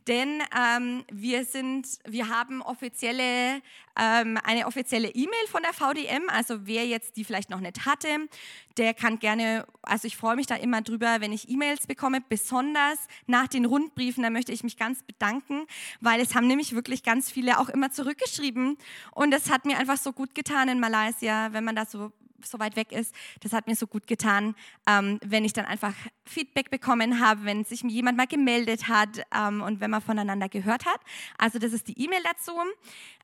Denn 0.07 0.43
ähm, 0.59 1.05
wir, 1.13 1.45
sind, 1.45 1.87
wir 2.05 2.29
haben 2.29 2.63
offizielle, 2.63 3.61
ähm, 3.99 4.39
eine 4.43 4.67
offizielle 4.67 5.09
E-Mail 5.09 5.47
von 5.49 5.63
der 5.63 5.73
VDM. 5.73 6.29
Also 6.29 6.67
wer 6.67 6.87
jetzt 6.87 7.17
die 7.17 7.25
vielleicht 7.25 7.51
noch 7.51 7.61
nicht 7.61 7.85
hatte, 7.85 8.09
der 8.77 8.95
kann 8.95 9.19
gerne, 9.19 9.67
also 9.83 10.07
ich 10.07 10.17
freue 10.17 10.37
mich 10.37 10.47
da 10.47 10.55
immer 10.57 10.81
drüber, 10.81 11.19
wenn 11.21 11.33
ich 11.33 11.51
E-Mails 11.51 11.87
bekomme, 11.87 12.23
besonders 12.27 12.99
nach 13.27 13.47
den 13.47 13.67
Rundbriefen. 13.67 14.23
Da 14.23 14.31
möchte 14.31 14.53
ich 14.53 14.65
mich 14.65 14.79
ganz 14.79 15.03
bedanken, 15.03 15.67
weil 16.01 16.21
es 16.21 16.35
haben 16.35 16.47
nämlich 16.47 16.75
wirklich 16.75 17.03
ganz 17.03 17.31
viele 17.31 17.59
auch 17.61 17.69
immer 17.69 17.91
zurückgeschrieben. 17.91 18.79
Und 19.13 19.35
es 19.35 19.51
hat 19.51 19.67
mir 19.67 19.79
einfach 19.79 19.99
so 19.99 20.13
gut 20.13 20.35
getan 20.35 20.69
in 20.69 20.81
Malaysia, 20.81 21.53
wenn 21.53 21.65
man 21.65 21.77
da 21.77 21.85
so 21.85 22.11
so 22.47 22.59
weit 22.59 22.77
weg 22.77 22.93
ist. 22.93 23.15
Das 23.41 23.53
hat 23.53 23.67
mir 23.67 23.77
so 23.77 23.87
gut 23.87 24.07
getan, 24.07 24.55
ähm, 24.87 25.19
wenn 25.25 25.45
ich 25.45 25.53
dann 25.53 25.65
einfach 25.65 25.95
Feedback 26.25 26.71
bekommen 26.71 27.21
habe, 27.21 27.45
wenn 27.45 27.65
sich 27.65 27.83
jemand 27.83 28.17
mal 28.17 28.27
gemeldet 28.27 28.89
hat 28.89 29.23
ähm, 29.35 29.63
und 29.63 29.81
wenn 29.81 29.91
man 29.91 30.01
voneinander 30.01 30.49
gehört 30.49 30.87
hat. 30.87 31.01
Also 31.39 31.59
das 31.59 31.73
ist 31.73 31.89
die 31.89 32.03
E-Mail 32.03 32.23
dazu. 32.25 32.53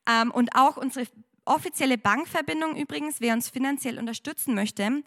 Ähm, 0.09 0.31
und 0.31 0.51
auch 0.55 0.77
unsere 0.77 1.07
offizielle 1.45 1.99
Bankverbindung 1.99 2.77
übrigens, 2.77 3.21
wer 3.21 3.35
uns 3.35 3.49
finanziell 3.49 3.99
unterstützen 3.99 4.55
möchte. 4.55 5.03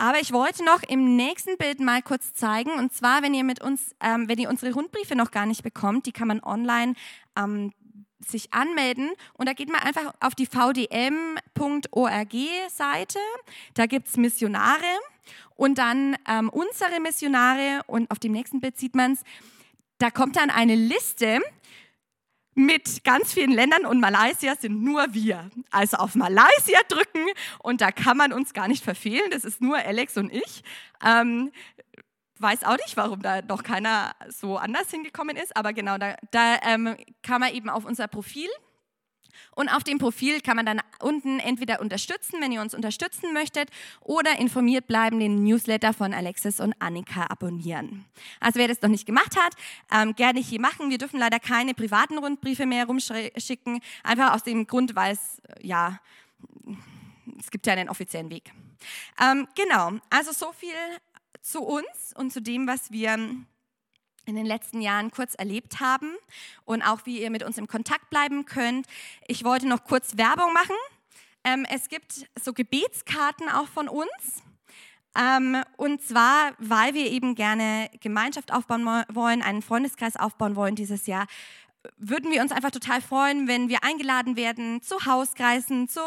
Aber 0.00 0.20
ich 0.20 0.32
wollte 0.32 0.64
noch 0.64 0.84
im 0.84 1.16
nächsten 1.16 1.58
Bild 1.58 1.80
mal 1.80 2.02
kurz 2.02 2.32
zeigen, 2.32 2.70
und 2.78 2.92
zwar, 2.92 3.20
wenn 3.22 3.34
ihr 3.34 3.42
mit 3.42 3.60
uns, 3.60 3.96
ähm, 4.00 4.28
wenn 4.28 4.38
ihr 4.38 4.48
unsere 4.48 4.72
Rundbriefe 4.72 5.16
noch 5.16 5.32
gar 5.32 5.44
nicht 5.44 5.64
bekommt, 5.64 6.06
die 6.06 6.12
kann 6.12 6.28
man 6.28 6.40
online 6.40 6.94
ähm, 7.36 7.72
sich 8.26 8.52
anmelden 8.52 9.10
und 9.34 9.48
da 9.48 9.52
geht 9.52 9.70
man 9.70 9.80
einfach 9.80 10.14
auf 10.20 10.34
die 10.34 10.46
vdm.org-Seite. 10.46 13.18
Da 13.74 13.86
gibt 13.86 14.08
es 14.08 14.16
Missionare 14.16 14.98
und 15.54 15.78
dann 15.78 16.16
ähm, 16.28 16.48
unsere 16.48 17.00
Missionare 17.00 17.82
und 17.86 18.10
auf 18.10 18.18
dem 18.18 18.32
nächsten 18.32 18.60
Bild 18.60 18.76
sieht 18.78 18.94
man 18.94 19.12
es. 19.12 19.20
Da 19.98 20.10
kommt 20.10 20.36
dann 20.36 20.50
eine 20.50 20.74
Liste 20.74 21.40
mit 22.58 23.04
ganz 23.04 23.32
vielen 23.32 23.52
Ländern 23.52 23.86
und 23.86 24.00
Malaysia 24.00 24.56
sind 24.56 24.82
nur 24.82 25.14
wir. 25.14 25.48
Also 25.70 25.96
auf 25.98 26.16
Malaysia 26.16 26.78
drücken 26.88 27.24
und 27.60 27.80
da 27.80 27.92
kann 27.92 28.16
man 28.16 28.32
uns 28.32 28.52
gar 28.52 28.68
nicht 28.68 28.82
verfehlen. 28.82 29.30
Das 29.30 29.44
ist 29.44 29.60
nur 29.60 29.76
Alex 29.76 30.16
und 30.16 30.32
ich. 30.32 30.62
Ähm, 31.04 31.52
weiß 32.40 32.64
auch 32.64 32.76
nicht, 32.76 32.96
warum 32.96 33.22
da 33.22 33.42
noch 33.42 33.62
keiner 33.62 34.12
so 34.28 34.56
anders 34.56 34.90
hingekommen 34.90 35.36
ist, 35.36 35.56
aber 35.56 35.72
genau, 35.72 35.98
da, 35.98 36.16
da 36.30 36.56
ähm, 36.62 36.96
kann 37.22 37.40
man 37.40 37.52
eben 37.52 37.68
auf 37.68 37.84
unser 37.84 38.08
Profil 38.08 38.48
und 39.54 39.68
auf 39.68 39.82
dem 39.82 39.98
Profil 39.98 40.40
kann 40.40 40.56
man 40.56 40.66
dann 40.66 40.80
unten 41.00 41.38
entweder 41.40 41.80
unterstützen, 41.80 42.40
wenn 42.40 42.52
ihr 42.52 42.60
uns 42.60 42.74
unterstützen 42.74 43.32
möchtet, 43.32 43.70
oder 44.00 44.38
informiert 44.38 44.86
bleiben, 44.86 45.18
den 45.18 45.42
Newsletter 45.42 45.92
von 45.92 46.14
Alexis 46.14 46.60
und 46.60 46.74
Annika 46.78 47.26
abonnieren. 47.28 48.04
Also 48.40 48.58
wer 48.58 48.68
das 48.68 48.82
noch 48.82 48.88
nicht 48.88 49.06
gemacht 49.06 49.36
hat, 49.36 49.54
ähm, 49.92 50.14
gerne 50.14 50.40
hier 50.40 50.60
machen. 50.60 50.90
Wir 50.90 50.98
dürfen 50.98 51.18
leider 51.18 51.40
keine 51.40 51.74
privaten 51.74 52.18
Rundbriefe 52.18 52.66
mehr 52.66 52.86
rumschicken, 52.86 53.80
einfach 54.04 54.34
aus 54.34 54.44
dem 54.44 54.66
Grund, 54.66 54.94
weil 54.94 55.14
es, 55.14 55.42
ja, 55.60 55.98
es 57.38 57.50
gibt 57.50 57.66
ja 57.66 57.72
einen 57.72 57.88
offiziellen 57.88 58.30
Weg. 58.30 58.52
Ähm, 59.20 59.48
genau, 59.56 59.98
also 60.08 60.32
so 60.32 60.52
viel 60.52 60.70
zu 61.42 61.62
uns 61.62 62.12
und 62.14 62.32
zu 62.32 62.40
dem, 62.40 62.66
was 62.66 62.90
wir 62.90 63.14
in 63.14 64.36
den 64.36 64.46
letzten 64.46 64.80
Jahren 64.80 65.10
kurz 65.10 65.34
erlebt 65.34 65.80
haben 65.80 66.14
und 66.64 66.82
auch 66.82 67.06
wie 67.06 67.22
ihr 67.22 67.30
mit 67.30 67.42
uns 67.42 67.56
im 67.56 67.66
Kontakt 67.66 68.10
bleiben 68.10 68.44
könnt. 68.44 68.86
Ich 69.26 69.42
wollte 69.42 69.66
noch 69.66 69.84
kurz 69.84 70.18
Werbung 70.18 70.52
machen. 70.52 70.76
Ähm, 71.44 71.66
es 71.70 71.88
gibt 71.88 72.26
so 72.40 72.52
Gebetskarten 72.52 73.48
auch 73.48 73.68
von 73.68 73.88
uns. 73.88 74.42
Ähm, 75.18 75.62
und 75.76 76.02
zwar, 76.02 76.52
weil 76.58 76.92
wir 76.94 77.10
eben 77.10 77.34
gerne 77.34 77.90
Gemeinschaft 78.00 78.52
aufbauen 78.52 78.84
wollen, 79.08 79.42
einen 79.42 79.62
Freundeskreis 79.62 80.16
aufbauen 80.16 80.56
wollen 80.56 80.74
dieses 80.74 81.06
Jahr, 81.06 81.26
würden 81.96 82.30
wir 82.30 82.42
uns 82.42 82.52
einfach 82.52 82.70
total 82.70 83.00
freuen, 83.00 83.48
wenn 83.48 83.68
wir 83.68 83.82
eingeladen 83.82 84.36
werden 84.36 84.82
zu 84.82 85.06
Hauskreisen, 85.06 85.88
zu 85.88 86.00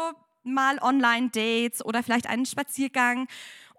mal 0.44 0.78
Online-Dates 0.80 1.84
oder 1.84 2.02
vielleicht 2.02 2.28
einen 2.28 2.46
Spaziergang 2.46 3.28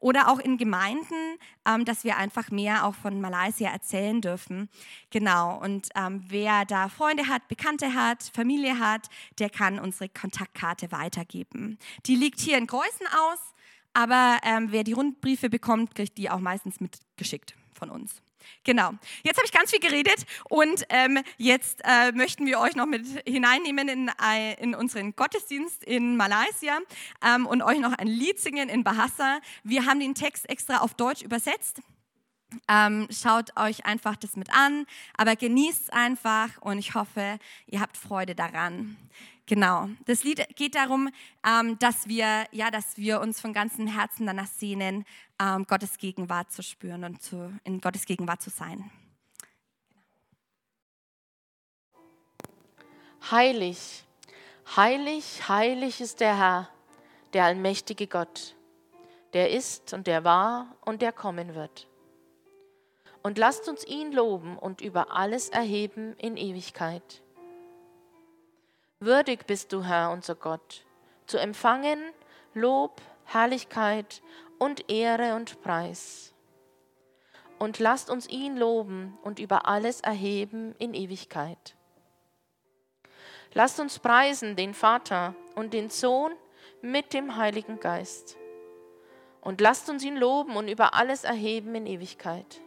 oder 0.04 0.28
auch 0.28 0.40
in 0.40 0.58
Gemeinden, 0.58 1.38
ähm, 1.66 1.86
dass 1.86 2.04
wir 2.04 2.18
einfach 2.18 2.52
mehr 2.52 2.86
auch 2.86 2.94
von 2.94 3.22
Malaysia 3.22 3.72
erzählen 3.72 4.20
dürfen. 4.20 4.70
Genau, 5.12 5.58
und 5.62 5.88
ähm, 5.96 6.26
wer 6.28 6.66
da 6.66 6.90
Freunde 6.90 7.30
hat, 7.30 7.48
Bekannte 7.48 7.94
hat, 7.94 8.22
Familie 8.34 8.80
hat, 8.80 9.08
der 9.40 9.50
kann 9.50 9.80
unsere 9.80 10.10
Kontaktkarte 10.10 10.92
weitergeben. 10.92 11.80
Die 12.06 12.16
liegt 12.16 12.42
hier 12.42 12.58
in 12.58 12.68
Greußen 12.68 13.08
aus, 13.08 13.40
aber 13.94 14.40
ähm, 14.44 14.68
wer 14.72 14.84
die 14.84 14.92
Rundbriefe 14.92 15.50
bekommt, 15.50 15.96
kriegt 15.96 16.18
die 16.18 16.30
auch 16.30 16.40
meistens 16.40 16.82
mitgeschickt 16.82 17.56
von 17.74 17.90
uns. 17.90 18.22
Genau. 18.64 18.92
Jetzt 19.24 19.38
habe 19.38 19.46
ich 19.46 19.52
ganz 19.52 19.72
viel 19.72 19.80
geredet 19.80 20.26
und 20.50 20.86
ähm, 20.90 21.20
jetzt 21.38 21.82
äh, 21.84 22.12
möchten 22.12 22.46
wir 22.46 22.60
euch 22.60 22.76
noch 22.76 22.86
mit 22.86 23.06
hineinnehmen 23.28 23.88
in, 23.90 24.12
in 24.60 24.76
unseren 24.76 25.16
Gottesdienst 25.16 25.84
in 25.84 26.18
Malaysia 26.18 26.80
ähm, 27.26 27.46
und 27.46 27.62
euch 27.62 27.80
noch 27.80 27.94
ein 27.94 28.08
Lied 28.08 28.40
singen 28.40 28.70
in 28.70 28.84
Bahasa. 28.84 29.40
Wir 29.64 29.86
haben 29.86 30.00
den 30.00 30.16
Text 30.16 30.50
extra 30.50 30.80
auf 30.80 30.94
Deutsch 30.94 31.22
übersetzt. 31.22 31.82
Ähm, 32.68 33.08
schaut 33.10 33.58
euch 33.58 33.86
einfach 33.86 34.16
das 34.16 34.36
mit 34.36 34.50
an, 34.54 34.86
aber 35.18 35.36
genießt 35.36 35.84
es 35.84 35.90
einfach 35.90 36.62
und 36.62 36.78
ich 36.78 36.96
hoffe, 36.96 37.38
ihr 37.68 37.80
habt 37.80 37.98
Freude 37.98 38.36
daran. 38.36 38.98
Genau. 39.46 39.90
Das 40.06 40.24
Lied 40.24 40.48
geht 40.56 40.76
darum, 40.76 41.10
ähm, 41.46 41.78
dass 41.80 42.08
wir, 42.08 42.46
ja, 42.52 42.72
dass 42.72 42.98
wir 42.98 43.20
uns 43.20 43.42
von 43.42 43.52
ganzem 43.52 43.88
Herzen 43.88 44.26
danach 44.26 44.48
sehnen, 44.48 45.06
ähm, 45.40 45.66
Gottes 45.68 45.98
Gegenwart 45.98 46.52
zu 46.52 46.64
spüren 46.64 47.04
und 47.04 47.22
zu, 47.22 47.52
in 47.64 47.82
Gottes 47.82 48.06
Gegenwart 48.06 48.42
zu 48.42 48.50
sein. 48.50 48.90
Heilig, 53.30 54.06
heilig, 54.76 55.48
heilig 55.48 56.02
ist 56.02 56.20
der 56.20 56.38
Herr, 56.38 56.70
der 57.34 57.46
allmächtige 57.46 58.08
Gott, 58.08 58.56
der 59.34 59.50
ist 59.52 59.94
und 59.94 60.08
der 60.08 60.24
war 60.24 60.76
und 60.82 61.02
der 61.02 61.12
kommen 61.12 61.56
wird. 61.56 61.88
Und 63.24 63.38
lasst 63.38 63.70
uns 63.70 63.86
ihn 63.86 64.12
loben 64.12 64.58
und 64.58 64.82
über 64.82 65.12
alles 65.16 65.50
erheben 65.50 66.14
in 66.18 66.36
Ewigkeit. 66.36 67.22
Würdig 69.00 69.48
bist 69.48 69.72
du, 69.74 69.84
Herr, 69.84 70.12
unser 70.12 70.36
Gott, 70.36 70.86
zu 71.26 71.38
empfangen 71.38 72.00
Lob, 72.54 73.02
Herrlichkeit 73.26 74.22
und 74.60 74.92
Ehre 74.92 75.36
und 75.36 75.62
Preis. 75.62 76.34
Und 77.60 77.80
lasst 77.80 78.10
uns 78.10 78.28
ihn 78.28 78.58
loben 78.58 79.18
und 79.24 79.40
über 79.40 79.68
alles 79.68 80.02
erheben 80.02 80.76
in 80.78 80.94
Ewigkeit. 80.94 81.76
Lasst 83.54 83.80
uns 83.80 84.00
preisen 84.00 84.56
den 84.56 84.74
Vater 84.74 85.34
und 85.56 85.74
den 85.74 85.90
Sohn 85.90 86.34
mit 86.82 87.14
dem 87.14 87.38
Heiligen 87.38 87.80
Geist. 87.80 88.38
Und 89.42 89.62
lasst 89.62 89.90
uns 89.90 90.04
ihn 90.04 90.18
loben 90.18 90.56
und 90.56 90.68
über 90.68 90.94
alles 90.94 91.24
erheben 91.24 91.76
in 91.76 91.86
Ewigkeit. 91.86 92.62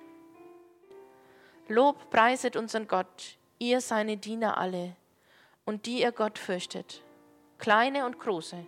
Lob 1.68 2.10
preiset 2.10 2.56
unseren 2.56 2.86
Gott, 2.86 3.38
ihr 3.58 3.80
seine 3.80 4.16
Diener 4.16 4.56
alle 4.56 4.94
und 5.64 5.86
die 5.86 6.02
ihr 6.02 6.12
Gott 6.12 6.38
fürchtet, 6.38 7.02
kleine 7.58 8.06
und 8.06 8.20
große. 8.20 8.64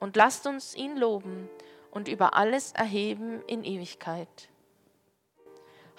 Und 0.00 0.16
lasst 0.16 0.46
uns 0.46 0.74
ihn 0.74 0.96
loben 0.96 1.48
und 1.90 2.08
über 2.08 2.34
alles 2.34 2.72
erheben 2.72 3.42
in 3.46 3.64
Ewigkeit. 3.64 4.48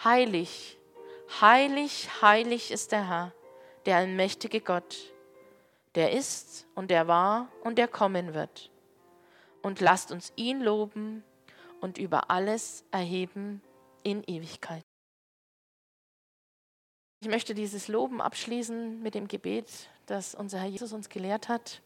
Heilig, 0.03 0.77
heilig, 1.39 2.09
heilig 2.21 2.71
ist 2.71 2.91
der 2.91 3.07
Herr, 3.07 3.33
der 3.85 3.97
allmächtige 3.97 4.61
Gott, 4.61 5.13
der 5.93 6.11
ist 6.11 6.67
und 6.73 6.89
der 6.89 7.07
war 7.07 7.47
und 7.63 7.77
der 7.77 7.87
kommen 7.87 8.33
wird. 8.33 8.71
Und 9.61 9.81
lasst 9.81 10.11
uns 10.11 10.33
ihn 10.35 10.61
loben 10.61 11.23
und 11.79 11.97
über 11.97 12.31
alles 12.31 12.83
erheben 12.91 13.61
in 14.03 14.23
Ewigkeit. 14.23 14.84
Ich 17.25 17.31
möchte 17.31 17.55
dieses 17.55 17.87
Loben 17.87 18.21
abschließen 18.21 19.01
mit 19.01 19.15
dem 19.15 19.27
Gebet, 19.27 19.89
das 20.05 20.35
unser 20.35 20.59
Herr 20.59 20.67
Jesus 20.67 20.93
uns 20.93 21.09
gelehrt 21.09 21.49
hat. 21.49 21.81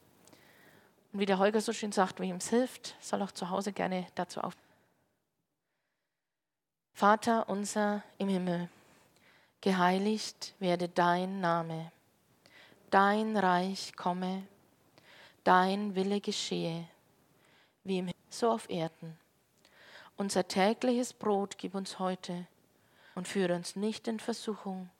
Und 1.14 1.20
wie 1.20 1.24
der 1.24 1.38
Holger 1.38 1.62
so 1.62 1.72
schön 1.72 1.92
sagt, 1.92 2.20
wem 2.20 2.36
es 2.36 2.50
hilft, 2.50 2.94
soll 3.00 3.22
auch 3.22 3.32
zu 3.32 3.48
Hause 3.48 3.72
gerne 3.72 4.06
dazu 4.16 4.42
auf. 4.42 4.54
Vater 6.92 7.48
unser 7.48 8.02
im 8.18 8.28
Himmel, 8.28 8.68
geheiligt 9.62 10.52
werde 10.58 10.90
dein 10.90 11.40
Name, 11.40 11.90
dein 12.90 13.34
Reich 13.34 13.96
komme, 13.96 14.46
dein 15.42 15.94
Wille 15.94 16.20
geschehe, 16.20 16.86
wie 17.84 18.00
im 18.00 18.08
Himmel, 18.08 18.20
so 18.28 18.50
auf 18.50 18.68
Erden. 18.68 19.16
Unser 20.18 20.46
tägliches 20.46 21.14
Brot 21.14 21.56
gib 21.56 21.74
uns 21.74 21.98
heute 21.98 22.46
und 23.14 23.26
führe 23.26 23.54
uns 23.54 23.74
nicht 23.74 24.06
in 24.06 24.20
Versuchung, 24.20 24.90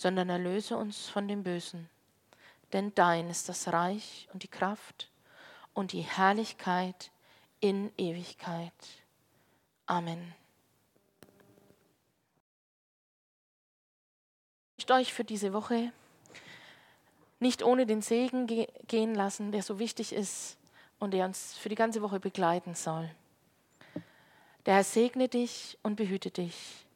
sondern 0.00 0.30
erlöse 0.30 0.78
uns 0.78 1.10
von 1.10 1.28
dem 1.28 1.42
Bösen. 1.42 1.90
Denn 2.72 2.94
dein 2.94 3.28
ist 3.28 3.50
das 3.50 3.68
Reich 3.68 4.30
und 4.32 4.42
die 4.42 4.48
Kraft 4.48 5.10
und 5.74 5.92
die 5.92 6.00
Herrlichkeit 6.00 7.10
in 7.60 7.92
Ewigkeit. 7.98 8.72
Amen. 9.84 10.34
Ich 14.78 14.88
möchte 14.88 14.94
euch 14.94 15.12
für 15.12 15.24
diese 15.24 15.52
Woche 15.52 15.92
nicht 17.38 17.62
ohne 17.62 17.84
den 17.84 18.00
Segen 18.00 18.46
gehen 18.46 19.14
lassen, 19.14 19.52
der 19.52 19.62
so 19.62 19.78
wichtig 19.78 20.14
ist 20.14 20.56
und 20.98 21.10
der 21.10 21.26
uns 21.26 21.58
für 21.58 21.68
die 21.68 21.74
ganze 21.74 22.00
Woche 22.00 22.20
begleiten 22.20 22.74
soll. 22.74 23.10
Der 24.64 24.76
Herr 24.76 24.84
segne 24.84 25.28
dich 25.28 25.76
und 25.82 25.96
behüte 25.96 26.30
dich. 26.30 26.86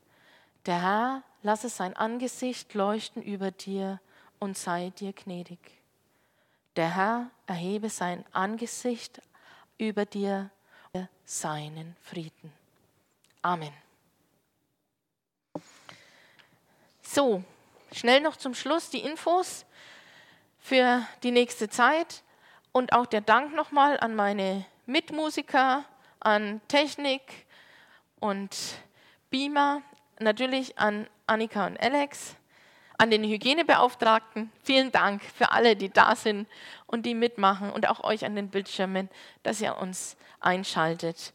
Der 0.64 0.80
Herr 0.80 1.22
lasse 1.44 1.68
sein 1.68 1.94
Angesicht 1.94 2.74
leuchten 2.74 3.22
über 3.22 3.50
dir 3.52 4.00
und 4.40 4.58
sei 4.58 4.90
dir 4.98 5.12
gnädig. 5.12 5.58
Der 6.74 6.96
Herr 6.96 7.30
erhebe 7.46 7.90
sein 7.90 8.24
Angesicht 8.32 9.20
über 9.78 10.06
dir, 10.06 10.50
seinen 11.26 11.96
Frieden. 12.02 12.52
Amen. 13.42 13.72
So, 17.02 17.42
schnell 17.92 18.20
noch 18.20 18.36
zum 18.36 18.54
Schluss 18.54 18.90
die 18.90 19.00
Infos 19.00 19.64
für 20.58 21.06
die 21.22 21.30
nächste 21.30 21.68
Zeit 21.68 22.22
und 22.72 22.92
auch 22.92 23.06
der 23.06 23.20
Dank 23.20 23.54
nochmal 23.54 23.98
an 24.00 24.14
meine 24.14 24.64
Mitmusiker, 24.86 25.84
an 26.20 26.60
Technik 26.68 27.46
und 28.20 28.56
Beamer, 29.30 29.82
natürlich 30.18 30.78
an 30.78 31.06
Annika 31.26 31.66
und 31.66 31.80
Alex, 31.80 32.36
an 32.98 33.10
den 33.10 33.24
Hygienebeauftragten. 33.24 34.52
Vielen 34.62 34.92
Dank 34.92 35.22
für 35.22 35.52
alle, 35.52 35.74
die 35.74 35.88
da 35.88 36.14
sind 36.16 36.46
und 36.86 37.06
die 37.06 37.14
mitmachen 37.14 37.70
und 37.70 37.88
auch 37.88 38.04
euch 38.04 38.24
an 38.24 38.36
den 38.36 38.50
Bildschirmen, 38.50 39.08
dass 39.42 39.60
ihr 39.60 39.76
uns 39.78 40.16
einschaltet. 40.40 41.32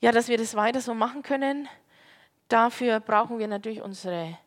Ja, 0.00 0.12
dass 0.12 0.28
wir 0.28 0.38
das 0.38 0.54
weiter 0.54 0.80
so 0.80 0.94
machen 0.94 1.22
können, 1.22 1.68
dafür 2.48 3.00
brauchen 3.00 3.38
wir 3.38 3.48
natürlich 3.48 3.82
unsere 3.82 4.38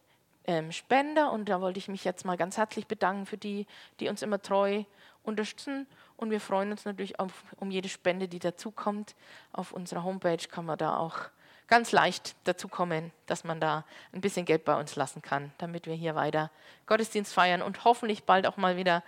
ähm, 0.46 0.72
Spender 0.72 1.32
und 1.32 1.50
da 1.50 1.62
wollte 1.62 1.80
ich 1.80 1.90
mich 1.90 2.04
jetzt 2.04 2.26
mal 2.26 2.38
ganz 2.38 2.58
herzlich 2.58 2.88
bedanken 2.88 3.26
für 3.26 3.38
die, 3.38 3.68
die 4.00 4.10
uns 4.10 4.22
immer 4.22 4.42
treu 4.42 4.84
unterstützen 5.24 5.88
und 6.18 6.32
wir 6.32 6.40
freuen 6.40 6.72
uns 6.72 6.86
natürlich 6.86 7.20
auf, 7.20 7.44
um 7.58 7.70
jede 7.70 7.90
Spende, 7.90 8.28
die 8.28 8.40
dazukommt. 8.40 9.16
Auf 9.52 9.74
unserer 9.74 10.04
Homepage 10.04 10.38
kann 10.50 10.66
man 10.66 10.78
da 10.78 10.98
auch 10.98 11.20
ganz 11.68 11.92
leicht 11.92 12.36
dazu 12.44 12.68
kommen, 12.68 13.12
dass 13.26 13.44
man 13.44 13.60
da 13.60 13.86
ein 14.12 14.22
bisschen 14.22 14.46
Geld 14.46 14.66
bei 14.66 14.80
uns 14.80 14.96
lassen 14.96 15.22
kann, 15.22 15.52
damit 15.58 15.88
wir 15.88 15.96
hier 15.96 16.16
weiter 16.16 16.52
Gottesdienst 16.86 17.34
feiern 17.34 17.62
und 17.62 17.84
hoffentlich 17.84 18.24
bald 18.24 18.46
auch 18.46 18.58
mal 18.58 18.78
wieder 18.78 19.04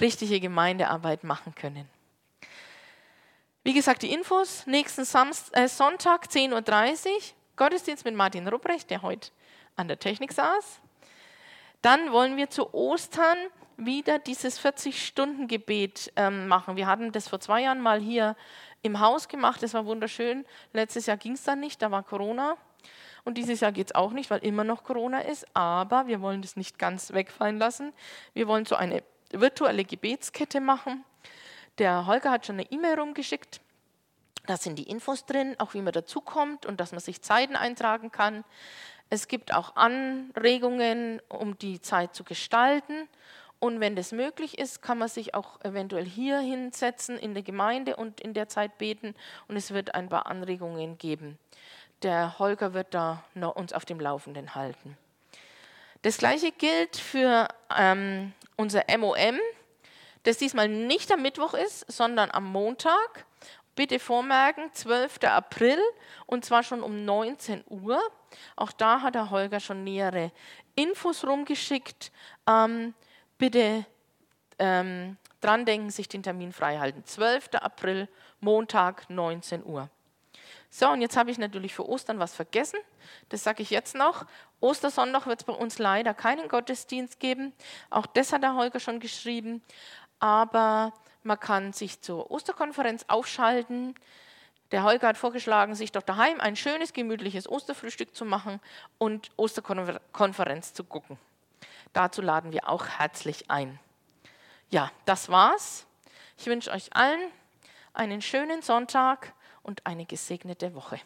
richtige 0.00 0.40
Gemeindearbeit 0.40 1.24
machen 1.24 1.54
können. 1.54 1.88
Wie 3.64 3.74
gesagt, 3.74 4.02
die 4.02 4.12
Infos 4.12 4.66
nächsten 4.66 5.04
Samst 5.04 5.56
äh, 5.56 5.68
Sonntag 5.68 6.26
10.30 6.26 7.06
Uhr, 7.06 7.20
Gottesdienst 7.56 8.04
mit 8.04 8.14
Martin 8.14 8.48
Rupprecht, 8.48 8.90
der 8.90 9.02
heute 9.02 9.30
an 9.76 9.86
der 9.86 9.98
Technik 9.98 10.32
saß. 10.32 10.80
Dann 11.80 12.12
wollen 12.12 12.36
wir 12.36 12.50
zu 12.50 12.74
Ostern 12.74 13.38
wieder 13.76 14.18
dieses 14.18 14.60
40-Stunden-Gebet 14.60 16.12
ähm, 16.16 16.48
machen. 16.48 16.76
Wir 16.76 16.86
hatten 16.86 17.12
das 17.12 17.28
vor 17.28 17.40
zwei 17.40 17.62
Jahren 17.62 17.80
mal 17.80 18.00
hier 18.00 18.36
im 18.82 19.00
Haus 19.00 19.28
gemacht. 19.28 19.62
Das 19.62 19.74
war 19.74 19.86
wunderschön. 19.86 20.44
Letztes 20.72 21.06
Jahr 21.06 21.16
ging 21.16 21.32
es 21.32 21.44
dann 21.44 21.60
nicht, 21.60 21.80
da 21.82 21.90
war 21.90 22.02
Corona. 22.02 22.56
Und 23.24 23.38
dieses 23.38 23.60
Jahr 23.60 23.72
geht 23.72 23.88
es 23.88 23.94
auch 23.94 24.12
nicht, 24.12 24.30
weil 24.30 24.40
immer 24.40 24.64
noch 24.64 24.82
Corona 24.82 25.20
ist. 25.20 25.46
Aber 25.54 26.06
wir 26.08 26.20
wollen 26.20 26.42
das 26.42 26.56
nicht 26.56 26.78
ganz 26.78 27.12
wegfallen 27.12 27.58
lassen. 27.58 27.92
Wir 28.34 28.48
wollen 28.48 28.66
so 28.66 28.74
eine 28.74 29.02
virtuelle 29.30 29.84
Gebetskette 29.84 30.60
machen. 30.60 31.04
Der 31.78 32.06
Holger 32.06 32.30
hat 32.30 32.46
schon 32.46 32.56
eine 32.56 32.70
E-Mail 32.70 32.98
rumgeschickt. 32.98 33.60
Da 34.46 34.56
sind 34.56 34.76
die 34.78 34.90
Infos 34.90 35.24
drin, 35.24 35.54
auch 35.58 35.74
wie 35.74 35.82
man 35.82 35.92
dazukommt 35.92 36.66
und 36.66 36.80
dass 36.80 36.90
man 36.90 37.00
sich 37.00 37.22
Zeiten 37.22 37.54
eintragen 37.54 38.10
kann. 38.10 38.44
Es 39.08 39.28
gibt 39.28 39.54
auch 39.54 39.76
Anregungen, 39.76 41.20
um 41.28 41.56
die 41.58 41.80
Zeit 41.80 42.14
zu 42.14 42.24
gestalten. 42.24 43.08
Und 43.62 43.78
wenn 43.78 43.94
das 43.94 44.10
möglich 44.10 44.58
ist, 44.58 44.82
kann 44.82 44.98
man 44.98 45.06
sich 45.06 45.36
auch 45.36 45.60
eventuell 45.60 46.04
hier 46.04 46.40
hinsetzen 46.40 47.16
in 47.16 47.32
der 47.32 47.44
Gemeinde 47.44 47.94
und 47.94 48.20
in 48.20 48.34
der 48.34 48.48
Zeit 48.48 48.76
beten. 48.76 49.14
Und 49.46 49.54
es 49.54 49.72
wird 49.72 49.94
ein 49.94 50.08
paar 50.08 50.26
Anregungen 50.26 50.98
geben. 50.98 51.38
Der 52.02 52.40
Holger 52.40 52.74
wird 52.74 52.92
da 52.92 53.22
uns 53.54 53.72
auf 53.72 53.84
dem 53.84 54.00
Laufenden 54.00 54.56
halten. 54.56 54.98
Das 56.02 56.18
gleiche 56.18 56.50
gilt 56.50 56.96
für 56.96 57.46
ähm, 57.78 58.32
unser 58.56 58.82
MOM, 58.98 59.38
das 60.24 60.38
diesmal 60.38 60.66
nicht 60.66 61.12
am 61.12 61.22
Mittwoch 61.22 61.54
ist, 61.54 61.84
sondern 61.88 62.32
am 62.32 62.46
Montag. 62.46 63.26
Bitte 63.76 64.00
vormerken, 64.00 64.72
12. 64.72 65.22
April 65.22 65.78
und 66.26 66.44
zwar 66.44 66.64
schon 66.64 66.82
um 66.82 67.04
19 67.04 67.62
Uhr. 67.68 68.02
Auch 68.56 68.72
da 68.72 69.02
hat 69.02 69.14
der 69.14 69.30
Holger 69.30 69.60
schon 69.60 69.84
nähere 69.84 70.32
Infos 70.74 71.24
rumgeschickt. 71.24 72.10
Ähm, 72.48 72.94
bitte 73.42 73.84
ähm, 74.60 75.16
dran 75.40 75.66
denken, 75.66 75.90
sich 75.90 76.08
den 76.08 76.22
Termin 76.22 76.52
freihalten. 76.52 77.04
12. 77.04 77.48
April, 77.54 78.08
Montag, 78.38 79.10
19 79.10 79.66
Uhr. 79.66 79.90
So, 80.70 80.88
und 80.88 81.02
jetzt 81.02 81.16
habe 81.16 81.32
ich 81.32 81.38
natürlich 81.38 81.74
für 81.74 81.88
Ostern 81.88 82.20
was 82.20 82.36
vergessen. 82.36 82.78
Das 83.30 83.42
sage 83.42 83.64
ich 83.64 83.70
jetzt 83.70 83.96
noch. 83.96 84.26
Ostersonntag 84.60 85.26
wird 85.26 85.40
es 85.40 85.44
bei 85.44 85.54
uns 85.54 85.80
leider 85.80 86.14
keinen 86.14 86.46
Gottesdienst 86.46 87.18
geben. 87.18 87.52
Auch 87.90 88.06
das 88.06 88.32
hat 88.32 88.44
der 88.44 88.54
Holger 88.54 88.78
schon 88.78 89.00
geschrieben. 89.00 89.60
Aber 90.20 90.92
man 91.24 91.40
kann 91.40 91.72
sich 91.72 92.00
zur 92.00 92.30
Osterkonferenz 92.30 93.06
aufschalten. 93.08 93.96
Der 94.70 94.84
Holger 94.84 95.08
hat 95.08 95.16
vorgeschlagen, 95.16 95.74
sich 95.74 95.90
doch 95.90 96.02
daheim 96.02 96.40
ein 96.40 96.54
schönes, 96.54 96.92
gemütliches 96.92 97.48
Osterfrühstück 97.48 98.14
zu 98.14 98.24
machen 98.24 98.60
und 98.98 99.32
Osterkonferenz 99.36 100.74
zu 100.74 100.84
gucken. 100.84 101.18
Dazu 101.92 102.22
laden 102.22 102.52
wir 102.52 102.68
auch 102.68 102.86
herzlich 102.86 103.50
ein. 103.50 103.78
Ja, 104.70 104.90
das 105.04 105.28
war's. 105.28 105.86
Ich 106.38 106.46
wünsche 106.46 106.70
euch 106.70 106.94
allen 106.94 107.30
einen 107.94 108.22
schönen 108.22 108.62
Sonntag 108.62 109.34
und 109.62 109.86
eine 109.86 110.06
gesegnete 110.06 110.74
Woche. 110.74 110.98